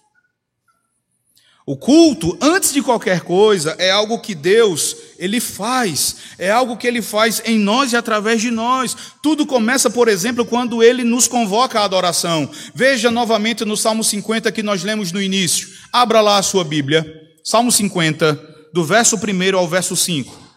O 1.65 1.75
culto, 1.75 2.37
antes 2.39 2.71
de 2.75 2.83
qualquer 2.83 3.23
coisa, 3.23 3.75
é 3.79 3.91
algo 3.91 4.21
que 4.21 4.35
Deus, 4.35 4.95
ele 5.19 5.41
faz, 5.41 6.17
é 6.39 6.49
algo 6.49 6.77
que 6.77 6.87
ele 6.87 7.03
faz 7.03 7.43
em 7.45 7.59
nós 7.59 7.93
e 7.93 7.97
através 7.97 8.41
de 8.41 8.53
nós. 8.53 8.97
Tudo 9.21 9.45
começa, 9.45 9.91
por 9.91 10.07
exemplo, 10.07 10.47
quando 10.47 10.83
ele 10.83 11.03
nos 11.03 11.27
convoca 11.27 11.81
à 11.81 11.85
adoração. 11.85 12.49
Veja 12.73 13.11
novamente 13.11 13.65
no 13.65 13.77
Salmo 13.77 14.05
50 14.05 14.53
que 14.53 14.63
nós 14.63 14.85
lemos 14.85 15.11
no 15.11 15.21
início. 15.21 15.69
Abra 15.93 16.21
lá 16.21 16.39
a 16.39 16.43
sua 16.43 16.63
Bíblia. 16.63 17.05
Salmo 17.43 17.73
50, 17.73 18.35
do 18.73 18.85
verso 18.85 19.17
1 19.17 19.57
ao 19.57 19.67
verso 19.67 19.97
5. 19.97 20.49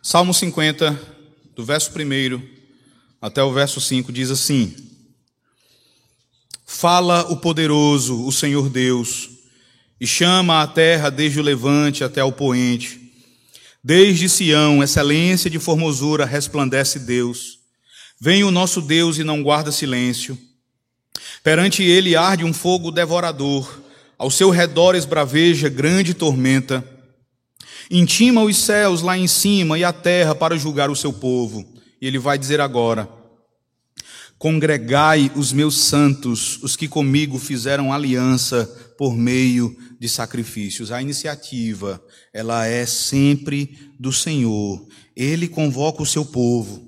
Salmo 0.00 0.32
50, 0.32 1.17
do 1.58 1.64
verso 1.64 1.90
1 1.90 2.40
até 3.20 3.42
o 3.42 3.52
verso 3.52 3.80
5, 3.80 4.12
diz 4.12 4.30
assim: 4.30 4.76
Fala 6.64 7.32
o 7.32 7.36
poderoso, 7.36 8.24
o 8.24 8.30
Senhor 8.30 8.68
Deus, 8.68 9.28
e 10.00 10.06
chama 10.06 10.62
a 10.62 10.68
terra 10.68 11.10
desde 11.10 11.40
o 11.40 11.42
levante 11.42 12.04
até 12.04 12.22
o 12.22 12.30
poente. 12.30 13.10
Desde 13.82 14.28
Sião, 14.28 14.84
excelência 14.84 15.50
de 15.50 15.58
formosura, 15.58 16.24
resplandece 16.24 17.00
Deus. 17.00 17.58
Vem 18.20 18.44
o 18.44 18.52
nosso 18.52 18.80
Deus 18.80 19.18
e 19.18 19.24
não 19.24 19.42
guarda 19.42 19.72
silêncio. 19.72 20.38
Perante 21.42 21.82
ele 21.82 22.14
arde 22.14 22.44
um 22.44 22.52
fogo 22.52 22.92
devorador, 22.92 23.80
ao 24.16 24.30
seu 24.30 24.50
redor 24.50 24.94
esbraveja 24.94 25.68
grande 25.68 26.14
tormenta. 26.14 26.84
Intima 27.90 28.42
os 28.42 28.56
céus 28.56 29.00
lá 29.00 29.16
em 29.16 29.26
cima 29.26 29.78
e 29.78 29.84
a 29.84 29.92
terra 29.92 30.34
para 30.34 30.58
julgar 30.58 30.90
o 30.90 30.96
seu 30.96 31.12
povo. 31.12 31.64
E 32.00 32.06
ele 32.06 32.18
vai 32.18 32.38
dizer 32.38 32.60
agora: 32.60 33.08
Congregai 34.38 35.32
os 35.34 35.52
meus 35.52 35.76
santos, 35.76 36.62
os 36.62 36.76
que 36.76 36.86
comigo 36.86 37.38
fizeram 37.38 37.92
aliança 37.92 38.66
por 38.96 39.16
meio 39.16 39.76
de 39.98 40.08
sacrifícios. 40.08 40.92
A 40.92 41.02
iniciativa, 41.02 42.02
ela 42.32 42.66
é 42.66 42.86
sempre 42.86 43.90
do 43.98 44.12
Senhor. 44.12 44.86
Ele 45.16 45.48
convoca 45.48 46.02
o 46.02 46.06
seu 46.06 46.24
povo. 46.24 46.86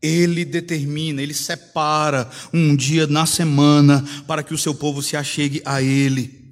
Ele 0.00 0.44
determina, 0.44 1.20
ele 1.20 1.34
separa 1.34 2.30
um 2.54 2.74
dia 2.74 3.06
na 3.06 3.26
semana 3.26 4.02
para 4.26 4.42
que 4.42 4.54
o 4.54 4.58
seu 4.58 4.74
povo 4.74 5.02
se 5.02 5.16
achegue 5.16 5.60
a 5.64 5.82
ele. 5.82 6.47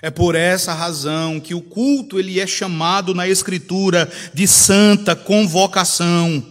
É 0.00 0.10
por 0.10 0.34
essa 0.34 0.72
razão 0.72 1.40
que 1.40 1.54
o 1.54 1.60
culto 1.60 2.18
ele 2.18 2.38
é 2.38 2.46
chamado 2.46 3.12
na 3.14 3.26
escritura 3.26 4.10
de 4.32 4.46
santa 4.46 5.16
convocação. 5.16 6.44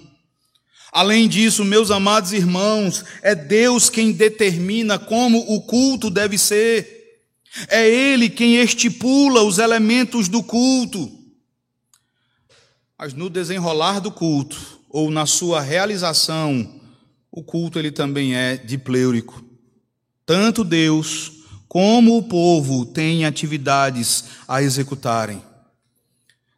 Além 0.91 1.28
disso, 1.28 1.64
meus 1.64 1.91
amados 1.91 2.34
irmãos, 2.34 3.06
é 3.22 3.34
Deus 3.34 3.89
quem 3.89 4.12
determina 4.12 5.00
como 5.00 5.39
o 5.54 5.62
culto 5.62 6.10
deve 6.10 6.38
ser. 6.38 7.22
É 7.70 7.88
ele 7.88 8.30
quem 8.30 8.58
estipula 8.58 9.43
os 9.43 9.60
elementos 9.60 10.28
do 10.28 10.43
culto. 10.43 11.10
Mas 12.98 13.14
no 13.14 13.30
desenrolar 13.30 14.00
do 14.00 14.12
culto 14.12 14.58
ou 14.89 15.10
na 15.10 15.26
sua 15.26 15.62
realização, 15.62 16.82
o 17.32 17.43
culto 17.43 17.80
ele 17.80 17.91
também 17.91 18.36
é 18.36 18.58
dipleurico. 18.58 19.45
Tanto 20.26 20.64
Deus 20.64 21.37
como 21.68 22.18
o 22.18 22.24
povo 22.24 22.86
tem 22.86 23.26
atividades 23.26 24.26
a 24.47 24.61
executarem. 24.61 25.41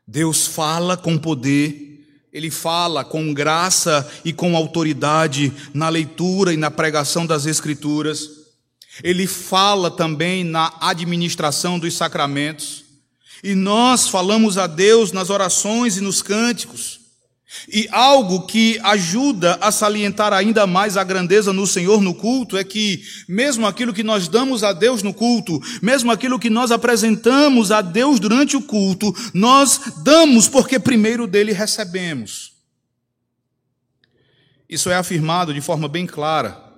Deus 0.07 0.47
fala 0.47 0.97
com 0.97 1.17
poder, 1.17 1.89
ele 2.31 2.51
fala 2.51 3.03
com 3.03 3.33
graça 3.33 4.07
e 4.23 4.31
com 4.31 4.55
autoridade 4.55 5.51
na 5.73 5.89
leitura 5.89 6.53
e 6.53 6.57
na 6.57 6.69
pregação 6.69 7.25
das 7.25 7.45
Escrituras. 7.45 8.29
Ele 9.03 9.25
fala 9.25 9.89
também 9.89 10.43
na 10.43 10.73
administração 10.79 11.79
dos 11.79 11.95
sacramentos. 11.95 12.83
E 13.43 13.55
nós 13.55 14.07
falamos 14.07 14.57
a 14.57 14.67
Deus 14.67 15.11
nas 15.11 15.29
orações 15.29 15.97
e 15.97 16.01
nos 16.01 16.21
cânticos. 16.21 16.98
E 17.71 17.87
algo 17.91 18.45
que 18.45 18.79
ajuda 18.83 19.57
a 19.59 19.71
salientar 19.71 20.33
ainda 20.33 20.67
mais 20.67 20.97
a 20.97 21.03
grandeza 21.03 21.51
no 21.51 21.65
Senhor 21.65 21.99
no 22.01 22.13
culto 22.13 22.55
é 22.55 22.63
que, 22.63 23.01
mesmo 23.27 23.65
aquilo 23.65 23.93
que 23.93 24.03
nós 24.03 24.27
damos 24.27 24.63
a 24.63 24.71
Deus 24.71 25.01
no 25.01 25.13
culto, 25.13 25.59
mesmo 25.81 26.11
aquilo 26.11 26.39
que 26.39 26.49
nós 26.49 26.71
apresentamos 26.71 27.71
a 27.71 27.81
Deus 27.81 28.19
durante 28.19 28.55
o 28.55 28.61
culto, 28.61 29.13
nós 29.33 29.81
damos 30.03 30.47
porque 30.47 30.77
primeiro 30.77 31.25
dele 31.25 31.51
recebemos. 31.51 32.53
Isso 34.69 34.89
é 34.89 34.95
afirmado 34.95 35.53
de 35.53 35.61
forma 35.61 35.87
bem 35.87 36.05
clara 36.05 36.69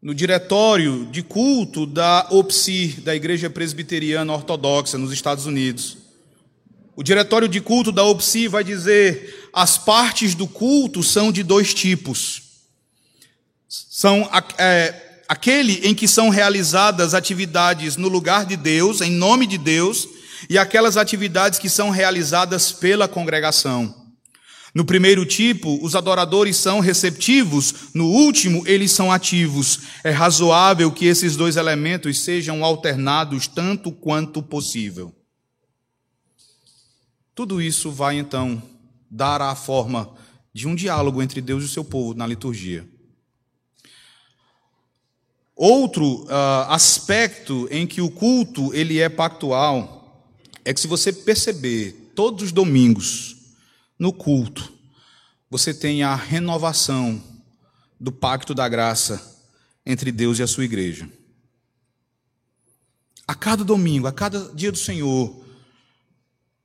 no 0.00 0.14
diretório 0.14 1.06
de 1.10 1.22
culto 1.22 1.84
da 1.86 2.26
OPSI, 2.30 3.00
da 3.02 3.16
Igreja 3.16 3.50
Presbiteriana 3.50 4.32
Ortodoxa 4.32 4.96
nos 4.96 5.12
Estados 5.12 5.46
Unidos. 5.46 5.98
O 6.94 7.02
diretório 7.02 7.48
de 7.48 7.60
culto 7.60 7.92
da 7.92 8.02
OPSI 8.04 8.48
vai 8.48 8.64
dizer: 8.64 9.47
as 9.58 9.76
partes 9.76 10.36
do 10.36 10.46
culto 10.46 11.02
são 11.02 11.32
de 11.32 11.42
dois 11.42 11.74
tipos. 11.74 12.42
São 13.68 14.30
é, 14.56 15.22
aquele 15.28 15.80
em 15.84 15.96
que 15.96 16.06
são 16.06 16.28
realizadas 16.28 17.12
atividades 17.12 17.96
no 17.96 18.06
lugar 18.06 18.46
de 18.46 18.56
Deus, 18.56 19.00
em 19.00 19.10
nome 19.10 19.48
de 19.48 19.58
Deus, 19.58 20.08
e 20.48 20.56
aquelas 20.56 20.96
atividades 20.96 21.58
que 21.58 21.68
são 21.68 21.90
realizadas 21.90 22.70
pela 22.70 23.08
congregação. 23.08 23.92
No 24.72 24.84
primeiro 24.84 25.26
tipo, 25.26 25.84
os 25.84 25.96
adoradores 25.96 26.56
são 26.56 26.78
receptivos, 26.78 27.74
no 27.92 28.06
último, 28.06 28.62
eles 28.64 28.92
são 28.92 29.10
ativos. 29.10 29.80
É 30.04 30.10
razoável 30.10 30.92
que 30.92 31.06
esses 31.06 31.34
dois 31.34 31.56
elementos 31.56 32.20
sejam 32.20 32.62
alternados 32.62 33.48
tanto 33.48 33.90
quanto 33.90 34.40
possível. 34.40 35.12
Tudo 37.34 37.60
isso 37.60 37.90
vai 37.90 38.18
então 38.18 38.62
dar 39.10 39.40
a 39.40 39.54
forma 39.54 40.12
de 40.52 40.66
um 40.66 40.74
diálogo 40.74 41.22
entre 41.22 41.40
Deus 41.40 41.62
e 41.62 41.66
o 41.66 41.70
seu 41.70 41.84
povo 41.84 42.14
na 42.14 42.26
liturgia. 42.26 42.88
Outro 45.54 46.24
uh, 46.24 46.68
aspecto 46.68 47.66
em 47.70 47.86
que 47.86 48.00
o 48.00 48.10
culto 48.10 48.72
ele 48.72 49.00
é 49.00 49.08
pactual 49.08 50.24
é 50.64 50.72
que 50.72 50.80
se 50.80 50.86
você 50.86 51.12
perceber 51.12 52.12
todos 52.14 52.44
os 52.44 52.52
domingos 52.52 53.36
no 53.98 54.12
culto, 54.12 54.72
você 55.50 55.74
tem 55.74 56.02
a 56.02 56.14
renovação 56.14 57.22
do 57.98 58.12
pacto 58.12 58.54
da 58.54 58.68
graça 58.68 59.42
entre 59.84 60.12
Deus 60.12 60.38
e 60.38 60.42
a 60.42 60.46
sua 60.46 60.64
igreja. 60.64 61.10
A 63.26 63.34
cada 63.34 63.64
domingo, 63.64 64.06
a 64.06 64.12
cada 64.12 64.54
dia 64.54 64.70
do 64.70 64.78
Senhor, 64.78 65.44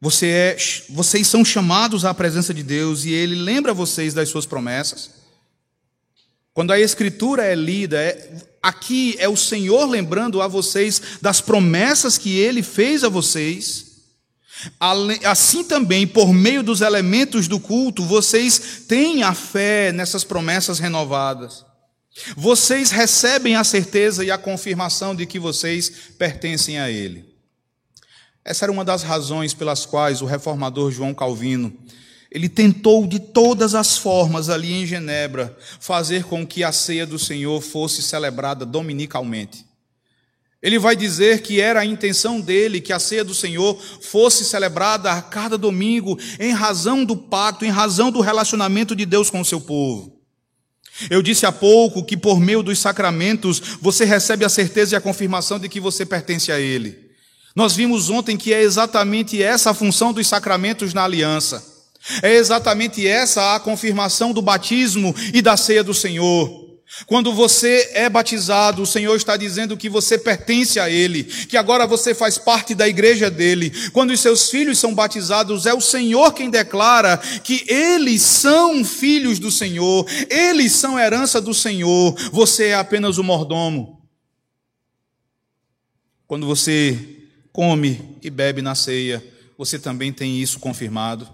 você 0.04 0.28
é, 0.28 0.58
vocês 0.90 1.26
são 1.30 1.46
chamados 1.46 2.04
à 2.04 2.14
presença 2.14 2.54
de 2.54 2.62
Deus 2.62 3.06
e 3.06 3.14
Ele 3.14 3.36
lembra 3.36 3.74
vocês 3.74 4.14
das 4.14 4.28
suas 4.28 4.46
promessas. 4.46 5.12
Quando 6.54 6.74
a 6.74 6.80
Escritura 6.80 7.46
é 7.46 7.56
lida, 7.56 7.96
é, 7.98 8.36
aqui 8.62 9.16
é 9.18 9.30
o 9.30 9.38
Senhor 9.38 9.86
lembrando 9.86 10.42
a 10.42 10.48
vocês 10.50 11.02
das 11.22 11.40
promessas 11.40 12.18
que 12.18 12.38
Ele 12.38 12.62
fez 12.62 13.06
a 13.06 13.08
vocês. 13.08 13.94
Assim 15.24 15.64
também, 15.64 16.06
por 16.06 16.34
meio 16.34 16.64
dos 16.64 16.82
elementos 16.82 17.48
do 17.48 17.58
culto, 17.58 18.04
vocês 18.04 18.84
têm 18.86 19.24
a 19.24 19.34
fé 19.34 19.94
nessas 19.94 20.26
promessas 20.26 20.80
renovadas. 20.80 21.66
Vocês 22.36 22.92
recebem 22.92 23.56
a 23.56 23.64
certeza 23.64 24.22
e 24.22 24.30
a 24.30 24.38
confirmação 24.38 25.16
de 25.16 25.26
que 25.26 25.40
vocês 25.40 25.90
pertencem 26.18 26.78
a 26.78 26.92
Ele. 26.92 27.33
Essa 28.46 28.66
era 28.66 28.72
uma 28.72 28.84
das 28.84 29.04
razões 29.04 29.54
pelas 29.54 29.86
quais 29.86 30.22
o 30.22 30.26
reformador 30.26 30.92
João 30.92 31.14
Calvino 31.14 31.78
ele 32.34 32.50
tentou 32.50 33.06
de 33.06 33.20
todas 33.20 33.76
as 33.76 33.96
formas 33.96 34.50
ali 34.50 34.74
em 34.74 34.88
Genebra 34.88 35.56
fazer 35.80 36.24
com 36.24 36.46
que 36.46 36.64
a 36.64 36.72
ceia 36.72 37.06
do 37.06 37.20
Senhor 37.20 37.62
fosse 37.62 38.02
celebrada 38.02 38.66
dominicalmente. 38.66 39.64
Ele 40.60 40.80
vai 40.80 40.96
dizer 40.96 41.44
que 41.44 41.62
era 41.62 41.82
a 41.82 41.86
intenção 41.86 42.42
dele 42.42 42.82
que 42.82 42.92
a 42.92 42.98
ceia 42.98 43.24
do 43.24 43.36
Senhor 43.36 43.80
fosse 44.02 44.44
celebrada 44.46 45.12
a 45.12 45.22
cada 45.22 45.60
domingo, 45.60 46.18
em 46.40 46.52
razão 46.54 47.06
do 47.06 47.16
pacto, 47.16 47.66
em 47.66 47.70
razão 47.70 48.10
do 48.10 48.22
relacionamento 48.22 48.96
de 48.96 49.06
Deus 49.06 49.30
com 49.30 49.42
o 49.42 49.46
seu 49.46 49.62
povo. 49.62 50.20
Eu 51.12 51.22
disse 51.22 51.46
há 51.46 51.52
pouco 51.52 52.04
que 52.04 52.18
por 52.18 52.40
meio 52.40 52.64
dos 52.64 52.80
sacramentos 52.80 53.62
você 53.80 54.06
recebe 54.06 54.44
a 54.44 54.50
certeza 54.50 54.96
e 54.96 54.98
a 54.98 55.02
confirmação 55.02 55.60
de 55.60 55.70
que 55.70 55.80
você 55.80 56.04
pertence 56.04 56.52
a 56.52 56.60
Ele. 56.60 57.03
Nós 57.56 57.76
vimos 57.76 58.10
ontem 58.10 58.36
que 58.36 58.54
é 58.54 58.62
exatamente 58.62 59.42
essa 59.42 59.72
a 59.72 59.74
função 59.74 60.12
dos 60.12 60.28
sacramentos 60.28 60.94
na 60.94 61.04
aliança. 61.04 61.64
É 62.22 62.36
exatamente 62.36 63.08
essa 63.08 63.56
a 63.56 63.60
confirmação 63.60 64.34
do 64.34 64.42
batismo 64.42 65.16
e 65.34 65.42
da 65.42 65.56
ceia 65.56 65.84
do 65.84 65.94
Senhor. 65.94 66.64
Quando 67.08 67.34
você 67.34 67.92
é 67.94 68.08
batizado, 68.08 68.84
o 68.84 68.86
Senhor 68.86 69.16
está 69.16 69.36
dizendo 69.36 69.76
que 69.76 69.90
você 69.90 70.18
pertence 70.18 70.80
a 70.80 70.90
Ele, 70.90 71.24
que 71.24 71.58
agora 71.58 71.88
você 71.88 72.14
faz 72.14 72.38
parte 72.38 72.76
da 72.76 72.88
igreja 72.88 73.32
dele. 73.32 73.72
Quando 73.92 74.12
os 74.12 74.20
seus 74.20 74.50
filhos 74.50 74.78
são 74.78 74.94
batizados, 74.94 75.66
é 75.66 75.74
o 75.74 75.82
Senhor 75.82 76.34
quem 76.34 76.52
declara 76.52 77.18
que 77.18 77.66
eles 77.68 78.22
são 78.22 78.86
filhos 78.86 79.40
do 79.40 79.50
Senhor, 79.50 80.06
eles 80.30 80.72
são 80.74 81.00
herança 81.00 81.42
do 81.42 81.54
Senhor, 81.54 82.16
você 82.32 82.68
é 82.68 82.76
apenas 82.76 83.18
o 83.18 83.24
mordomo. 83.24 84.02
Quando 86.28 86.46
você 86.46 87.23
come 87.54 88.18
e 88.24 88.32
bebe 88.32 88.62
na 88.64 88.74
ceia, 88.74 89.24
você 89.58 89.78
também 89.78 90.12
tem 90.12 90.42
isso 90.42 90.60
confirmado. 90.60 91.30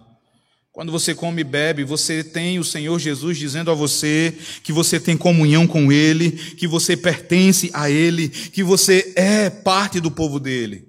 Quando 0.72 0.92
você 0.92 1.16
come 1.16 1.42
e 1.42 1.46
bebe, 1.46 1.84
você 1.84 2.24
tem 2.24 2.60
o 2.60 2.64
Senhor 2.64 3.00
Jesus 3.00 3.38
dizendo 3.38 3.72
a 3.72 3.74
você 3.74 4.38
que 4.64 4.72
você 4.72 5.00
tem 5.00 5.18
comunhão 5.18 5.66
com 5.66 5.92
Ele, 5.92 6.32
que 6.32 6.68
você 6.68 6.96
pertence 6.96 7.72
a 7.74 7.90
Ele, 7.90 8.30
que 8.30 8.64
você 8.64 9.14
é 9.16 9.50
parte 9.50 10.00
do 10.00 10.12
povo 10.12 10.40
dele. 10.40 10.88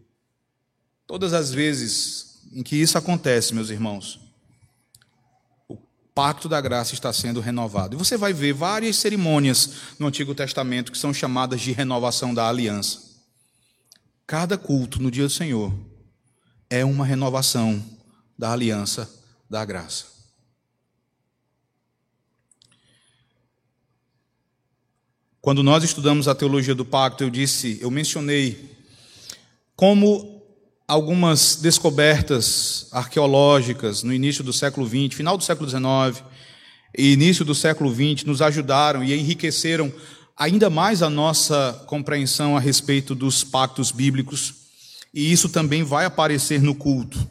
Todas 1.06 1.32
as 1.32 1.52
vezes 1.52 2.40
em 2.52 2.62
que 2.62 2.76
isso 2.76 2.98
acontece, 2.98 3.54
meus 3.54 3.70
irmãos, 3.70 4.20
o 5.68 5.76
pacto 6.14 6.48
da 6.48 6.60
graça 6.60 6.94
está 6.94 7.12
sendo 7.12 7.40
renovado. 7.40 7.96
E 7.96 7.98
você 7.98 8.16
vai 8.16 8.32
ver 8.32 8.52
várias 8.52 8.96
cerimônias 8.96 9.70
no 9.98 10.06
Antigo 10.06 10.34
Testamento 10.34 10.92
que 10.92 10.98
são 10.98 11.14
chamadas 11.14 11.60
de 11.60 11.72
renovação 11.72 12.34
da 12.34 12.48
aliança. 12.48 13.09
Cada 14.30 14.56
culto 14.56 15.02
no 15.02 15.10
dia 15.10 15.24
do 15.24 15.28
Senhor 15.28 15.76
é 16.70 16.84
uma 16.84 17.04
renovação 17.04 17.84
da 18.38 18.52
aliança 18.52 19.12
da 19.50 19.64
graça. 19.64 20.04
Quando 25.40 25.64
nós 25.64 25.82
estudamos 25.82 26.28
a 26.28 26.34
teologia 26.36 26.76
do 26.76 26.84
pacto, 26.84 27.24
eu 27.24 27.28
disse, 27.28 27.80
eu 27.80 27.90
mencionei 27.90 28.70
como 29.74 30.40
algumas 30.86 31.56
descobertas 31.56 32.86
arqueológicas 32.92 34.04
no 34.04 34.14
início 34.14 34.44
do 34.44 34.52
século 34.52 34.86
XX, 34.86 35.12
final 35.12 35.36
do 35.36 35.42
século 35.42 35.68
XIX 35.68 36.24
e 36.96 37.12
início 37.12 37.44
do 37.44 37.54
século 37.54 37.92
XX 37.92 38.22
nos 38.22 38.40
ajudaram 38.40 39.02
e 39.02 39.12
enriqueceram 39.12 39.92
ainda 40.40 40.70
mais 40.70 41.02
a 41.02 41.10
nossa 41.10 41.84
compreensão 41.86 42.56
a 42.56 42.60
respeito 42.60 43.14
dos 43.14 43.44
pactos 43.44 43.92
bíblicos, 43.92 44.54
e 45.12 45.30
isso 45.30 45.50
também 45.50 45.82
vai 45.82 46.06
aparecer 46.06 46.62
no 46.62 46.74
culto. 46.74 47.30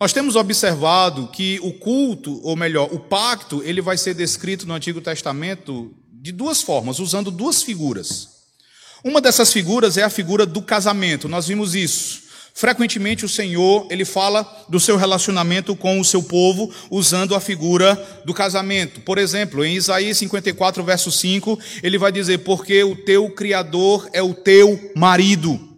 Nós 0.00 0.10
temos 0.10 0.34
observado 0.34 1.28
que 1.28 1.60
o 1.62 1.74
culto, 1.74 2.40
ou 2.42 2.56
melhor, 2.56 2.88
o 2.90 2.98
pacto, 2.98 3.62
ele 3.62 3.82
vai 3.82 3.98
ser 3.98 4.14
descrito 4.14 4.66
no 4.66 4.72
Antigo 4.72 5.02
Testamento 5.02 5.94
de 6.10 6.32
duas 6.32 6.62
formas, 6.62 6.98
usando 7.00 7.30
duas 7.30 7.62
figuras. 7.62 8.30
Uma 9.04 9.20
dessas 9.20 9.52
figuras 9.52 9.98
é 9.98 10.02
a 10.02 10.10
figura 10.10 10.46
do 10.46 10.62
casamento. 10.62 11.28
Nós 11.28 11.48
vimos 11.48 11.74
isso. 11.74 12.22
Frequentemente 12.56 13.24
o 13.24 13.28
Senhor, 13.28 13.88
ele 13.90 14.04
fala 14.04 14.64
do 14.68 14.78
seu 14.78 14.96
relacionamento 14.96 15.74
com 15.74 15.98
o 15.98 16.04
seu 16.04 16.22
povo 16.22 16.72
usando 16.88 17.34
a 17.34 17.40
figura 17.40 17.96
do 18.24 18.32
casamento. 18.32 19.00
Por 19.00 19.18
exemplo, 19.18 19.64
em 19.64 19.74
Isaías 19.74 20.18
54, 20.18 20.84
verso 20.84 21.10
5, 21.10 21.58
ele 21.82 21.98
vai 21.98 22.12
dizer: 22.12 22.38
"Porque 22.38 22.84
o 22.84 22.94
teu 22.94 23.28
criador 23.28 24.08
é 24.12 24.22
o 24.22 24.32
teu 24.32 24.92
marido". 24.94 25.73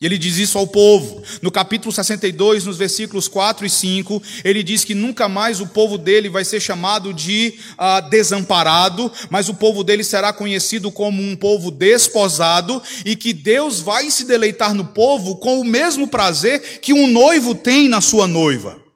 E 0.00 0.06
ele 0.06 0.16
diz 0.16 0.36
isso 0.36 0.56
ao 0.56 0.66
povo. 0.66 1.24
No 1.42 1.50
capítulo 1.50 1.90
62, 1.90 2.64
nos 2.64 2.76
versículos 2.76 3.26
4 3.26 3.66
e 3.66 3.70
5, 3.70 4.22
ele 4.44 4.62
diz 4.62 4.84
que 4.84 4.94
nunca 4.94 5.28
mais 5.28 5.60
o 5.60 5.66
povo 5.66 5.98
dele 5.98 6.28
vai 6.28 6.44
ser 6.44 6.60
chamado 6.60 7.12
de 7.12 7.54
uh, 7.72 8.08
desamparado, 8.08 9.10
mas 9.28 9.48
o 9.48 9.54
povo 9.54 9.82
dele 9.82 10.04
será 10.04 10.32
conhecido 10.32 10.92
como 10.92 11.20
um 11.20 11.34
povo 11.34 11.72
desposado 11.72 12.80
e 13.04 13.16
que 13.16 13.32
Deus 13.32 13.80
vai 13.80 14.08
se 14.08 14.24
deleitar 14.24 14.72
no 14.72 14.84
povo 14.84 15.34
com 15.38 15.58
o 15.58 15.64
mesmo 15.64 16.06
prazer 16.06 16.78
que 16.78 16.92
um 16.92 17.08
noivo 17.08 17.52
tem 17.52 17.88
na 17.88 18.00
sua 18.00 18.28
noiva. 18.28 18.87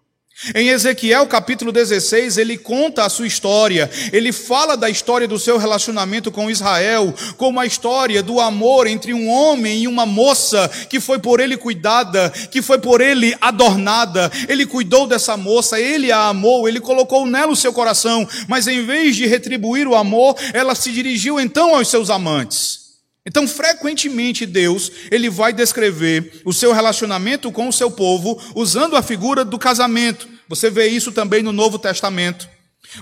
Em 0.57 0.70
Ezequiel 0.70 1.24
capítulo 1.28 1.70
16, 1.70 2.36
ele 2.36 2.59
conta 2.59 3.05
a 3.05 3.09
sua 3.09 3.28
história, 3.28 3.88
ele 4.12 4.32
fala 4.32 4.76
da 4.76 4.90
história 4.90 5.28
do 5.28 5.38
seu 5.38 5.57
relacionamento 5.57 6.32
com 6.32 6.51
Israel, 6.51 7.14
como 7.36 7.61
a 7.61 7.66
história 7.66 8.24
do 8.24 8.40
amor 8.40 8.88
entre 8.88 9.14
um 9.14 9.28
homem 9.28 9.82
e 9.82 9.88
uma 9.88 10.05
moça 10.05 10.68
que 10.90 10.99
foi 10.99 11.20
por 11.20 11.38
ele 11.38 11.57
cuidada, 11.57 12.28
que 12.51 12.61
foi 12.61 12.78
por 12.78 13.01
ele 13.01 13.36
adornada. 13.40 14.32
Ele 14.49 14.66
cuidou 14.66 15.07
dessa 15.07 15.36
moça, 15.36 15.78
ele 15.78 16.11
a 16.11 16.26
amou, 16.26 16.68
ele 16.68 16.80
colocou 16.80 17.24
nela 17.24 17.53
o 17.53 17.57
seu 17.57 17.72
coração, 17.72 18.28
mas 18.49 18.66
em 18.66 18.84
vez 18.84 19.14
de 19.14 19.26
retribuir 19.26 19.86
o 19.86 19.95
amor, 19.95 20.34
ela 20.53 20.74
se 20.74 20.90
dirigiu 20.90 21.38
então 21.38 21.76
aos 21.76 21.86
seus 21.86 22.11
amantes. 22.11 22.82
Então, 23.25 23.47
frequentemente 23.47 24.45
Deus, 24.45 24.91
ele 25.11 25.31
vai 25.31 25.53
descrever 25.53 26.43
o 26.45 26.53
seu 26.53 26.73
relacionamento 26.73 27.53
com 27.53 27.68
o 27.68 27.73
seu 27.73 27.91
povo 27.91 28.41
usando 28.55 28.97
a 28.97 29.03
figura 29.03 29.45
do 29.45 29.59
casamento. 29.59 30.29
Você 30.49 30.68
vê 30.68 30.89
isso 30.89 31.12
também 31.12 31.43
no 31.43 31.53
Novo 31.53 31.79
Testamento. 31.79 32.49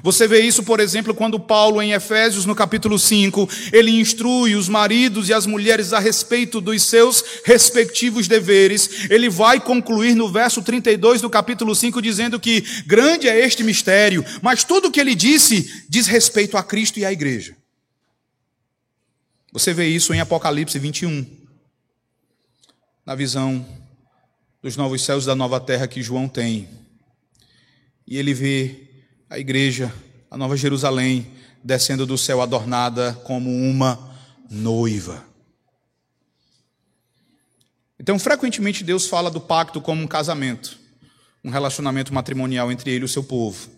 Você 0.03 0.29
vê 0.29 0.41
isso, 0.43 0.63
por 0.63 0.79
exemplo, 0.79 1.15
quando 1.15 1.41
Paulo, 1.41 1.83
em 1.83 1.93
Efésios, 1.93 2.45
no 2.45 2.55
capítulo 2.55 2.99
5, 2.99 3.49
ele 3.73 3.91
instrui 3.91 4.55
os 4.55 4.69
maridos 4.69 5.29
e 5.29 5.33
as 5.33 5.47
mulheres 5.47 5.93
a 5.93 5.99
respeito 5.99 6.61
dos 6.61 6.83
seus 6.83 7.25
respectivos 7.45 8.29
deveres. 8.29 9.11
Ele 9.11 9.29
vai 9.29 9.59
concluir 9.59 10.15
no 10.15 10.31
verso 10.31 10.63
32 10.63 11.21
do 11.23 11.31
capítulo 11.31 11.75
5, 11.75 12.01
dizendo 12.01 12.39
que 12.39 12.63
grande 12.87 13.27
é 13.27 13.45
este 13.45 13.65
mistério, 13.65 14.25
mas 14.43 14.63
tudo 14.63 14.89
o 14.89 14.91
que 14.93 15.01
ele 15.01 15.15
disse 15.15 15.85
diz 15.89 16.07
respeito 16.07 16.57
a 16.57 16.63
Cristo 16.63 17.01
e 17.01 17.05
à 17.05 17.11
igreja. 17.11 17.60
Você 19.53 19.75
vê 19.75 19.89
isso 19.89 20.15
em 20.15 20.21
Apocalipse 20.21 20.79
21, 20.79 21.27
na 23.05 23.17
visão 23.17 23.67
dos 24.63 24.77
novos 24.77 25.03
céus 25.03 25.25
da 25.25 25.35
nova 25.35 25.59
terra 25.59 25.89
que 25.89 26.01
João 26.01 26.29
tem. 26.29 26.69
E 28.07 28.17
ele 28.17 28.33
vê 28.33 28.89
a 29.29 29.41
igreja, 29.41 29.93
a 30.31 30.37
nova 30.37 30.57
Jerusalém, 30.57 31.27
descendo 31.65 32.07
do 32.07 32.17
céu 32.17 32.41
adornada 32.41 33.15
como 33.25 33.51
uma 33.51 34.17
noiva. 34.49 35.25
Então, 37.99 38.21
frequentemente, 38.21 38.85
Deus 38.85 39.09
fala 39.09 39.33
do 39.33 39.41
pacto 39.41 39.81
como 39.81 40.01
um 40.01 40.07
casamento, 40.07 40.79
um 41.43 41.51
relacionamento 41.51 42.15
matrimonial 42.15 42.71
entre 42.71 42.93
ele 42.93 43.03
e 43.03 43.05
o 43.05 43.09
seu 43.09 43.25
povo. 43.25 43.69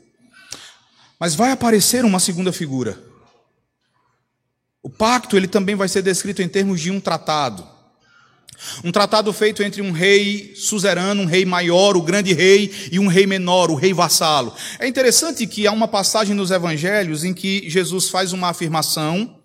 Mas 1.18 1.34
vai 1.34 1.50
aparecer 1.50 2.04
uma 2.04 2.20
segunda 2.20 2.52
figura 2.52 3.11
o 4.82 4.90
pacto 4.90 5.36
ele 5.36 5.46
também 5.46 5.76
vai 5.76 5.88
ser 5.88 6.02
descrito 6.02 6.42
em 6.42 6.48
termos 6.48 6.80
de 6.80 6.90
um 6.90 6.98
tratado. 6.98 7.66
Um 8.84 8.92
tratado 8.92 9.32
feito 9.32 9.62
entre 9.62 9.82
um 9.82 9.92
rei 9.92 10.52
suzerano, 10.54 11.22
um 11.22 11.26
rei 11.26 11.44
maior, 11.44 11.96
o 11.96 12.02
grande 12.02 12.32
rei, 12.32 12.70
e 12.90 12.98
um 12.98 13.06
rei 13.06 13.26
menor, 13.26 13.70
o 13.70 13.74
rei 13.74 13.92
vassalo. 13.92 14.54
É 14.78 14.86
interessante 14.86 15.46
que 15.46 15.66
há 15.66 15.72
uma 15.72 15.88
passagem 15.88 16.34
nos 16.34 16.50
evangelhos 16.50 17.24
em 17.24 17.34
que 17.34 17.68
Jesus 17.68 18.08
faz 18.08 18.32
uma 18.32 18.48
afirmação 18.48 19.38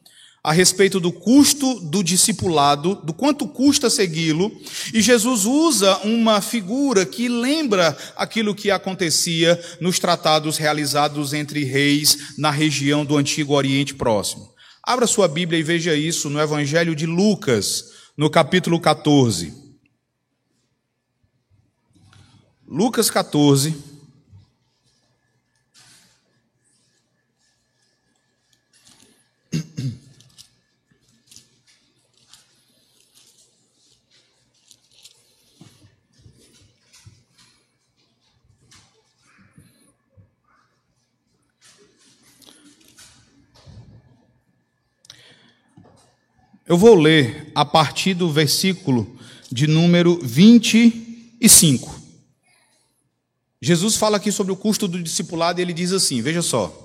a 0.44 0.54
respeito 0.54 1.00
do 1.00 1.12
custo 1.12 1.80
do 1.82 2.04
discipulado, 2.04 2.96
do 3.04 3.14
quanto 3.14 3.48
custa 3.48 3.90
segui-lo, 3.90 4.52
e 4.94 5.02
Jesus 5.02 5.46
usa 5.46 5.98
uma 5.98 6.40
figura 6.40 7.06
que 7.06 7.28
lembra 7.28 7.98
aquilo 8.16 8.56
que 8.56 8.72
acontecia 8.72 9.60
nos 9.82 10.00
tratados 10.00 10.58
realizados 10.58 11.34
entre 11.34 11.64
reis 11.66 12.36
na 12.38 12.50
região 12.50 13.04
do 13.04 13.18
antigo 13.18 13.54
Oriente 13.54 13.94
Próximo. 13.94 14.47
Abra 14.88 15.06
sua 15.06 15.28
Bíblia 15.28 15.60
e 15.60 15.64
veja 15.64 15.94
isso 15.94 16.30
no 16.30 16.40
Evangelho 16.40 16.96
de 16.96 17.06
Lucas, 17.06 17.92
no 18.16 18.30
capítulo 18.30 18.80
14. 18.80 19.54
Lucas 22.66 23.12
14. 23.12 23.76
Eu 46.68 46.78
vou 46.78 46.96
ler 46.96 47.50
a 47.56 47.64
partir 47.64 48.14
do 48.14 48.30
versículo 48.30 49.18
de 49.50 49.68
número 49.68 50.20
25. 50.22 51.98
Jesus 53.62 53.96
fala 53.96 54.18
aqui 54.18 54.34
sobre 54.34 54.52
o 54.52 54.58
custo 54.58 54.86
do 54.86 55.02
discipulado 55.02 55.62
e 55.62 55.64
ele 55.64 55.72
diz 55.72 55.94
assim: 55.94 56.22
veja 56.22 56.42
só. 56.42 56.84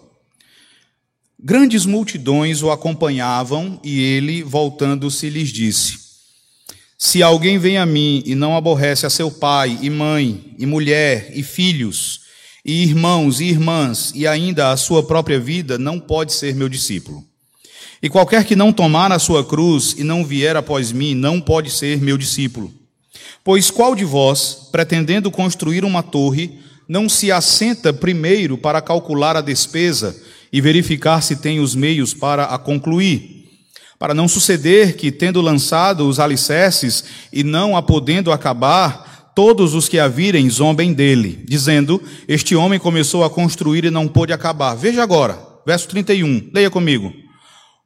Grandes 1.36 1.84
multidões 1.84 2.62
o 2.62 2.70
acompanhavam 2.70 3.80
e 3.82 3.98
ele, 3.98 4.44
voltando-se, 4.44 5.28
lhes 5.28 5.48
disse: 5.48 5.98
Se 6.96 7.20
alguém 7.20 7.58
vem 7.58 7.76
a 7.76 7.84
mim 7.84 8.22
e 8.24 8.36
não 8.36 8.56
aborrece 8.56 9.04
a 9.04 9.10
seu 9.10 9.32
pai 9.32 9.76
e 9.82 9.90
mãe, 9.90 10.54
e 10.60 10.64
mulher, 10.64 11.36
e 11.36 11.42
filhos, 11.42 12.20
e 12.64 12.84
irmãos 12.84 13.40
e 13.40 13.46
irmãs, 13.46 14.12
e 14.14 14.28
ainda 14.28 14.70
a 14.70 14.76
sua 14.76 15.02
própria 15.02 15.40
vida, 15.40 15.76
não 15.76 15.98
pode 15.98 16.32
ser 16.34 16.54
meu 16.54 16.68
discípulo. 16.68 17.31
E 18.02 18.08
qualquer 18.08 18.44
que 18.44 18.56
não 18.56 18.72
tomar 18.72 19.12
a 19.12 19.18
sua 19.20 19.44
cruz 19.44 19.94
e 19.96 20.02
não 20.02 20.24
vier 20.24 20.56
após 20.56 20.90
mim, 20.90 21.14
não 21.14 21.40
pode 21.40 21.70
ser 21.70 22.00
meu 22.00 22.18
discípulo. 22.18 22.72
Pois 23.44 23.70
qual 23.70 23.94
de 23.94 24.04
vós, 24.04 24.68
pretendendo 24.72 25.30
construir 25.30 25.84
uma 25.84 26.02
torre, 26.02 26.58
não 26.88 27.08
se 27.08 27.30
assenta 27.30 27.92
primeiro 27.92 28.58
para 28.58 28.80
calcular 28.80 29.36
a 29.36 29.40
despesa 29.40 30.20
e 30.52 30.60
verificar 30.60 31.22
se 31.22 31.36
tem 31.36 31.60
os 31.60 31.76
meios 31.76 32.12
para 32.12 32.44
a 32.44 32.58
concluir? 32.58 33.48
Para 34.00 34.14
não 34.14 34.26
suceder 34.26 34.96
que, 34.96 35.12
tendo 35.12 35.40
lançado 35.40 36.08
os 36.08 36.18
alicerces 36.18 37.04
e 37.32 37.44
não 37.44 37.76
a 37.76 37.82
podendo 37.82 38.32
acabar, 38.32 39.30
todos 39.32 39.74
os 39.74 39.88
que 39.88 40.00
a 40.00 40.08
virem 40.08 40.50
zombem 40.50 40.92
dele, 40.92 41.44
dizendo: 41.46 42.02
Este 42.26 42.56
homem 42.56 42.80
começou 42.80 43.22
a 43.22 43.30
construir 43.30 43.84
e 43.84 43.90
não 43.90 44.08
pôde 44.08 44.32
acabar. 44.32 44.74
Veja 44.74 45.04
agora, 45.04 45.38
verso 45.64 45.86
31, 45.88 46.50
leia 46.52 46.68
comigo. 46.68 47.21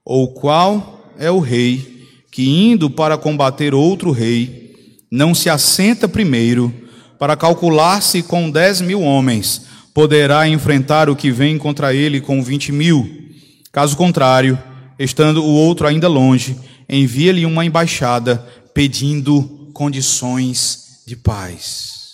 Ou 0.09 0.29
qual 0.29 1.13
é 1.19 1.29
o 1.29 1.41
rei 1.41 2.07
que, 2.31 2.49
indo 2.49 2.89
para 2.89 3.19
combater 3.19 3.75
outro 3.75 4.13
rei, 4.13 4.73
não 5.11 5.35
se 5.35 5.51
assenta 5.51 6.07
primeiro 6.07 6.73
para 7.19 7.37
calcular 7.37 8.01
se 8.01 8.23
com 8.23 8.49
dez 8.49 8.81
mil 8.81 9.03
homens 9.03 9.67
poderá 9.93 10.47
enfrentar 10.47 11.11
o 11.11 11.17
que 11.17 11.33
vem 11.33 11.59
contra 11.59 11.93
ele 11.93 12.21
com 12.21 12.41
vinte 12.41 12.71
mil? 12.71 13.33
Caso 13.73 13.97
contrário, 13.97 14.57
estando 14.97 15.43
o 15.43 15.55
outro 15.55 15.89
ainda 15.89 16.07
longe, 16.07 16.57
envia-lhe 16.89 17.45
uma 17.45 17.65
embaixada 17.65 18.47
pedindo 18.73 19.71
condições 19.73 21.03
de 21.05 21.17
paz. 21.17 22.06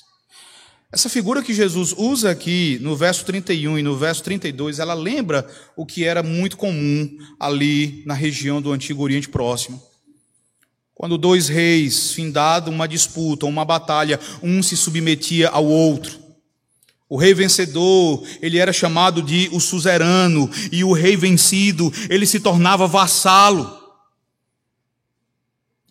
Essa 0.92 1.08
figura 1.08 1.42
que 1.42 1.54
Jesus 1.54 1.94
usa 1.96 2.30
aqui 2.30 2.78
no 2.82 2.94
verso 2.94 3.24
31 3.24 3.78
e 3.78 3.82
no 3.82 3.96
verso 3.96 4.22
32, 4.24 4.78
ela 4.78 4.92
lembra 4.92 5.48
o 5.74 5.86
que 5.86 6.04
era 6.04 6.22
muito 6.22 6.54
comum 6.54 7.10
ali 7.40 8.02
na 8.04 8.12
região 8.12 8.60
do 8.60 8.70
Antigo 8.70 9.02
Oriente 9.02 9.26
Próximo. 9.26 9.82
Quando 10.94 11.16
dois 11.16 11.48
reis, 11.48 12.12
findado 12.12 12.70
uma 12.70 12.86
disputa, 12.86 13.46
uma 13.46 13.64
batalha, 13.64 14.20
um 14.42 14.62
se 14.62 14.76
submetia 14.76 15.48
ao 15.48 15.64
outro. 15.64 16.20
O 17.08 17.16
rei 17.16 17.32
vencedor, 17.32 18.22
ele 18.42 18.58
era 18.58 18.72
chamado 18.72 19.22
de 19.22 19.48
o 19.50 19.60
suzerano, 19.60 20.50
e 20.70 20.84
o 20.84 20.92
rei 20.92 21.16
vencido, 21.16 21.90
ele 22.10 22.26
se 22.26 22.38
tornava 22.38 22.86
vassalo. 22.86 23.81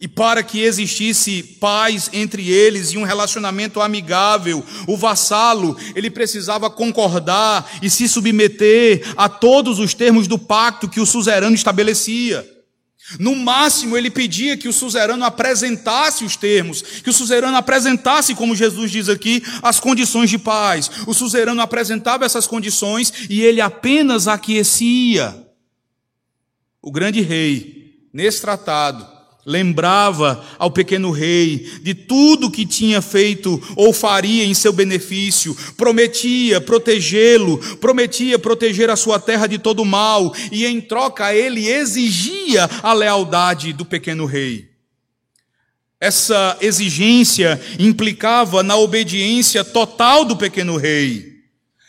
E 0.02 0.08
para 0.08 0.42
que 0.42 0.60
existisse 0.60 1.44
paz 1.44 2.10
entre 2.12 2.50
eles 2.50 2.92
e 2.92 2.98
um 2.98 3.04
relacionamento 3.04 3.80
amigável, 3.80 4.66
o 4.88 4.98
vassalo, 4.98 5.78
ele 5.94 6.10
precisava 6.10 6.72
concordar 6.72 7.70
e 7.84 7.90
se 7.90 8.10
submeter 8.10 9.14
a 9.16 9.30
todos 9.30 9.78
os 9.78 9.94
termos 9.94 10.26
do 10.28 10.40
pacto 10.40 10.90
que 10.90 11.00
o 11.00 11.06
suzerano 11.06 11.54
estabelecia. 11.54 12.44
No 13.20 13.36
máximo, 13.36 13.96
ele 13.96 14.10
pedia 14.10 14.58
que 14.58 14.68
o 14.68 14.74
suzerano 14.74 15.24
apresentasse 15.24 16.24
os 16.24 16.36
termos, 16.36 16.82
que 16.82 17.10
o 17.12 17.14
suzerano 17.14 17.58
apresentasse, 17.58 18.34
como 18.34 18.56
Jesus 18.56 18.90
diz 18.90 19.08
aqui, 19.08 19.44
as 19.62 19.80
condições 19.80 20.32
de 20.32 20.40
paz. 20.40 20.90
O 21.06 21.14
suzerano 21.14 21.62
apresentava 21.62 22.26
essas 22.26 22.48
condições 22.48 23.14
e 23.30 23.42
ele 23.44 23.62
apenas 23.62 24.28
aquecia. 24.28 25.48
O 26.82 26.92
grande 26.92 27.22
rei, 27.22 28.08
nesse 28.12 28.42
tratado, 28.42 29.21
lembrava 29.46 30.44
ao 30.58 30.70
pequeno 30.70 31.12
rei 31.12 31.70
de 31.82 31.94
tudo 31.94 32.52
que 32.52 32.66
tinha 32.66 33.02
feito 33.02 33.62
ou 33.76 33.92
faria 33.92 34.46
em 34.46 34.54
seu 34.54 34.72
benefício, 34.72 35.56
prometia 35.76 36.62
protegê-lo, 36.62 37.58
prometia 37.78 38.38
proteger 38.38 38.90
a 38.90 38.96
sua 38.96 39.20
terra 39.20 39.48
de 39.48 39.58
todo 39.58 39.84
mal, 39.84 40.34
e 40.52 40.66
em 40.66 40.80
troca 40.80 41.34
ele 41.34 41.68
exigia 41.68 42.70
a 42.84 42.94
lealdade 42.94 43.74
do 43.74 43.86
pequeno 43.86 44.26
rei. 44.26 44.70
Essa 46.00 46.58
exigência 46.62 47.62
implicava 47.78 48.64
na 48.64 48.76
obediência 48.76 49.64
total 49.64 50.26
do 50.26 50.36
pequeno 50.36 50.76
rei. 50.76 51.31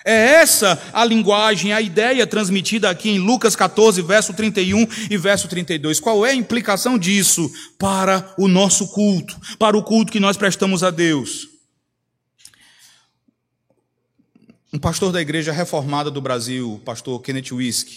É 0.04 0.34
essa 0.40 0.80
a 0.92 1.04
linguagem, 1.04 1.72
a 1.72 1.80
ideia 1.80 2.26
transmitida 2.26 2.90
aqui 2.90 3.10
em 3.10 3.18
Lucas 3.18 3.54
14, 3.54 4.02
verso 4.02 4.34
31 4.34 4.86
e 5.10 5.16
verso 5.16 5.46
32. 5.48 6.00
Qual 6.00 6.26
é 6.26 6.30
a 6.30 6.34
implicação 6.34 6.98
disso 6.98 7.50
para 7.78 8.34
o 8.36 8.48
nosso 8.48 8.88
culto, 8.88 9.40
para 9.58 9.76
o 9.76 9.82
culto 9.82 10.12
que 10.12 10.20
nós 10.20 10.36
prestamos 10.36 10.82
a 10.82 10.90
Deus? 10.90 11.48
Um 14.72 14.78
pastor 14.78 15.12
da 15.12 15.20
Igreja 15.20 15.52
Reformada 15.52 16.10
do 16.10 16.20
Brasil, 16.20 16.74
o 16.74 16.78
pastor 16.78 17.20
Kenneth 17.20 17.52
Wisk, 17.52 17.88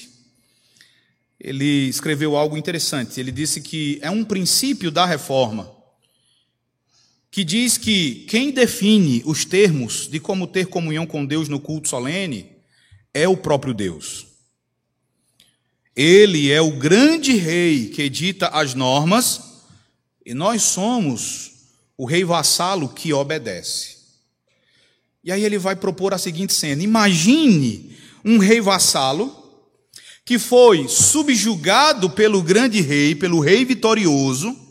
ele 1.39 1.88
escreveu 1.88 2.36
algo 2.36 2.58
interessante. 2.58 3.20
Ele 3.20 3.32
disse 3.32 3.62
que 3.62 3.97
é 4.01 4.12
um 4.12 4.24
princípio 4.24 4.91
da 4.91 5.06
reforma 5.06 5.74
que 7.36 7.44
diz 7.44 7.78
que 7.78 8.26
quem 8.30 8.50
define 8.50 9.22
os 9.26 9.44
termos 9.44 10.08
de 10.08 10.22
como 10.22 10.48
ter 10.48 10.68
comunhão 10.68 11.06
com 11.06 11.26
Deus 11.26 11.50
no 11.50 11.60
culto 11.60 11.90
solene 11.90 12.50
é 13.14 13.28
o 13.28 13.36
próprio 13.36 13.74
Deus. 13.74 14.26
Ele 15.94 16.50
é 16.50 16.62
o 16.62 16.78
grande 16.78 17.36
rei 17.36 17.90
que 17.90 18.04
edita 18.04 18.48
as 18.48 18.74
normas 18.74 19.42
e 20.26 20.34
nós 20.34 20.64
somos 20.64 21.52
o 21.98 22.06
rei 22.06 22.24
vassalo 22.24 22.88
que 22.88 23.12
obedece. 23.12 23.98
E 25.22 25.30
aí 25.30 25.44
ele 25.44 25.58
vai 25.58 25.76
propor 25.76 26.14
a 26.14 26.18
seguinte 26.18 26.54
cena: 26.54 26.82
imagine 26.84 27.98
um 28.24 28.38
rei 28.38 28.62
vassalo 28.62 29.60
que 30.24 30.40
foi 30.40 30.88
subjugado 30.88 32.10
pelo 32.12 32.42
grande 32.42 32.80
rei, 32.80 33.14
pelo 33.14 33.42
rei 33.42 33.66
vitorioso, 33.66 34.64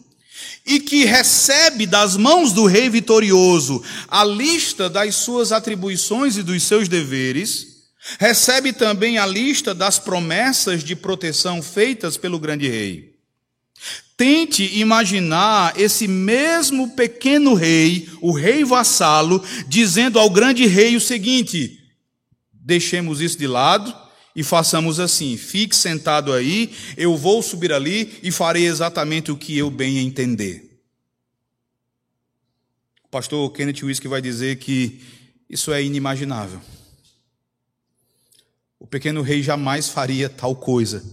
e 0.66 0.80
que 0.80 1.04
recebe 1.04 1.86
das 1.86 2.16
mãos 2.16 2.52
do 2.52 2.64
rei 2.64 2.88
vitorioso 2.88 3.82
a 4.08 4.24
lista 4.24 4.88
das 4.88 5.16
suas 5.16 5.52
atribuições 5.52 6.36
e 6.36 6.42
dos 6.42 6.62
seus 6.62 6.88
deveres, 6.88 7.74
recebe 8.18 8.72
também 8.72 9.18
a 9.18 9.26
lista 9.26 9.74
das 9.74 9.98
promessas 9.98 10.82
de 10.82 10.96
proteção 10.96 11.62
feitas 11.62 12.16
pelo 12.16 12.38
grande 12.38 12.68
rei. 12.68 13.14
Tente 14.16 14.78
imaginar 14.78 15.78
esse 15.78 16.06
mesmo 16.06 16.90
pequeno 16.90 17.54
rei, 17.54 18.08
o 18.20 18.32
rei 18.32 18.64
vassalo, 18.64 19.42
dizendo 19.66 20.18
ao 20.18 20.30
grande 20.30 20.66
rei 20.66 20.94
o 20.94 21.00
seguinte: 21.00 21.80
deixemos 22.52 23.20
isso 23.20 23.36
de 23.36 23.48
lado, 23.48 23.94
e 24.34 24.42
façamos 24.42 24.98
assim: 24.98 25.36
fique 25.36 25.76
sentado 25.76 26.32
aí, 26.32 26.74
eu 26.96 27.16
vou 27.16 27.42
subir 27.42 27.72
ali 27.72 28.18
e 28.22 28.30
farei 28.30 28.66
exatamente 28.66 29.30
o 29.30 29.36
que 29.36 29.56
eu 29.56 29.70
bem 29.70 29.98
entender. 29.98 30.70
O 33.04 33.08
pastor 33.08 33.50
Kenneth 33.52 33.82
Whisky 33.82 34.08
vai 34.08 34.20
dizer 34.20 34.56
que 34.58 35.00
isso 35.48 35.72
é 35.72 35.82
inimaginável. 35.82 36.60
O 38.78 38.86
pequeno 38.86 39.22
rei 39.22 39.42
jamais 39.42 39.88
faria 39.88 40.28
tal 40.28 40.56
coisa. 40.56 41.04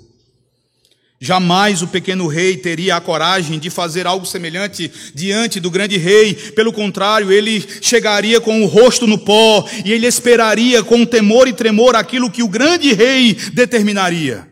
Jamais 1.23 1.83
o 1.83 1.87
pequeno 1.87 2.25
rei 2.25 2.57
teria 2.57 2.95
a 2.95 3.01
coragem 3.01 3.59
de 3.59 3.69
fazer 3.69 4.07
algo 4.07 4.25
semelhante 4.25 4.91
diante 5.13 5.59
do 5.59 5.69
grande 5.69 5.95
rei. 5.95 6.33
Pelo 6.33 6.73
contrário, 6.73 7.31
ele 7.31 7.63
chegaria 7.79 8.41
com 8.41 8.63
o 8.63 8.65
rosto 8.65 9.05
no 9.05 9.19
pó 9.19 9.63
e 9.85 9.93
ele 9.93 10.07
esperaria 10.07 10.83
com 10.83 11.05
temor 11.05 11.47
e 11.47 11.53
tremor 11.53 11.95
aquilo 11.95 12.31
que 12.31 12.41
o 12.41 12.47
grande 12.47 12.91
rei 12.91 13.35
determinaria. 13.53 14.51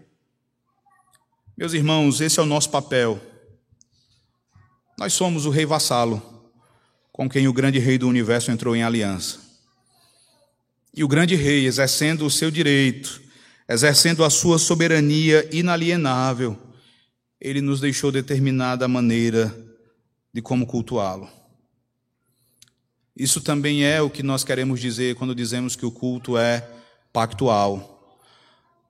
Meus 1.57 1.74
irmãos, 1.74 2.22
esse 2.22 2.39
é 2.39 2.43
o 2.43 2.45
nosso 2.45 2.70
papel. 2.70 3.20
Nós 4.95 5.11
somos 5.13 5.47
o 5.47 5.49
rei 5.49 5.65
vassalo 5.65 6.22
com 7.11 7.28
quem 7.28 7.47
o 7.47 7.53
grande 7.53 7.80
rei 7.80 7.97
do 7.97 8.07
universo 8.07 8.51
entrou 8.51 8.76
em 8.76 8.84
aliança. 8.84 9.39
E 10.95 11.03
o 11.03 11.07
grande 11.07 11.34
rei, 11.34 11.65
exercendo 11.65 12.28
o 12.28 12.30
seu 12.30 12.51
direito, 12.51 13.22
exercendo 13.70 14.24
a 14.24 14.32
sua 14.32 14.57
soberania 14.57 15.47
inalienável, 15.55 16.57
ele 17.39 17.61
nos 17.61 17.80
deixou 17.80 18.11
determinada 18.11 18.88
maneira 18.88 19.55
de 20.34 20.41
como 20.41 20.65
cultuá-lo. 20.65 21.30
Isso 23.15 23.41
também 23.41 23.84
é 23.84 24.01
o 24.01 24.09
que 24.09 24.24
nós 24.24 24.43
queremos 24.43 24.80
dizer 24.80 25.15
quando 25.15 25.36
dizemos 25.36 25.76
que 25.76 25.86
o 25.86 25.91
culto 25.91 26.36
é 26.36 26.67
pactual. 27.13 27.95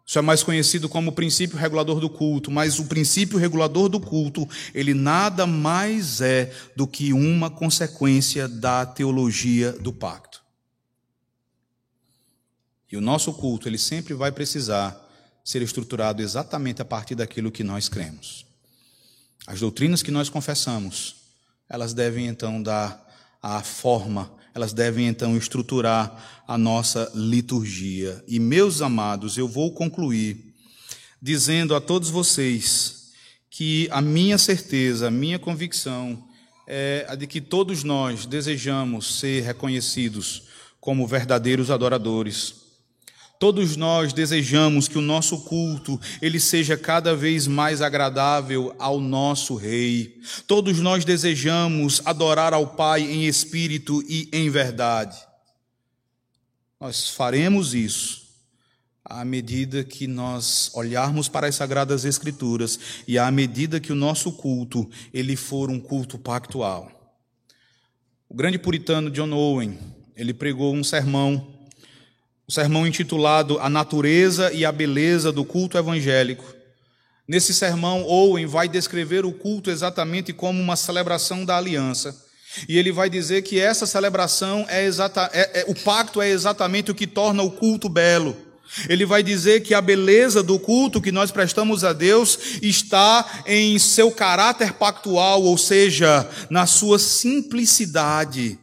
Isso 0.05 0.17
é 0.17 0.21
mais 0.21 0.43
conhecido 0.43 0.88
como 0.88 1.11
o 1.11 1.13
princípio 1.13 1.57
regulador 1.57 1.99
do 1.99 2.09
culto, 2.09 2.49
mas 2.49 2.80
o 2.80 2.86
princípio 2.86 3.38
regulador 3.38 3.89
do 3.89 3.99
culto, 3.99 4.47
ele 4.73 4.93
nada 4.93 5.45
mais 5.45 6.21
é 6.21 6.51
do 6.75 6.88
que 6.88 7.11
uma 7.11 7.49
consequência 7.49 8.47
da 8.47 8.86
teologia 8.86 9.71
do 9.73 9.91
pacto. 9.91 10.41
E 12.91 12.97
o 12.97 13.01
nosso 13.01 13.33
culto, 13.33 13.67
ele 13.67 13.77
sempre 13.77 14.13
vai 14.13 14.31
precisar 14.31 15.07
ser 15.43 15.61
estruturado 15.61 16.21
exatamente 16.21 16.81
a 16.81 16.85
partir 16.85 17.15
daquilo 17.15 17.51
que 17.51 17.63
nós 17.63 17.87
cremos. 17.87 18.45
As 19.47 19.59
doutrinas 19.59 20.03
que 20.03 20.11
nós 20.11 20.29
confessamos, 20.29 21.15
elas 21.69 21.93
devem 21.93 22.27
então 22.27 22.61
dar 22.61 23.07
a 23.41 23.61
forma, 23.63 24.31
elas 24.53 24.73
devem 24.73 25.07
então 25.07 25.37
estruturar 25.37 26.43
a 26.47 26.57
nossa 26.57 27.11
liturgia. 27.13 28.23
E 28.27 28.39
meus 28.39 28.81
amados, 28.81 29.37
eu 29.37 29.47
vou 29.47 29.71
concluir 29.71 30.53
dizendo 31.21 31.75
a 31.75 31.81
todos 31.81 32.09
vocês 32.09 33.11
que 33.49 33.87
a 33.91 34.01
minha 34.01 34.37
certeza, 34.37 35.07
a 35.07 35.11
minha 35.11 35.39
convicção 35.39 36.27
é 36.67 37.05
a 37.09 37.15
de 37.15 37.25
que 37.25 37.41
todos 37.41 37.83
nós 37.83 38.25
desejamos 38.25 39.19
ser 39.19 39.41
reconhecidos 39.41 40.43
como 40.79 41.07
verdadeiros 41.07 41.71
adoradores 41.71 42.68
Todos 43.39 43.77
nós 43.77 44.11
desejamos 44.11 44.89
que 44.89 44.97
o 44.97 45.01
nosso 45.01 45.39
culto 45.45 45.97
ele 46.21 46.41
seja 46.41 46.75
cada 46.75 47.15
vez 47.15 47.47
mais 47.47 47.81
agradável 47.81 48.75
ao 48.77 48.99
nosso 48.99 49.55
rei. 49.55 50.19
Todos 50.45 50.79
nós 50.81 51.05
desejamos 51.05 52.01
adorar 52.03 52.53
ao 52.53 52.67
Pai 52.67 53.01
em 53.01 53.27
espírito 53.27 54.03
e 54.09 54.27
em 54.33 54.49
verdade. 54.49 55.17
Nós 56.81 57.11
faremos 57.11 57.73
isso 57.73 58.27
à 59.05 59.23
medida 59.23 59.85
que 59.85 60.05
nós 60.05 60.69
olharmos 60.73 61.29
para 61.29 61.47
as 61.47 61.55
sagradas 61.55 62.03
escrituras 62.03 62.77
e 63.07 63.17
à 63.17 63.31
medida 63.31 63.79
que 63.79 63.93
o 63.93 63.95
nosso 63.95 64.33
culto 64.33 64.87
ele 65.13 65.37
for 65.37 65.69
um 65.69 65.79
culto 65.79 66.17
pactual. 66.17 66.91
O 68.27 68.35
grande 68.35 68.59
puritano 68.59 69.09
John 69.09 69.31
Owen, 69.31 69.79
ele 70.13 70.33
pregou 70.33 70.75
um 70.75 70.83
sermão 70.83 71.59
o 72.49 72.51
sermão 72.51 72.87
intitulado 72.87 73.59
A 73.59 73.69
Natureza 73.69 74.51
e 74.51 74.65
a 74.65 74.71
Beleza 74.71 75.31
do 75.31 75.45
Culto 75.45 75.77
Evangélico. 75.77 76.43
Nesse 77.27 77.53
sermão, 77.53 78.03
Owen 78.03 78.47
vai 78.47 78.67
descrever 78.67 79.23
o 79.23 79.31
culto 79.31 79.69
exatamente 79.69 80.33
como 80.33 80.59
uma 80.59 80.75
celebração 80.75 81.45
da 81.45 81.55
aliança. 81.55 82.25
E 82.67 82.75
ele 82.75 82.91
vai 82.91 83.07
dizer 83.07 83.43
que 83.43 83.59
essa 83.59 83.85
celebração 83.85 84.65
é 84.67 84.83
exata, 84.83 85.29
é, 85.31 85.61
é, 85.61 85.65
o 85.67 85.75
pacto 85.75 86.19
é 86.19 86.29
exatamente 86.29 86.89
o 86.89 86.95
que 86.95 87.05
torna 87.05 87.43
o 87.43 87.51
culto 87.51 87.87
belo. 87.87 88.35
Ele 88.89 89.05
vai 89.05 89.21
dizer 89.21 89.61
que 89.61 89.75
a 89.75 89.81
beleza 89.81 90.41
do 90.41 90.57
culto 90.57 90.99
que 90.99 91.11
nós 91.11 91.29
prestamos 91.29 91.83
a 91.83 91.93
Deus 91.93 92.39
está 92.63 93.43
em 93.45 93.77
seu 93.77 94.09
caráter 94.09 94.73
pactual, 94.73 95.43
ou 95.43 95.55
seja, 95.55 96.27
na 96.49 96.65
sua 96.65 96.97
simplicidade. 96.97 98.57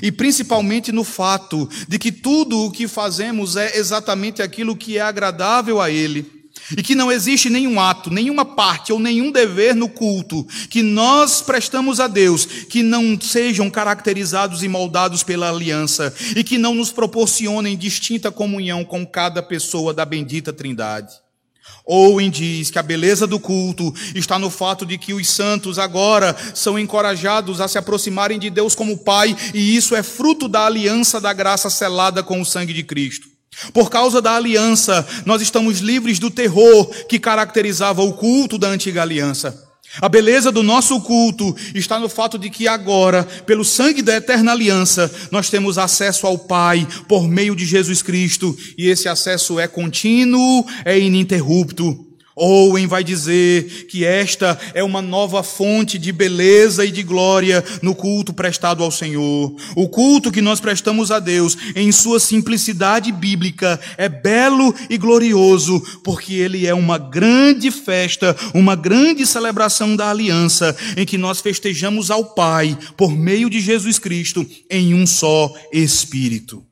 E 0.00 0.12
principalmente 0.12 0.92
no 0.92 1.04
fato 1.04 1.68
de 1.88 1.98
que 1.98 2.12
tudo 2.12 2.64
o 2.64 2.70
que 2.70 2.86
fazemos 2.86 3.56
é 3.56 3.76
exatamente 3.76 4.40
aquilo 4.40 4.76
que 4.76 4.96
é 4.96 5.00
agradável 5.00 5.80
a 5.80 5.90
Ele. 5.90 6.42
E 6.76 6.82
que 6.82 6.94
não 6.94 7.10
existe 7.10 7.50
nenhum 7.50 7.80
ato, 7.80 8.10
nenhuma 8.10 8.44
parte 8.44 8.92
ou 8.92 8.98
nenhum 8.98 9.32
dever 9.32 9.74
no 9.74 9.88
culto 9.88 10.46
que 10.70 10.82
nós 10.82 11.42
prestamos 11.42 11.98
a 11.98 12.06
Deus 12.06 12.46
que 12.46 12.82
não 12.82 13.20
sejam 13.20 13.68
caracterizados 13.68 14.62
e 14.62 14.68
moldados 14.68 15.22
pela 15.22 15.50
aliança 15.50 16.14
e 16.36 16.44
que 16.44 16.58
não 16.58 16.74
nos 16.74 16.92
proporcionem 16.92 17.76
distinta 17.76 18.30
comunhão 18.30 18.84
com 18.84 19.04
cada 19.04 19.42
pessoa 19.42 19.92
da 19.92 20.04
bendita 20.04 20.52
Trindade. 20.52 21.21
Owen 21.84 22.30
diz 22.30 22.70
que 22.70 22.78
a 22.78 22.82
beleza 22.82 23.26
do 23.26 23.40
culto 23.40 23.92
está 24.14 24.38
no 24.38 24.50
fato 24.50 24.86
de 24.86 24.96
que 24.98 25.12
os 25.12 25.28
santos 25.28 25.78
agora 25.78 26.36
são 26.54 26.78
encorajados 26.78 27.60
a 27.60 27.68
se 27.68 27.78
aproximarem 27.78 28.38
de 28.38 28.50
Deus 28.50 28.74
como 28.74 28.98
Pai, 28.98 29.36
e 29.52 29.76
isso 29.76 29.94
é 29.94 30.02
fruto 30.02 30.48
da 30.48 30.66
aliança 30.66 31.20
da 31.20 31.32
graça 31.32 31.68
selada 31.70 32.22
com 32.22 32.40
o 32.40 32.46
sangue 32.46 32.72
de 32.72 32.82
Cristo. 32.82 33.28
Por 33.72 33.90
causa 33.90 34.22
da 34.22 34.34
aliança, 34.34 35.06
nós 35.26 35.42
estamos 35.42 35.80
livres 35.80 36.18
do 36.18 36.30
terror 36.30 36.86
que 37.08 37.18
caracterizava 37.18 38.02
o 38.02 38.14
culto 38.14 38.56
da 38.56 38.68
antiga 38.68 39.02
aliança. 39.02 39.71
A 40.00 40.08
beleza 40.08 40.50
do 40.50 40.62
nosso 40.62 41.00
culto 41.02 41.54
está 41.74 41.98
no 41.98 42.08
fato 42.08 42.38
de 42.38 42.48
que 42.48 42.66
agora, 42.66 43.24
pelo 43.44 43.64
sangue 43.64 44.00
da 44.00 44.16
eterna 44.16 44.52
aliança, 44.52 45.12
nós 45.30 45.50
temos 45.50 45.76
acesso 45.76 46.26
ao 46.26 46.38
Pai 46.38 46.86
por 47.06 47.28
meio 47.28 47.54
de 47.54 47.66
Jesus 47.66 48.00
Cristo, 48.00 48.56
e 48.78 48.88
esse 48.88 49.08
acesso 49.08 49.60
é 49.60 49.68
contínuo, 49.68 50.64
é 50.84 50.98
ininterrupto. 50.98 52.11
Owen 52.34 52.86
vai 52.86 53.04
dizer 53.04 53.86
que 53.86 54.04
esta 54.04 54.58
é 54.74 54.82
uma 54.82 55.02
nova 55.02 55.42
fonte 55.42 55.98
de 55.98 56.10
beleza 56.12 56.84
e 56.84 56.90
de 56.90 57.02
glória 57.02 57.62
no 57.82 57.94
culto 57.94 58.32
prestado 58.32 58.82
ao 58.82 58.90
Senhor. 58.90 59.54
O 59.76 59.88
culto 59.88 60.32
que 60.32 60.40
nós 60.40 60.60
prestamos 60.60 61.10
a 61.10 61.18
Deus, 61.18 61.56
em 61.76 61.92
sua 61.92 62.18
simplicidade 62.18 63.12
bíblica, 63.12 63.78
é 63.96 64.08
belo 64.08 64.74
e 64.88 64.96
glorioso, 64.96 65.80
porque 66.02 66.34
ele 66.34 66.66
é 66.66 66.74
uma 66.74 66.98
grande 66.98 67.70
festa, 67.70 68.34
uma 68.54 68.74
grande 68.74 69.26
celebração 69.26 69.94
da 69.94 70.10
aliança, 70.10 70.74
em 70.96 71.04
que 71.04 71.18
nós 71.18 71.40
festejamos 71.40 72.10
ao 72.10 72.34
Pai, 72.34 72.76
por 72.96 73.12
meio 73.12 73.50
de 73.50 73.60
Jesus 73.60 73.98
Cristo, 73.98 74.46
em 74.70 74.94
um 74.94 75.06
só 75.06 75.52
Espírito. 75.72 76.64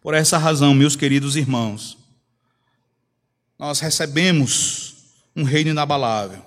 Por 0.00 0.14
essa 0.14 0.38
razão, 0.38 0.72
meus 0.72 0.96
queridos 0.96 1.36
irmãos, 1.36 1.99
nós 3.60 3.78
recebemos 3.78 4.94
um 5.36 5.42
reino 5.42 5.68
inabalável. 5.68 6.42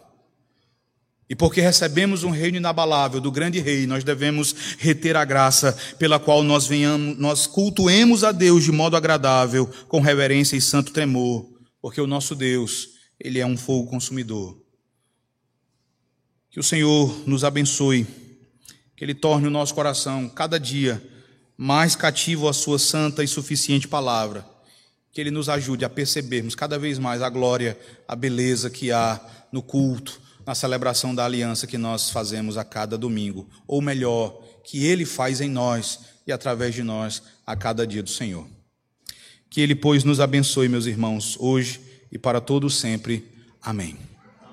E 1.30 1.36
porque 1.36 1.61
recebemos 1.61 2.24
um 2.24 2.32
reino 2.32 2.57
inabalável 2.57 3.22
do 3.22 3.32
grande 3.32 3.59
rei, 3.59 3.86
nós 3.86 4.03
devemos 4.03 4.76
reter 4.80 5.16
a 5.16 5.24
graça 5.24 5.78
pela 5.99 6.20
qual 6.20 6.41
nós 6.41 6.66
venhamos, 6.66 7.16
nós 7.20 7.45
cultuemos 7.45 8.24
a 8.24 8.32
Deus 8.32 8.64
de 8.64 8.72
modo 8.72 8.97
agradável, 8.97 9.70
com 9.88 10.01
reverência 10.01 10.55
e 10.55 10.61
santo 10.61 10.91
temor, 10.91 11.47
porque 11.80 12.01
o 12.01 12.07
nosso 12.07 12.34
Deus, 12.34 12.89
ele 13.20 13.39
é 13.39 13.45
um 13.45 13.55
fogo 13.55 13.91
consumidor. 13.91 14.59
Que 16.49 16.59
o 16.59 16.64
Senhor 16.64 17.16
nos 17.28 17.43
abençoe, 17.43 18.07
que 18.97 19.05
ele 19.05 19.14
torne 19.14 19.45
o 19.45 19.51
nosso 19.51 19.76
coração 19.76 20.28
cada 20.28 20.59
dia 20.59 21.01
mais 21.55 21.95
cativo 21.95 22.49
à 22.49 22.53
sua 22.53 22.80
santa 22.80 23.24
e 23.24 23.28
suficiente 23.28 23.88
palavra 23.88 24.53
que 25.14 25.22
Ele 25.22 25.30
nos 25.30 25.47
ajude 25.47 25.86
a 25.86 25.89
percebermos 25.89 26.55
cada 26.55 26.80
vez 26.80 26.97
mais 26.97 27.22
a 27.22 27.30
glória, 27.30 27.78
a 28.07 28.16
beleza 28.16 28.70
que 28.70 28.91
há 28.91 29.22
no 29.51 29.61
culto, 29.61 30.20
na 30.45 30.55
celebração 30.55 31.14
da 31.14 31.24
aliança 31.24 31.68
que 31.68 31.78
nós 31.78 32.09
fazemos 32.09 32.57
a 32.57 32.64
cada 32.64 32.97
domingo, 32.97 33.47
ou 33.68 33.82
melhor, 33.82 34.41
que 34.64 34.86
Ele 34.86 35.05
faz 35.05 35.39
em 35.39 35.49
nós 35.49 35.99
e 36.26 36.32
através 36.32 36.74
de 36.74 36.82
nós 36.82 37.22
a 37.45 37.55
cada 37.55 37.86
dia 37.86 38.01
do 38.01 38.09
Senhor. 38.09 38.47
Que 39.49 39.61
Ele, 39.61 39.76
pois, 39.76 40.03
nos 40.03 40.20
abençoe, 40.20 40.68
meus 40.68 40.88
irmãos, 40.88 41.38
hoje 41.39 41.80
e 42.11 42.18
para 42.18 42.41
todo 42.41 42.70
sempre. 42.70 43.32
Amém. 43.61 44.12